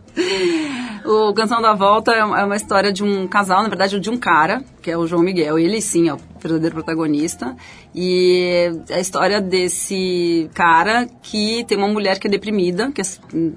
o 1.06 1.34
Canção 1.34 1.62
da 1.62 1.74
Volta 1.74 2.12
é 2.12 2.24
uma 2.24 2.40
é 2.40 2.46
uma 2.46 2.56
história 2.56 2.92
de 2.92 3.04
um 3.04 3.28
casal, 3.28 3.64
na 3.64 3.70
verdade, 3.70 4.00
de 4.00 4.10
um 4.10 4.18
cara, 4.18 4.64
que 4.82 4.92
é 4.92 4.98
o 4.98 5.08
João 5.08 5.22
Miguel. 5.22 5.58
Ele, 5.58 5.82
sim, 5.82 6.10
é 6.10 6.14
o 6.14 6.20
verdadeiro 6.40 6.76
protagonista. 6.76 7.56
E 7.94 8.84
é 8.90 8.96
a 8.96 9.00
história 9.00 9.42
desse 9.42 10.50
cara 10.54 11.08
que 11.22 11.64
tem 11.66 11.78
uma 11.78 11.88
mulher 11.88 12.20
que 12.20 12.28
é 12.28 12.30
deprimida, 12.30 12.92
que 12.92 13.02
é 13.02 13.06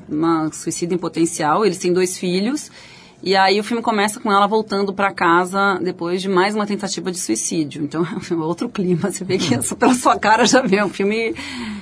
uma 0.09 0.51
suicida 0.53 0.95
em 0.95 0.99
potencial. 0.99 1.65
Eles 1.65 1.79
têm 1.79 1.93
dois 1.93 2.17
filhos. 2.17 2.71
E 3.23 3.35
aí 3.35 3.59
o 3.59 3.65
filme 3.65 3.83
começa 3.83 4.21
com 4.21 4.31
ela 4.31 4.47
voltando 4.47 4.93
para 4.93 5.13
casa 5.13 5.81
depois 5.83 6.21
de 6.21 6.29
mais 6.29 6.55
uma 6.55 6.67
tentativa 6.67 7.11
de 7.11 7.19
suicídio. 7.19 7.83
Então 7.83 8.07
é 8.31 8.35
um 8.35 8.43
outro 8.43 8.69
clima, 8.69 9.11
você 9.11 9.25
vê 9.25 9.39
que 9.39 9.57
pela 9.75 9.95
sua 9.95 10.19
cara 10.19 10.45
já 10.45 10.61
vê, 10.61 10.77
é 10.77 10.85
um 10.85 10.91
filme, 10.91 11.35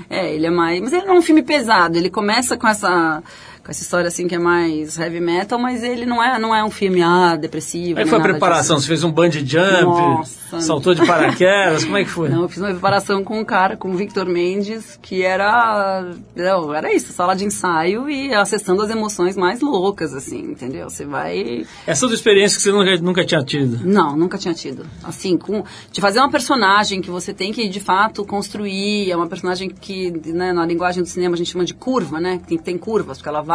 é, 0.09 0.33
ele 0.33 0.47
é 0.47 0.51
mais, 0.51 0.81
mas 0.81 0.93
ele 0.93 1.05
não 1.05 1.17
é 1.17 1.19
um 1.19 1.23
filme 1.23 1.43
pesado, 1.43 1.99
ele 1.99 2.09
começa 2.09 2.57
com 2.57 2.69
essa 2.69 3.23
com 3.65 3.71
essa 3.71 3.83
história 3.83 4.09
assim 4.09 4.29
que 4.29 4.35
é 4.35 4.39
mais 4.39 4.99
heavy 4.99 5.21
metal, 5.21 5.59
mas 5.59 5.83
ele 5.83 6.05
não 6.05 6.23
é 6.23 6.39
não 6.39 6.55
é 6.55 6.63
um 6.63 6.71
filme 6.71 7.03
ah, 7.03 7.35
depressivo. 7.37 7.97
Que 7.97 8.03
nem 8.03 8.07
foi 8.07 8.19
a 8.19 8.23
preparação? 8.23 8.77
disso. 8.77 8.87
Você 8.87 8.89
fez 8.89 9.05
um 9.05 9.11
bungee 9.11 9.45
jump? 9.45 9.85
Nossa. 9.85 10.61
Saltou 10.61 10.95
de 10.95 11.05
paraquedas? 11.07 11.85
Como 11.85 11.97
é 11.97 12.05
que 12.05 12.11
foi? 12.11 12.29
Não, 12.35 12.43
eu 12.43 12.49
fiz 12.49 12.59
uma 12.59 12.71
preparação 12.71 13.25
com 13.25 13.41
um 13.41 13.45
cara, 13.45 13.77
com 13.77 13.91
o 13.91 13.97
Victor 13.97 14.27
Mendes, 14.27 14.99
que 15.01 15.23
era. 15.23 16.05
Não, 16.35 16.75
era 16.75 16.93
isso, 16.93 17.13
sala 17.13 17.35
de 17.35 17.45
ensaio 17.45 18.09
e 18.09 18.35
acessando 18.35 18.83
as 18.83 18.91
emoções 18.91 19.37
mais 19.37 19.61
loucas, 19.61 20.15
assim, 20.15 20.41
entendeu? 20.41 20.89
Você 20.89 21.05
vai. 21.05 21.67
Essa 21.87 22.05
é 22.05 22.09
uma 22.09 22.15
experiência 22.15 22.57
que 22.57 22.63
você 22.63 22.73
nunca, 22.73 22.97
nunca 22.99 23.25
tinha 23.25 23.43
tido. 23.43 23.81
Não, 23.85 24.17
nunca 24.17 24.39
tinha 24.39 24.55
tido. 24.55 24.87
Assim, 25.03 25.37
com, 25.37 25.65
de 25.91 26.01
fazer 26.01 26.19
uma 26.19 26.31
personagem 26.31 27.01
que 27.01 27.11
você 27.11 27.33
tem 27.33 27.53
que, 27.53 27.69
de 27.69 27.81
fato, 27.81 28.25
construir. 28.25 29.11
É 29.11 29.17
uma 29.17 29.27
personagem 29.27 29.69
que, 29.69 30.11
né, 30.11 30.53
na 30.53 30.65
linguagem 30.67 31.03
do 31.03 31.09
cinema, 31.09 31.35
a 31.35 31.39
gente 31.39 31.51
chama 31.51 31.65
de 31.65 31.75
curva, 31.75 32.21
né? 32.21 32.41
Tem, 32.47 32.59
tem 32.59 32.79
curvas, 32.79 33.19
porque 33.19 33.29
ela 33.29 33.43
vai, 33.43 33.54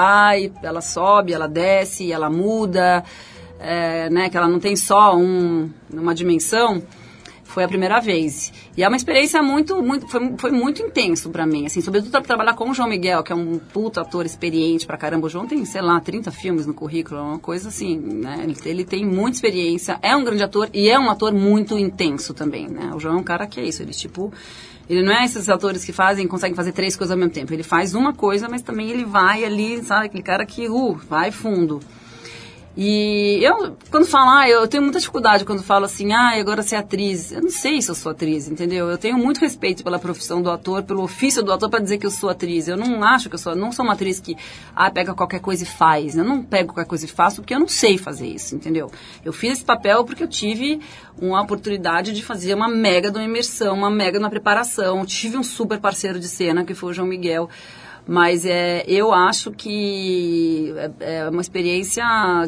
ela 0.61 0.81
sobe, 0.81 1.33
ela 1.33 1.47
desce, 1.47 2.11
ela 2.11 2.29
muda, 2.29 3.03
é, 3.59 4.09
né? 4.09 4.29
Que 4.29 4.37
ela 4.37 4.47
não 4.47 4.59
tem 4.59 4.75
só 4.75 5.15
um, 5.15 5.69
uma 5.91 6.13
dimensão. 6.15 6.81
Foi 7.59 7.65
a 7.65 7.67
primeira 7.67 7.99
vez. 7.99 8.53
E 8.77 8.85
é 8.85 8.87
uma 8.87 8.95
experiência 8.95 9.43
muito, 9.43 9.83
muito 9.83 10.07
foi, 10.07 10.33
foi 10.37 10.49
muito 10.49 10.81
intenso 10.81 11.29
pra 11.29 11.45
mim, 11.45 11.65
assim, 11.65 11.81
sobretudo 11.81 12.09
tra 12.09 12.21
trabalhar 12.21 12.53
com 12.53 12.69
o 12.69 12.73
João 12.73 12.87
Miguel, 12.87 13.21
que 13.21 13.33
é 13.33 13.35
um 13.35 13.59
puta 13.59 13.99
ator 13.99 14.25
experiente 14.25 14.87
pra 14.87 14.95
caramba. 14.95 15.27
O 15.27 15.29
João 15.29 15.45
tem, 15.45 15.65
sei 15.65 15.81
lá, 15.81 15.99
30 15.99 16.31
filmes 16.31 16.65
no 16.65 16.73
currículo, 16.73 17.21
uma 17.21 17.37
coisa 17.37 17.67
assim, 17.67 17.97
né? 17.97 18.39
Ele, 18.45 18.55
ele 18.63 18.85
tem 18.85 19.05
muita 19.05 19.35
experiência, 19.35 19.99
é 20.01 20.15
um 20.15 20.23
grande 20.23 20.41
ator 20.41 20.69
e 20.73 20.87
é 20.87 20.97
um 20.97 21.09
ator 21.09 21.33
muito 21.33 21.77
intenso 21.77 22.33
também, 22.33 22.69
né? 22.69 22.93
O 22.95 22.99
João 23.01 23.15
é 23.15 23.17
um 23.17 23.23
cara 23.23 23.45
que 23.45 23.59
é 23.59 23.65
isso, 23.65 23.83
ele 23.83 23.91
tipo 23.91 24.31
ele 24.89 25.03
não 25.03 25.11
é 25.11 25.25
esses 25.25 25.49
atores 25.49 25.83
que 25.83 25.91
fazem, 25.91 26.25
conseguem 26.29 26.55
fazer 26.55 26.71
três 26.71 26.95
coisas 26.95 27.11
ao 27.11 27.17
mesmo 27.17 27.33
tempo. 27.33 27.53
Ele 27.53 27.61
faz 27.61 27.93
uma 27.93 28.13
coisa, 28.13 28.47
mas 28.47 28.61
também 28.61 28.89
ele 28.89 29.03
vai 29.03 29.43
ali, 29.43 29.83
sabe, 29.83 30.05
aquele 30.05 30.23
cara 30.23 30.45
que, 30.45 30.69
uh, 30.69 30.95
vai 31.09 31.29
fundo. 31.29 31.81
E 32.77 33.39
eu, 33.43 33.75
quando 33.89 34.05
falo, 34.05 34.29
ah, 34.29 34.47
eu 34.47 34.67
tenho 34.67 34.83
muita 34.83 34.99
dificuldade 34.99 35.43
quando 35.43 35.63
falo 35.63 35.85
assim, 35.85 36.13
ah, 36.13 36.39
agora 36.39 36.63
é 36.71 36.75
atriz. 36.75 37.31
Eu 37.31 37.41
não 37.41 37.49
sei 37.49 37.81
se 37.81 37.89
eu 37.89 37.95
sou 37.95 38.11
atriz, 38.11 38.47
entendeu? 38.47 38.89
Eu 38.89 38.97
tenho 38.97 39.17
muito 39.17 39.39
respeito 39.39 39.83
pela 39.83 39.99
profissão 39.99 40.41
do 40.41 40.49
ator, 40.49 40.83
pelo 40.83 41.03
ofício 41.03 41.43
do 41.43 41.51
ator 41.51 41.69
para 41.69 41.81
dizer 41.81 41.97
que 41.97 42.05
eu 42.05 42.11
sou 42.11 42.29
atriz. 42.29 42.67
Eu 42.67 42.77
não 42.77 43.03
acho 43.03 43.27
que 43.27 43.35
eu 43.35 43.39
sou, 43.39 43.55
não 43.55 43.71
sou 43.71 43.83
uma 43.83 43.93
atriz 43.93 44.19
que, 44.19 44.37
ah, 44.75 44.89
pega 44.89 45.13
qualquer 45.13 45.39
coisa 45.39 45.63
e 45.63 45.67
faz. 45.67 46.15
Eu 46.15 46.23
não 46.23 46.43
pego 46.43 46.73
qualquer 46.73 46.87
coisa 46.87 47.05
e 47.05 47.07
faço 47.07 47.41
porque 47.41 47.53
eu 47.53 47.59
não 47.59 47.67
sei 47.67 47.97
fazer 47.97 48.27
isso, 48.27 48.55
entendeu? 48.55 48.91
Eu 49.25 49.33
fiz 49.33 49.53
esse 49.53 49.65
papel 49.65 50.05
porque 50.05 50.23
eu 50.23 50.27
tive 50.27 50.79
uma 51.19 51.41
oportunidade 51.41 52.13
de 52.13 52.23
fazer 52.23 52.53
uma 52.53 52.69
mega 52.69 53.11
de 53.11 53.17
uma 53.17 53.25
imersão, 53.25 53.75
uma 53.75 53.89
mega 53.89 54.19
de 54.19 54.23
uma 54.23 54.29
preparação. 54.29 55.05
Tive 55.05 55.37
um 55.37 55.43
super 55.43 55.79
parceiro 55.79 56.19
de 56.19 56.27
cena, 56.27 56.63
que 56.63 56.73
foi 56.73 56.91
o 56.91 56.93
João 56.93 57.07
Miguel. 57.07 57.49
Mas 58.11 58.43
é, 58.43 58.83
eu 58.87 59.13
acho 59.13 59.51
que 59.51 60.73
é, 60.99 61.19
é 61.19 61.29
uma 61.29 61.41
experiência 61.41 62.03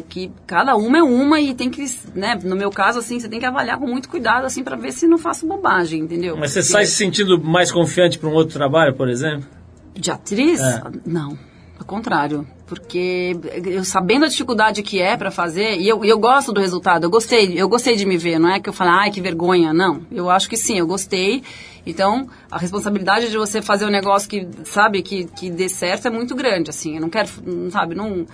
que 0.08 0.28
cada 0.44 0.74
uma 0.74 0.98
é 0.98 1.02
uma 1.04 1.40
e 1.40 1.54
tem 1.54 1.70
que, 1.70 1.84
né, 2.16 2.36
no 2.42 2.56
meu 2.56 2.68
caso, 2.68 2.98
assim, 2.98 3.20
você 3.20 3.28
tem 3.28 3.38
que 3.38 3.46
avaliar 3.46 3.78
com 3.78 3.86
muito 3.86 4.08
cuidado, 4.08 4.44
assim, 4.44 4.64
para 4.64 4.74
ver 4.74 4.90
se 4.90 5.06
não 5.06 5.18
faço 5.18 5.46
bobagem, 5.46 6.00
entendeu? 6.00 6.36
Mas 6.36 6.50
você 6.50 6.58
Porque- 6.62 6.72
sai 6.72 6.86
se 6.86 6.96
sentindo 6.96 7.40
mais 7.40 7.70
confiante 7.70 8.18
para 8.18 8.28
um 8.28 8.32
outro 8.32 8.52
trabalho, 8.54 8.92
por 8.94 9.08
exemplo? 9.08 9.48
De 9.94 10.10
atriz? 10.10 10.60
É. 10.60 10.82
Não. 11.06 11.38
Ao 11.78 11.86
contrário. 11.86 12.44
Porque 12.66 13.36
eu 13.66 13.84
sabendo 13.84 14.24
a 14.24 14.28
dificuldade 14.28 14.82
que 14.82 15.00
é 15.00 15.16
para 15.16 15.30
fazer, 15.30 15.76
e 15.76 15.86
eu, 15.88 16.04
eu 16.04 16.18
gosto 16.18 16.52
do 16.52 16.60
resultado, 16.60 17.04
eu 17.04 17.10
gostei, 17.10 17.52
eu 17.60 17.68
gostei 17.68 17.94
de 17.94 18.04
me 18.06 18.16
ver, 18.16 18.38
não 18.40 18.48
é 18.48 18.58
que 18.58 18.68
eu 18.68 18.72
falo, 18.72 18.90
ai, 18.90 19.10
que 19.10 19.20
vergonha, 19.20 19.72
não. 19.72 20.00
Eu 20.10 20.28
acho 20.28 20.48
que 20.48 20.56
sim, 20.56 20.78
eu 20.78 20.86
gostei. 20.86 21.42
Então, 21.86 22.28
a 22.50 22.58
responsabilidade 22.58 23.30
de 23.30 23.36
você 23.36 23.60
fazer 23.60 23.84
um 23.84 23.90
negócio 23.90 24.28
que, 24.28 24.48
sabe, 24.64 25.02
que, 25.02 25.24
que 25.24 25.50
dê 25.50 25.68
certo 25.68 26.06
é 26.06 26.10
muito 26.10 26.34
grande, 26.34 26.70
assim. 26.70 26.94
Eu 26.94 27.00
não 27.00 27.10
quero, 27.10 27.28
sabe, 27.70 27.94
não. 27.94 28.26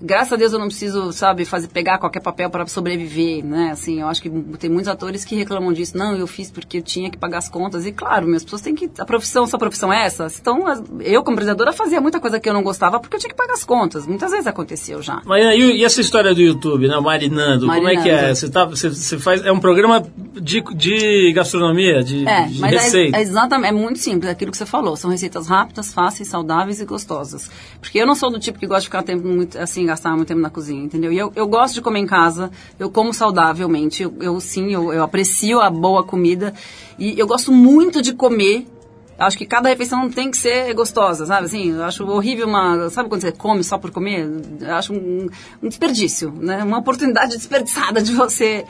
Graças 0.00 0.32
a 0.32 0.36
Deus 0.36 0.52
eu 0.52 0.58
não 0.58 0.68
preciso, 0.68 1.12
sabe, 1.12 1.44
fazer, 1.44 1.68
pegar 1.68 1.98
qualquer 1.98 2.20
papel 2.20 2.48
para 2.50 2.66
sobreviver, 2.66 3.44
né? 3.44 3.70
Assim, 3.72 4.00
eu 4.00 4.06
acho 4.08 4.22
que 4.22 4.30
tem 4.58 4.70
muitos 4.70 4.88
atores 4.88 5.24
que 5.24 5.34
reclamam 5.34 5.72
disso. 5.72 5.96
Não, 5.96 6.16
eu 6.16 6.26
fiz 6.26 6.50
porque 6.50 6.78
eu 6.78 6.82
tinha 6.82 7.10
que 7.10 7.18
pagar 7.18 7.38
as 7.38 7.48
contas. 7.48 7.86
E 7.86 7.92
claro, 7.92 8.26
minhas 8.26 8.44
pessoas 8.44 8.62
têm 8.62 8.74
que. 8.74 8.90
A 8.98 9.04
profissão, 9.04 9.46
sua 9.46 9.58
profissão 9.58 9.92
é 9.92 10.06
essa? 10.06 10.26
Então, 10.40 10.64
eu, 11.00 11.22
como 11.22 11.34
apresentadora, 11.34 11.72
fazia 11.72 12.00
muita 12.00 12.20
coisa 12.20 12.38
que 12.38 12.48
eu 12.48 12.54
não 12.54 12.62
gostava 12.62 13.00
porque 13.00 13.16
eu 13.16 13.20
tinha 13.20 13.30
que 13.30 13.36
pagar 13.36 13.54
as 13.54 13.64
contas. 13.64 14.06
Muitas 14.06 14.30
vezes 14.30 14.46
aconteceu 14.46 15.02
já. 15.02 15.20
Mas 15.24 15.42
e, 15.54 15.78
e 15.78 15.84
essa 15.84 16.00
história 16.00 16.34
do 16.34 16.40
YouTube, 16.40 16.88
né? 16.88 16.98
Marinando, 17.00 17.66
como 17.66 17.88
é 17.88 17.96
que 17.96 18.08
é? 18.08 18.12
Marinando. 18.12 18.36
Você, 18.36 18.50
tá, 18.50 18.64
você, 18.64 18.88
você 18.88 19.18
faz. 19.18 19.44
É 19.44 19.52
um 19.52 19.60
programa 19.60 20.06
de, 20.40 20.62
de 20.74 21.32
gastronomia, 21.32 22.02
de, 22.02 22.26
É, 22.26 22.46
de 22.46 22.60
mas 22.60 22.72
é, 22.72 22.76
receita. 22.76 23.16
é 23.16 23.20
exatamente, 23.20 23.68
é 23.68 23.72
muito 23.72 23.98
simples, 23.98 24.30
aquilo 24.30 24.50
que 24.50 24.56
você 24.56 24.66
falou. 24.66 24.96
São 24.96 25.10
receitas 25.10 25.48
rápidas, 25.48 25.92
fáceis, 25.92 26.28
saudáveis 26.28 26.80
e 26.80 26.84
gostosas. 26.84 27.50
Porque 27.80 27.98
eu 27.98 28.06
não 28.06 28.14
sou 28.14 28.30
do 28.30 28.38
tipo 28.38 28.58
que 28.58 28.66
gosta 28.66 28.82
de 28.82 28.86
ficar 28.86 29.02
tempo 29.02 29.26
muito, 29.26 29.58
assim, 29.58 29.87
gastar 29.88 30.14
muito 30.14 30.28
tempo 30.28 30.40
na 30.40 30.50
cozinha, 30.50 30.84
entendeu? 30.84 31.12
E 31.12 31.18
eu, 31.18 31.32
eu 31.34 31.46
gosto 31.46 31.74
de 31.74 31.82
comer 31.82 32.00
em 32.00 32.06
casa, 32.06 32.50
eu 32.78 32.90
como 32.90 33.12
saudavelmente, 33.12 34.02
eu, 34.02 34.14
eu 34.20 34.40
sim, 34.40 34.72
eu, 34.72 34.92
eu 34.92 35.02
aprecio 35.02 35.60
a 35.60 35.68
boa 35.70 36.04
comida 36.04 36.54
e 36.98 37.18
eu 37.18 37.26
gosto 37.26 37.50
muito 37.50 38.00
de 38.00 38.12
comer. 38.12 38.66
Acho 39.18 39.36
que 39.36 39.46
cada 39.46 39.68
refeição 39.68 40.08
tem 40.08 40.30
que 40.30 40.36
ser 40.36 40.72
gostosa, 40.74 41.26
sabe? 41.26 41.46
Assim, 41.46 41.72
eu 41.72 41.82
acho 41.82 42.06
horrível 42.06 42.46
uma. 42.46 42.88
Sabe 42.88 43.08
quando 43.08 43.22
você 43.22 43.32
come 43.32 43.64
só 43.64 43.76
por 43.76 43.90
comer? 43.90 44.28
Eu 44.60 44.74
acho 44.76 44.92
um, 44.92 45.28
um 45.60 45.68
desperdício, 45.68 46.32
né? 46.32 46.62
Uma 46.62 46.78
oportunidade 46.78 47.36
desperdiçada 47.36 48.00
de 48.00 48.14
você. 48.14 48.64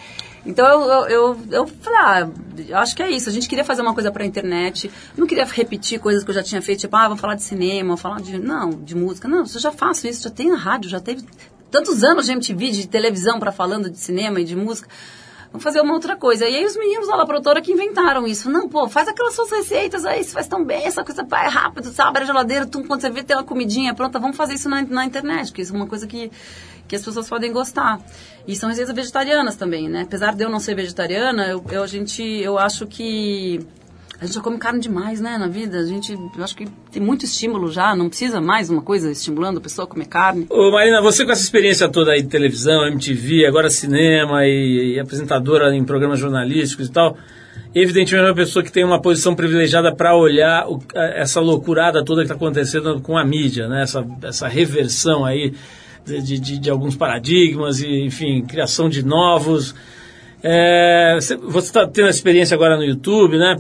Então 0.47 0.67
eu, 0.67 1.09
eu, 1.09 1.41
eu, 1.51 1.67
falei, 1.67 1.99
ah, 1.99 2.31
eu 2.69 2.79
acho 2.79 2.95
que 2.97 3.03
é 3.03 3.11
isso. 3.11 3.29
A 3.29 3.33
gente 3.33 3.49
queria 3.49 3.65
fazer 3.65 3.83
uma 3.83 3.95
coisa 3.95 4.11
pra 4.11 4.25
internet. 4.25 4.87
Eu 4.87 5.21
não 5.21 5.27
queria 5.27 5.45
repetir 5.45 5.99
coisas 5.99 6.25
que 6.25 6.31
eu 6.31 6.35
já 6.35 6.43
tinha 6.43 6.63
feito, 6.63 6.81
tipo, 6.81 6.97
ah, 6.97 7.05
vamos 7.09 7.21
falar 7.21 7.35
de 7.35 7.43
cinema, 7.43 7.89
vamos 7.89 8.01
falar 8.01 8.21
de. 8.21 8.39
Não, 8.39 8.71
de 8.71 8.95
música. 8.97 9.29
Não, 9.29 9.39
eu 9.39 9.47
já 9.47 9.73
faço 9.73 10.07
isso, 10.07 10.23
já 10.23 10.31
tem 10.31 10.51
na 10.51 10.57
rádio, 10.57 10.89
já 10.89 11.01
teve 11.01 11.25
tantos 11.71 12.03
anos 12.03 12.27
de 12.27 12.33
MTV, 12.33 12.71
de 12.71 12.89
televisão 12.89 13.39
para 13.39 13.53
falando 13.53 13.91
de 13.91 13.99
cinema 13.99 14.41
e 14.41 14.45
de 14.45 14.57
música. 14.57 14.89
Vamos 15.51 15.65
fazer 15.65 15.81
uma 15.81 15.95
outra 15.95 16.15
coisa. 16.15 16.47
E 16.47 16.57
aí 16.57 16.65
os 16.65 16.77
meninos 16.77 17.09
lá 17.09 17.17
da 17.17 17.25
produtora 17.25 17.61
que 17.63 17.73
inventaram 17.73 18.27
isso. 18.27 18.51
Não, 18.51 18.69
pô, 18.69 18.87
faz 18.89 19.09
aquelas 19.09 19.35
suas 19.35 19.51
receitas 19.51 20.05
aí, 20.05 20.23
você 20.23 20.31
faz 20.31 20.47
tão 20.47 20.63
bem, 20.65 20.85
essa 20.85 21.03
coisa 21.03 21.23
é 21.23 21.49
rápido, 21.49 21.91
você 21.91 22.03
abre 22.03 22.23
a 22.23 22.27
geladeira, 22.27 22.67
tu, 22.67 22.85
quando 22.85 23.01
você 23.01 23.11
vê 23.11 23.23
tem 23.23 23.37
uma 23.37 23.45
comidinha 23.45 23.95
pronta, 23.95 24.19
vamos 24.19 24.37
fazer 24.37 24.55
isso 24.55 24.69
na, 24.69 24.83
na 24.83 25.07
internet, 25.07 25.53
que 25.53 25.63
isso 25.63 25.73
é 25.73 25.77
uma 25.77 25.87
coisa 25.87 26.07
que, 26.07 26.31
que 26.89 26.97
as 26.97 27.05
pessoas 27.05 27.29
podem 27.29 27.53
gostar. 27.53 28.01
E 28.47 28.57
são 28.57 28.69
receitas 28.69 28.95
vegetarianas 28.95 29.57
também, 29.57 29.89
né? 29.89 30.03
Apesar 30.03 30.35
de 30.35 30.43
eu 30.43 30.49
não 30.49 30.59
ser 30.59 30.75
vegetariana, 30.75 31.47
eu, 31.47 31.63
eu, 31.71 31.83
a 31.83 31.87
gente, 31.87 32.23
eu 32.23 32.59
acho 32.59 32.87
que 32.87 33.61
a 34.21 34.25
gente 34.25 34.35
já 34.35 34.41
come 34.41 34.59
carne 34.59 34.81
demais, 34.81 35.21
né, 35.21 35.39
na 35.39 35.47
vida. 35.47 35.79
A 35.79 35.85
gente, 35.85 36.13
eu 36.13 36.43
acho 36.43 36.57
que 36.57 36.67
tem 36.91 37.01
muito 37.01 37.25
estímulo 37.25 37.71
já, 37.71 37.95
não 37.95 38.09
precisa 38.09 38.41
mais 38.41 38.69
uma 38.69 38.83
coisa 38.83 39.13
estimulando 39.13 39.59
a 39.59 39.61
pessoa 39.61 39.85
a 39.85 39.89
comer 39.89 40.07
carne. 40.07 40.47
Ô 40.51 40.73
Marina, 40.73 41.01
você 41.01 41.25
com 41.25 41.31
essa 41.31 41.43
experiência 41.43 41.89
toda 41.89 42.11
aí 42.11 42.23
de 42.23 42.29
televisão, 42.29 42.85
MTV, 42.89 43.47
agora 43.47 43.71
cinema 43.71 44.45
e, 44.45 44.95
e 44.95 45.01
apresentadora 45.01 45.73
em 45.73 45.85
programas 45.85 46.19
jornalísticos 46.19 46.89
e 46.89 46.91
tal, 46.91 47.17
evidentemente 47.73 48.27
é 48.27 48.29
uma 48.29 48.35
pessoa 48.35 48.65
que 48.65 48.73
tem 48.73 48.83
uma 48.83 49.01
posição 49.01 49.37
privilegiada 49.37 49.95
para 49.95 50.17
olhar 50.17 50.67
o, 50.69 50.83
essa 50.95 51.41
loucurada 51.41 52.05
toda 52.05 52.23
que 52.23 52.25
está 52.25 52.35
acontecendo 52.35 53.01
com 53.01 53.17
a 53.17 53.25
mídia, 53.25 53.69
né? 53.69 53.83
Essa, 53.83 54.05
essa 54.23 54.49
reversão 54.49 55.25
aí 55.25 55.55
de, 56.09 56.39
de, 56.39 56.59
de 56.59 56.71
alguns 56.71 56.97
paradigmas 56.97 57.81
e, 57.81 58.05
enfim, 58.05 58.43
criação 58.43 58.89
de 58.89 59.05
novos. 59.05 59.75
É, 60.43 61.19
você 61.21 61.35
está 61.59 61.87
tendo 61.87 62.09
experiência 62.09 62.55
agora 62.55 62.77
no 62.77 62.85
YouTube, 62.85 63.39
né? 63.39 63.57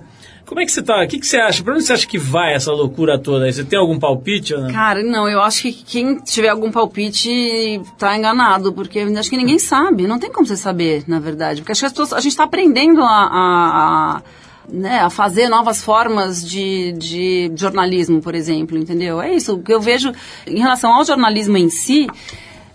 Como 0.48 0.60
é 0.60 0.64
que 0.64 0.72
você 0.72 0.82
tá? 0.82 1.04
O 1.04 1.06
que, 1.06 1.18
que 1.18 1.26
você 1.26 1.36
acha? 1.36 1.62
Para 1.62 1.74
onde 1.74 1.84
você 1.84 1.92
acha 1.92 2.06
que 2.06 2.16
vai 2.16 2.54
essa 2.54 2.72
loucura 2.72 3.18
toda? 3.18 3.52
Você 3.52 3.62
tem 3.62 3.78
algum 3.78 3.98
palpite? 3.98 4.54
Cara, 4.72 5.02
não, 5.02 5.28
eu 5.28 5.42
acho 5.42 5.60
que 5.60 5.72
quem 5.72 6.16
tiver 6.20 6.48
algum 6.48 6.70
palpite 6.70 7.82
tá 7.98 8.16
enganado, 8.16 8.72
porque 8.72 8.98
acho 9.00 9.28
que 9.28 9.36
ninguém 9.36 9.58
sabe. 9.58 10.06
Não 10.06 10.18
tem 10.18 10.32
como 10.32 10.46
você 10.46 10.56
saber, 10.56 11.04
na 11.06 11.20
verdade. 11.20 11.60
Porque 11.60 11.72
acho 11.72 11.82
que 11.82 11.86
as 11.86 11.92
pessoas, 11.92 12.14
a 12.14 12.20
gente 12.20 12.32
está 12.32 12.44
aprendendo 12.44 13.02
a, 13.02 13.28
a 13.30 14.22
né, 14.68 15.00
a 15.00 15.10
fazer 15.10 15.48
novas 15.48 15.82
formas 15.82 16.46
de, 16.46 16.92
de 16.92 17.52
jornalismo, 17.54 18.20
por 18.20 18.34
exemplo, 18.34 18.76
entendeu? 18.76 19.20
É 19.20 19.34
isso. 19.34 19.54
O 19.54 19.62
que 19.62 19.72
eu 19.72 19.80
vejo 19.80 20.12
em 20.46 20.60
relação 20.60 20.92
ao 20.92 21.04
jornalismo 21.04 21.56
em 21.56 21.70
si, 21.70 22.06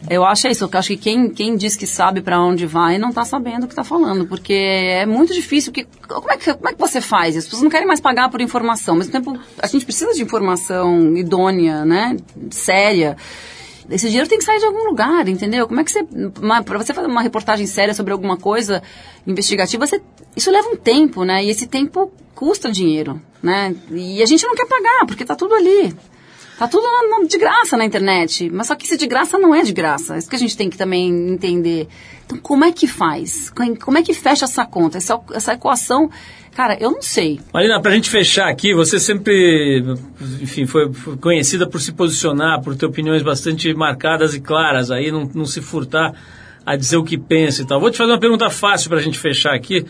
eu 0.10 0.26
acho 0.26 0.48
isso, 0.48 0.66
eu 0.66 0.80
acho 0.80 0.90
que 0.90 0.98
quem, 0.98 1.30
quem 1.30 1.56
diz 1.56 1.76
que 1.76 1.88
sabe 1.88 2.22
para 2.22 2.42
onde 2.42 2.66
vai 2.66 2.98
não 2.98 3.10
está 3.10 3.24
sabendo 3.24 3.64
o 3.64 3.68
que 3.68 3.74
está 3.74 3.84
falando, 3.84 4.26
porque 4.26 4.54
é 4.54 5.06
muito 5.06 5.34
difícil. 5.34 5.72
Que, 5.72 5.86
como, 6.08 6.32
é 6.32 6.38
que, 6.38 6.54
como 6.54 6.70
é 6.70 6.74
que 6.74 6.80
você 6.80 7.00
faz? 7.00 7.38
As 7.38 7.46
pessoas 7.46 7.62
não 7.62 7.70
querem 7.70 7.88
mais 7.88 8.02
pagar 8.02 8.30
por 8.30 8.42
informação, 8.42 8.96
mas 8.96 9.08
ao 9.08 9.22
mesmo 9.22 9.34
tempo 9.34 9.46
a 9.60 9.68
gente 9.68 9.86
precisa 9.86 10.14
de 10.14 10.22
informação 10.22 11.16
idônea, 11.16 11.86
né, 11.86 12.18
séria. 12.52 13.16
Esse 13.90 14.08
dinheiro 14.08 14.30
tem 14.30 14.38
que 14.38 14.44
sair 14.44 14.60
de 14.60 14.66
algum 14.66 14.86
lugar, 14.86 15.28
entendeu? 15.28 15.68
Como 15.68 15.80
é 15.80 15.84
que 15.84 15.92
você. 15.92 16.04
Para 16.66 16.78
você 16.78 16.94
fazer 16.94 17.08
uma 17.08 17.22
reportagem 17.22 17.66
séria 17.66 17.94
sobre 17.94 18.14
alguma 18.14 18.38
coisa 18.38 18.82
investigativa, 19.28 19.86
você, 19.86 20.02
isso 20.36 20.52
leva 20.52 20.70
um 20.70 20.76
tempo, 20.76 21.24
né? 21.24 21.44
E 21.44 21.50
esse 21.50 21.68
tempo 21.68 22.12
custa 22.34 22.72
dinheiro, 22.72 23.22
né? 23.42 23.76
E 23.92 24.22
a 24.22 24.26
gente 24.26 24.46
não 24.46 24.56
quer 24.56 24.66
pagar, 24.66 25.06
porque 25.06 25.24
está 25.24 25.36
tudo 25.36 25.54
ali. 25.54 25.94
Tá 26.58 26.68
tudo 26.68 26.86
de 27.28 27.38
graça 27.38 27.76
na 27.76 27.86
internet. 27.86 28.50
Mas 28.52 28.68
só 28.68 28.76
que 28.76 28.86
isso 28.86 28.98
de 28.98 29.08
graça 29.08 29.38
não 29.38 29.54
é 29.56 29.64
de 29.64 29.74
graça. 29.74 30.18
Isso 30.18 30.30
que 30.30 30.36
a 30.36 30.40
gente 30.40 30.56
tem 30.56 30.70
que 30.70 30.78
também 30.78 31.10
entender. 31.32 31.88
Então, 32.26 32.38
como 32.38 32.64
é 32.64 32.72
que 32.72 32.88
faz? 32.88 33.52
Como 33.82 33.98
é 33.98 34.04
que 34.04 34.14
fecha 34.14 34.46
essa 34.46 34.66
conta? 34.66 34.98
Essa, 34.98 35.20
essa 35.34 35.54
equação, 35.54 36.10
cara, 36.56 36.78
eu 36.80 36.92
não 36.92 37.02
sei. 37.02 37.40
Marina, 37.54 37.82
pra 37.82 37.92
gente 37.92 38.10
fechar 38.10 38.50
aqui, 38.50 38.74
você 38.74 39.00
sempre, 39.00 39.84
enfim, 40.42 40.66
foi 40.66 40.92
conhecida 41.20 41.68
por 41.68 41.82
se 41.82 41.92
posicionar, 41.92 42.62
por 42.62 42.76
ter 42.76 42.86
opiniões 42.86 43.24
bastante 43.24 43.74
marcadas 43.74 44.34
e 44.34 44.40
claras, 44.40 44.92
aí 44.92 45.12
não, 45.12 45.30
não 45.34 45.46
se 45.46 45.62
furtar 45.62 46.14
a 46.66 46.76
dizer 46.76 46.98
o 46.98 47.04
que 47.04 47.18
pensa 47.18 47.62
e 47.62 47.66
tal. 47.66 47.80
Vou 47.80 47.92
te 47.92 47.98
fazer 47.98 48.12
uma 48.12 48.20
pergunta 48.20 48.50
fácil 48.50 48.90
pra 48.90 49.00
gente 49.02 49.20
fechar 49.20 49.54
aqui. 49.54 49.86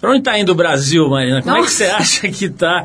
Pra 0.00 0.12
onde 0.12 0.22
tá 0.22 0.38
indo 0.38 0.52
o 0.52 0.54
Brasil, 0.54 1.08
Marina? 1.10 1.42
Como 1.42 1.56
Nossa. 1.56 1.62
é 1.62 1.66
que 1.66 1.72
você 1.72 1.84
acha 1.84 2.28
que 2.28 2.48
tá? 2.48 2.84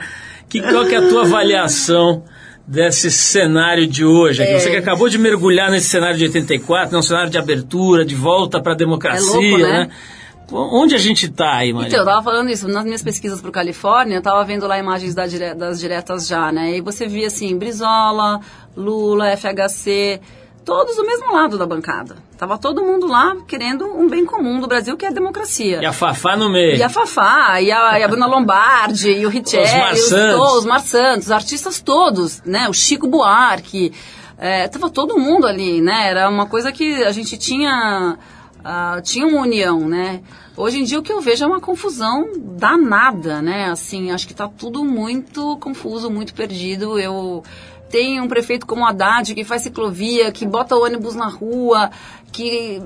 Que, 0.49 0.61
qual 0.61 0.85
que 0.85 0.93
é 0.93 0.97
a 0.97 1.07
tua 1.07 1.21
avaliação 1.21 2.23
desse 2.67 3.11
cenário 3.11 3.85
de 3.87 4.03
hoje. 4.03 4.41
É. 4.41 4.59
Você 4.59 4.69
que 4.69 4.77
acabou 4.77 5.07
de 5.07 5.17
mergulhar 5.17 5.69
nesse 5.69 5.89
cenário 5.89 6.17
de 6.17 6.25
84, 6.25 6.91
né, 6.91 6.97
um 6.97 7.01
cenário 7.01 7.29
de 7.29 7.37
abertura, 7.37 8.03
de 8.03 8.15
volta 8.15 8.61
para 8.61 8.73
a 8.73 8.75
democracia, 8.75 9.35
é 9.35 9.49
louco, 9.49 9.57
né? 9.57 9.79
né? 9.79 9.89
Onde 10.51 10.93
a 10.93 10.99
gente 10.99 11.25
está 11.25 11.57
aí, 11.57 11.73
Maria? 11.73 11.87
Então, 11.87 11.99
eu 11.99 12.03
estava 12.03 12.23
falando 12.23 12.49
isso, 12.49 12.67
nas 12.67 12.85
minhas 12.85 13.01
pesquisas 13.01 13.41
para 13.41 13.49
o 13.49 13.51
Califórnia, 13.51 14.15
eu 14.15 14.19
estava 14.19 14.43
vendo 14.43 14.67
lá 14.67 14.77
imagens 14.77 15.15
das, 15.15 15.31
dire... 15.31 15.55
das 15.55 15.79
diretas 15.79 16.27
já, 16.27 16.51
né? 16.51 16.77
E 16.77 16.81
você 16.81 17.07
via 17.07 17.27
assim, 17.27 17.57
Brizola, 17.57 18.39
Lula, 18.77 19.35
FHC, 19.35 20.21
todos 20.63 20.95
do 20.95 21.05
mesmo 21.05 21.33
lado 21.33 21.57
da 21.57 21.65
bancada. 21.65 22.17
Tava 22.37 22.57
todo 22.57 22.83
mundo 22.83 23.07
lá 23.07 23.35
querendo 23.47 23.85
um 23.85 24.09
bem 24.09 24.25
comum 24.25 24.59
do 24.59 24.67
Brasil, 24.67 24.97
que 24.97 25.05
é 25.05 25.07
a 25.07 25.11
democracia. 25.11 25.81
E 25.81 25.85
a 25.85 25.93
Fafá 25.93 26.35
no 26.35 26.49
meio. 26.49 26.75
E 26.75 26.83
a 26.83 26.89
Fafá, 26.89 27.61
e 27.61 27.71
a, 27.71 27.99
e 27.99 28.03
a 28.03 28.07
Bruna 28.07 28.25
Lombardi, 28.25 29.09
e 29.09 29.25
o 29.25 29.29
Richelli, 29.29 29.93
os, 29.93 30.11
os, 30.11 30.53
os 30.57 30.65
Mar 30.65 30.81
Santos, 30.81 31.25
os 31.25 31.31
artistas 31.31 31.79
todos, 31.79 32.41
né? 32.45 32.67
O 32.67 32.73
Chico 32.73 33.07
Buarque. 33.07 33.93
É, 34.37 34.67
tava 34.67 34.89
todo 34.89 35.17
mundo 35.17 35.47
ali, 35.47 35.79
né? 35.79 36.09
Era 36.09 36.29
uma 36.29 36.45
coisa 36.45 36.71
que 36.71 37.03
a 37.03 37.11
gente 37.11 37.37
tinha... 37.37 38.17
Uh, 38.59 38.99
tinha 39.03 39.27
uma 39.27 39.41
união, 39.41 39.87
né? 39.87 40.21
Hoje 40.57 40.79
em 40.79 40.83
dia 40.83 40.97
o 40.97 41.03
que 41.03 41.13
eu 41.13 41.21
vejo 41.21 41.43
é 41.43 41.47
uma 41.47 41.61
confusão 41.61 42.31
danada, 42.35 43.41
né? 43.41 43.69
Assim, 43.69 44.11
acho 44.11 44.25
que 44.25 44.33
está 44.33 44.47
tudo 44.47 44.83
muito 44.83 45.55
confuso, 45.57 46.09
muito 46.09 46.33
perdido. 46.33 46.97
Eu 46.97 47.43
tem 47.89 48.19
um 48.19 48.27
prefeito 48.27 48.65
como 48.65 48.85
Haddad 48.85 49.33
que 49.33 49.43
faz 49.43 49.61
ciclovia, 49.61 50.31
que 50.31 50.45
bota 50.45 50.75
ônibus 50.75 51.15
na 51.15 51.27
rua, 51.27 51.89
que, 52.31 52.81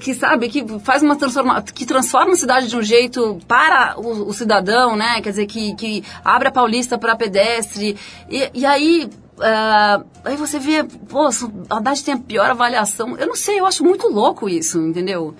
que 0.00 0.14
sabe, 0.14 0.48
que 0.48 0.64
faz 0.80 1.02
uma 1.02 1.16
transforma, 1.16 1.62
que 1.62 1.86
transforma 1.86 2.32
a 2.32 2.36
cidade 2.36 2.68
de 2.68 2.76
um 2.76 2.82
jeito 2.82 3.38
para 3.46 3.94
o, 3.98 4.28
o 4.28 4.32
cidadão, 4.32 4.96
né? 4.96 5.20
Quer 5.20 5.30
dizer, 5.30 5.46
que, 5.46 5.74
que 5.74 6.04
abre 6.24 6.48
a 6.48 6.52
Paulista 6.52 6.98
para 6.98 7.16
pedestre. 7.16 7.96
E, 8.28 8.50
e 8.54 8.66
aí, 8.66 9.08
Uh, 9.36 10.06
aí 10.24 10.36
você 10.36 10.60
vê, 10.60 10.84
pô, 10.84 11.28
Haddad 11.68 12.04
tem 12.04 12.14
a 12.14 12.18
pior 12.18 12.48
avaliação. 12.48 13.16
Eu 13.18 13.26
não 13.26 13.34
sei, 13.34 13.58
eu 13.58 13.66
acho 13.66 13.82
muito 13.82 14.06
louco 14.06 14.48
isso, 14.48 14.78
entendeu? 14.78 15.34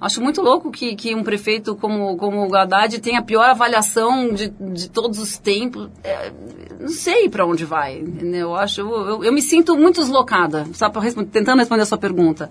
Acho 0.00 0.22
muito 0.22 0.40
louco 0.40 0.70
que, 0.70 0.96
que 0.96 1.14
um 1.14 1.22
prefeito 1.22 1.76
como, 1.76 2.16
como 2.16 2.48
o 2.48 2.56
Haddad 2.56 2.98
tenha 3.00 3.18
a 3.18 3.22
pior 3.22 3.44
avaliação 3.44 4.32
de, 4.32 4.48
de 4.48 4.88
todos 4.88 5.18
os 5.18 5.36
tempos. 5.36 5.90
É, 6.02 6.32
não 6.80 6.88
sei 6.88 7.28
para 7.28 7.44
onde 7.44 7.66
vai. 7.66 8.02
Eu, 8.22 8.54
acho, 8.54 8.80
eu, 8.80 9.22
eu, 9.22 9.32
me 9.32 9.42
sinto 9.42 9.76
muito 9.76 10.00
deslocada, 10.00 10.66
sabe, 10.72 10.94
tentando 11.26 11.58
responder 11.58 11.82
a 11.82 11.86
sua 11.86 11.98
pergunta. 11.98 12.50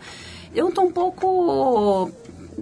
Eu 0.53 0.69
estou 0.69 0.85
um 0.85 0.91
pouco 0.91 2.11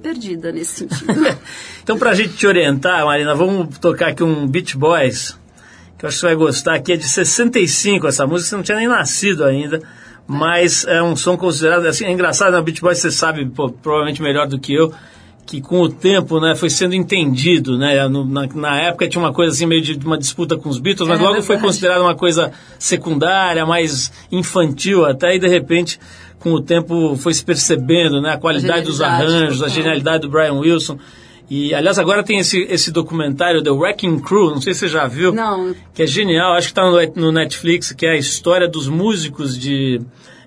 perdida 0.01 0.53
nesse 0.53 0.87
sentido. 0.87 1.37
então, 1.83 1.99
para 1.99 2.11
a 2.11 2.15
gente 2.15 2.37
te 2.37 2.47
orientar, 2.47 3.03
Marina, 3.03 3.35
vamos 3.35 3.77
tocar 3.79 4.09
aqui 4.09 4.23
um 4.23 4.47
Beach 4.47 4.77
Boys, 4.77 5.37
que 5.97 6.05
eu 6.05 6.07
acho 6.07 6.15
que 6.15 6.21
você 6.21 6.27
vai 6.27 6.35
gostar, 6.35 6.79
que 6.79 6.93
é 6.93 6.95
de 6.95 7.09
65 7.09 8.07
essa 8.07 8.25
música, 8.25 8.49
você 8.49 8.55
não 8.55 8.63
tinha 8.63 8.77
nem 8.77 8.87
nascido 8.87 9.43
ainda 9.43 9.81
mas 10.27 10.85
é 10.85 11.01
um 11.01 11.15
som 11.15 11.37
considerado 11.37 11.85
assim, 11.85 12.05
é 12.05 12.11
engraçado, 12.11 12.51
na 12.51 12.57
né? 12.57 12.63
Beat 12.63 12.81
Boys 12.81 12.99
você 12.99 13.09
sabe 13.09 13.45
pô, 13.45 13.69
provavelmente 13.69 14.21
melhor 14.21 14.47
do 14.47 14.59
que 14.59 14.73
eu, 14.73 14.93
que 15.45 15.61
com 15.61 15.79
o 15.79 15.87
tempo, 15.87 16.41
né, 16.41 16.53
foi 16.55 16.69
sendo 16.69 16.93
entendido, 16.93 17.77
né, 17.77 18.05
no, 18.09 18.25
na, 18.25 18.45
na, 18.53 18.81
época 18.81 19.07
tinha 19.07 19.23
uma 19.23 19.31
coisa 19.31 19.53
assim 19.53 19.65
meio 19.65 19.81
de 19.81 20.05
uma 20.05 20.17
disputa 20.17 20.57
com 20.57 20.67
os 20.67 20.77
Beatles, 20.77 21.07
mas 21.07 21.21
é, 21.21 21.23
logo 21.23 21.41
foi 21.41 21.57
considerado 21.57 22.01
uma 22.01 22.15
coisa 22.15 22.51
secundária, 22.77 23.65
mais 23.65 24.11
infantil 24.29 25.05
até, 25.05 25.35
e 25.35 25.39
de 25.39 25.47
repente 25.47 25.97
com 26.37 26.51
o 26.51 26.61
tempo 26.61 27.15
foi 27.15 27.33
se 27.33 27.43
percebendo, 27.43 28.21
né, 28.21 28.33
a 28.33 28.37
qualidade 28.37 28.81
a 28.81 28.83
dos 28.83 29.01
arranjos, 29.01 29.63
a 29.63 29.69
genialidade 29.69 30.23
do 30.23 30.29
Brian 30.29 30.53
Wilson. 30.53 30.99
E, 31.49 31.73
aliás, 31.73 31.97
agora 31.97 32.23
tem 32.23 32.39
esse, 32.39 32.59
esse 32.63 32.91
documentário, 32.91 33.63
The 33.63 33.69
Wrecking 33.69 34.19
Crew, 34.19 34.51
não 34.51 34.61
sei 34.61 34.73
se 34.73 34.81
você 34.81 34.87
já 34.89 35.07
viu. 35.07 35.31
Não. 35.31 35.73
Que 35.93 36.03
é 36.03 36.07
genial, 36.07 36.53
acho 36.53 36.67
que 36.67 36.71
está 36.71 36.83
no, 36.83 37.21
no 37.21 37.31
Netflix, 37.31 37.93
que 37.93 38.05
é 38.05 38.11
a 38.11 38.17
história 38.17 38.67
dos 38.67 38.87
músicos 38.87 39.57
de, 39.57 40.01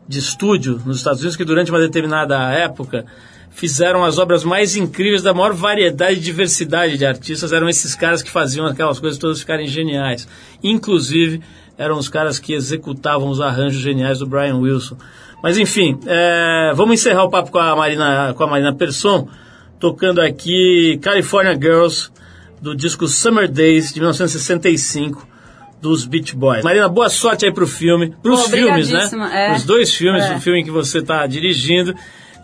de 0.06 0.18
estúdio 0.18 0.80
nos 0.84 0.98
Estados 0.98 1.20
Unidos, 1.20 1.36
que 1.36 1.44
durante 1.44 1.70
uma 1.70 1.80
determinada 1.80 2.36
época 2.52 3.06
fizeram 3.50 4.04
as 4.04 4.18
obras 4.18 4.44
mais 4.44 4.76
incríveis 4.76 5.22
da 5.22 5.32
maior 5.32 5.52
variedade 5.54 6.18
e 6.18 6.22
diversidade 6.22 6.98
de 6.98 7.06
artistas. 7.06 7.52
Eram 7.52 7.68
esses 7.68 7.94
caras 7.94 8.22
que 8.22 8.30
faziam 8.30 8.66
aquelas 8.66 8.98
coisas 8.98 9.18
todas 9.18 9.40
ficarem 9.40 9.66
geniais. 9.66 10.28
Inclusive, 10.62 11.40
eram 11.78 11.96
os 11.96 12.10
caras 12.10 12.38
que 12.38 12.52
executavam 12.52 13.30
os 13.30 13.40
arranjos 13.40 13.80
geniais 13.80 14.18
do 14.18 14.26
Brian 14.26 14.56
Wilson. 14.56 14.96
Mas 15.42 15.56
enfim, 15.56 15.98
é, 16.06 16.72
vamos 16.74 16.94
encerrar 16.94 17.24
o 17.24 17.30
papo 17.30 17.50
com 17.50 17.58
a 17.58 17.74
Marina, 17.74 18.34
com 18.34 18.44
a 18.44 18.46
Marina 18.46 18.74
Persson 18.74 19.26
tocando 19.80 20.20
aqui 20.20 21.00
California 21.02 21.54
Girls, 21.54 22.10
do 22.60 22.76
disco 22.76 23.08
Summer 23.08 23.50
Days, 23.50 23.92
de 23.92 23.98
1965, 23.98 25.26
dos 25.80 26.04
Beach 26.04 26.36
Boys. 26.36 26.62
Marina, 26.62 26.86
boa 26.88 27.08
sorte 27.08 27.46
aí 27.46 27.52
pro 27.52 27.66
filme, 27.66 28.14
pros 28.22 28.44
oh, 28.44 28.50
filmes, 28.50 28.90
né? 28.90 29.08
É. 29.32 29.56
Os 29.56 29.64
dois 29.64 29.94
filmes, 29.94 30.22
é. 30.22 30.36
o 30.36 30.40
filme 30.40 30.62
que 30.62 30.70
você 30.70 30.98
está 30.98 31.26
dirigindo. 31.26 31.94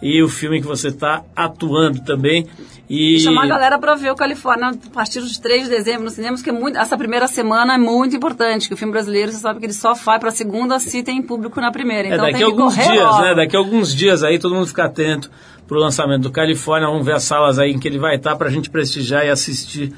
e 0.02 0.22
o 0.22 0.28
filme 0.28 0.60
que 0.60 0.66
você 0.66 0.88
está 0.88 1.24
atuando 1.34 2.00
também. 2.00 2.46
E 2.88 3.18
chamar 3.18 3.44
a 3.44 3.46
galera 3.46 3.78
para 3.78 3.94
ver 3.94 4.12
o 4.12 4.14
Califórnia 4.14 4.68
a 4.68 4.90
partir 4.90 5.22
de 5.22 5.40
3 5.40 5.64
de 5.64 5.70
dezembro 5.70 6.04
nos 6.04 6.12
cinemas, 6.12 6.42
que 6.42 6.50
é 6.50 6.52
muito, 6.52 6.78
essa 6.78 6.96
primeira 6.96 7.26
semana 7.26 7.74
é 7.74 7.78
muito 7.78 8.14
importante, 8.14 8.68
que 8.68 8.74
o 8.74 8.76
filme 8.76 8.92
brasileiro, 8.92 9.32
você 9.32 9.38
sabe 9.38 9.58
que 9.58 9.66
ele 9.66 9.72
só 9.72 9.94
vai 9.94 10.18
para 10.18 10.28
a 10.28 10.32
segunda 10.32 10.78
se 10.78 11.02
tem 11.02 11.22
público 11.22 11.60
na 11.60 11.72
primeira. 11.72 12.08
Então 12.08 12.26
é, 12.26 12.32
daqui 12.32 12.34
tem 12.34 12.44
a 12.44 12.46
alguns 12.46 12.74
dias, 12.74 12.88
logo. 12.88 13.22
né? 13.22 13.34
Daqui 13.34 13.56
a 13.56 13.58
alguns 13.58 13.94
dias 13.94 14.22
aí, 14.22 14.38
todo 14.38 14.54
mundo 14.54 14.66
fica 14.66 14.84
atento 14.84 15.30
pro 15.66 15.78
lançamento 15.78 16.22
do 16.22 16.30
Califórnia. 16.30 16.88
Vamos 16.88 17.04
ver 17.04 17.14
as 17.14 17.22
salas 17.24 17.58
aí 17.58 17.70
em 17.72 17.78
que 17.78 17.88
ele 17.88 17.98
vai 17.98 18.16
estar 18.16 18.36
para 18.36 18.48
a 18.48 18.50
gente 18.50 18.70
prestigiar 18.70 19.24
e 19.26 19.30
assistir 19.30 19.92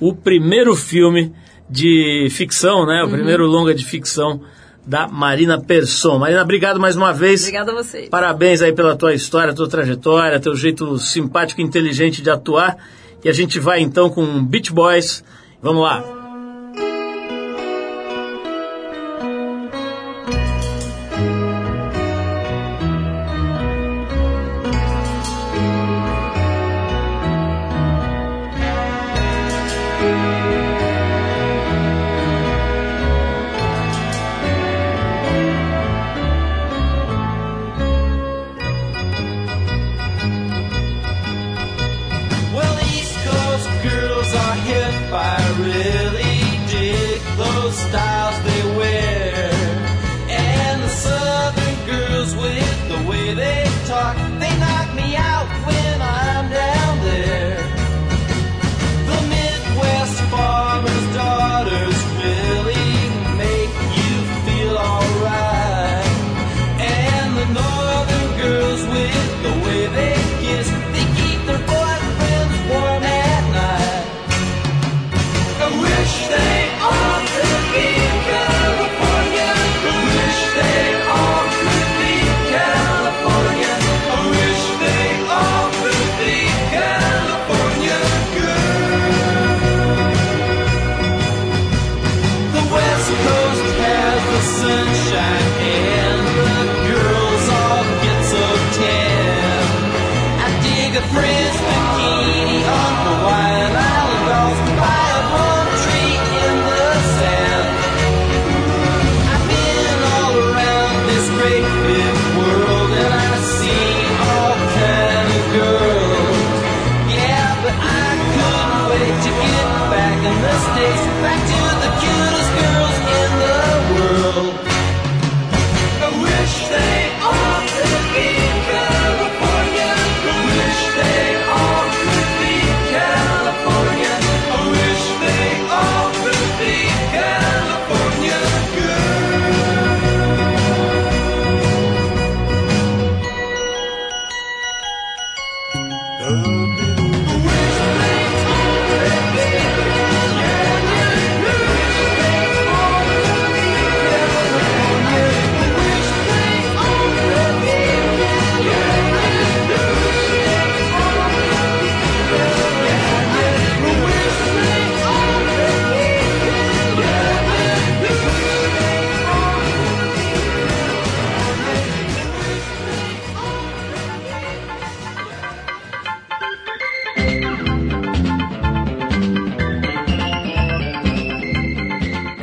o 0.00 0.14
primeiro 0.14 0.74
filme 0.74 1.32
de 1.68 2.28
ficção, 2.30 2.86
né? 2.86 3.02
O 3.02 3.06
Uhum. 3.06 3.12
primeiro 3.12 3.46
longa 3.46 3.74
de 3.74 3.84
ficção 3.84 4.40
da 4.86 5.06
Marina 5.06 5.60
Persson. 5.60 6.18
Marina, 6.18 6.42
obrigado 6.42 6.80
mais 6.80 6.96
uma 6.96 7.12
vez. 7.12 7.42
Obrigada 7.42 7.70
a 7.70 7.74
vocês. 7.74 8.08
Parabéns 8.08 8.62
aí 8.62 8.72
pela 8.72 8.96
tua 8.96 9.14
história, 9.14 9.54
tua 9.54 9.68
trajetória, 9.68 10.40
teu 10.40 10.56
jeito 10.56 10.98
simpático 10.98 11.60
e 11.60 11.64
inteligente 11.64 12.22
de 12.22 12.30
atuar. 12.30 12.76
E 13.22 13.28
a 13.28 13.32
gente 13.32 13.60
vai 13.60 13.80
então 13.80 14.08
com 14.08 14.42
Beach 14.44 14.72
Boys. 14.72 15.22
Vamos 15.62 15.82
lá. 15.82 16.19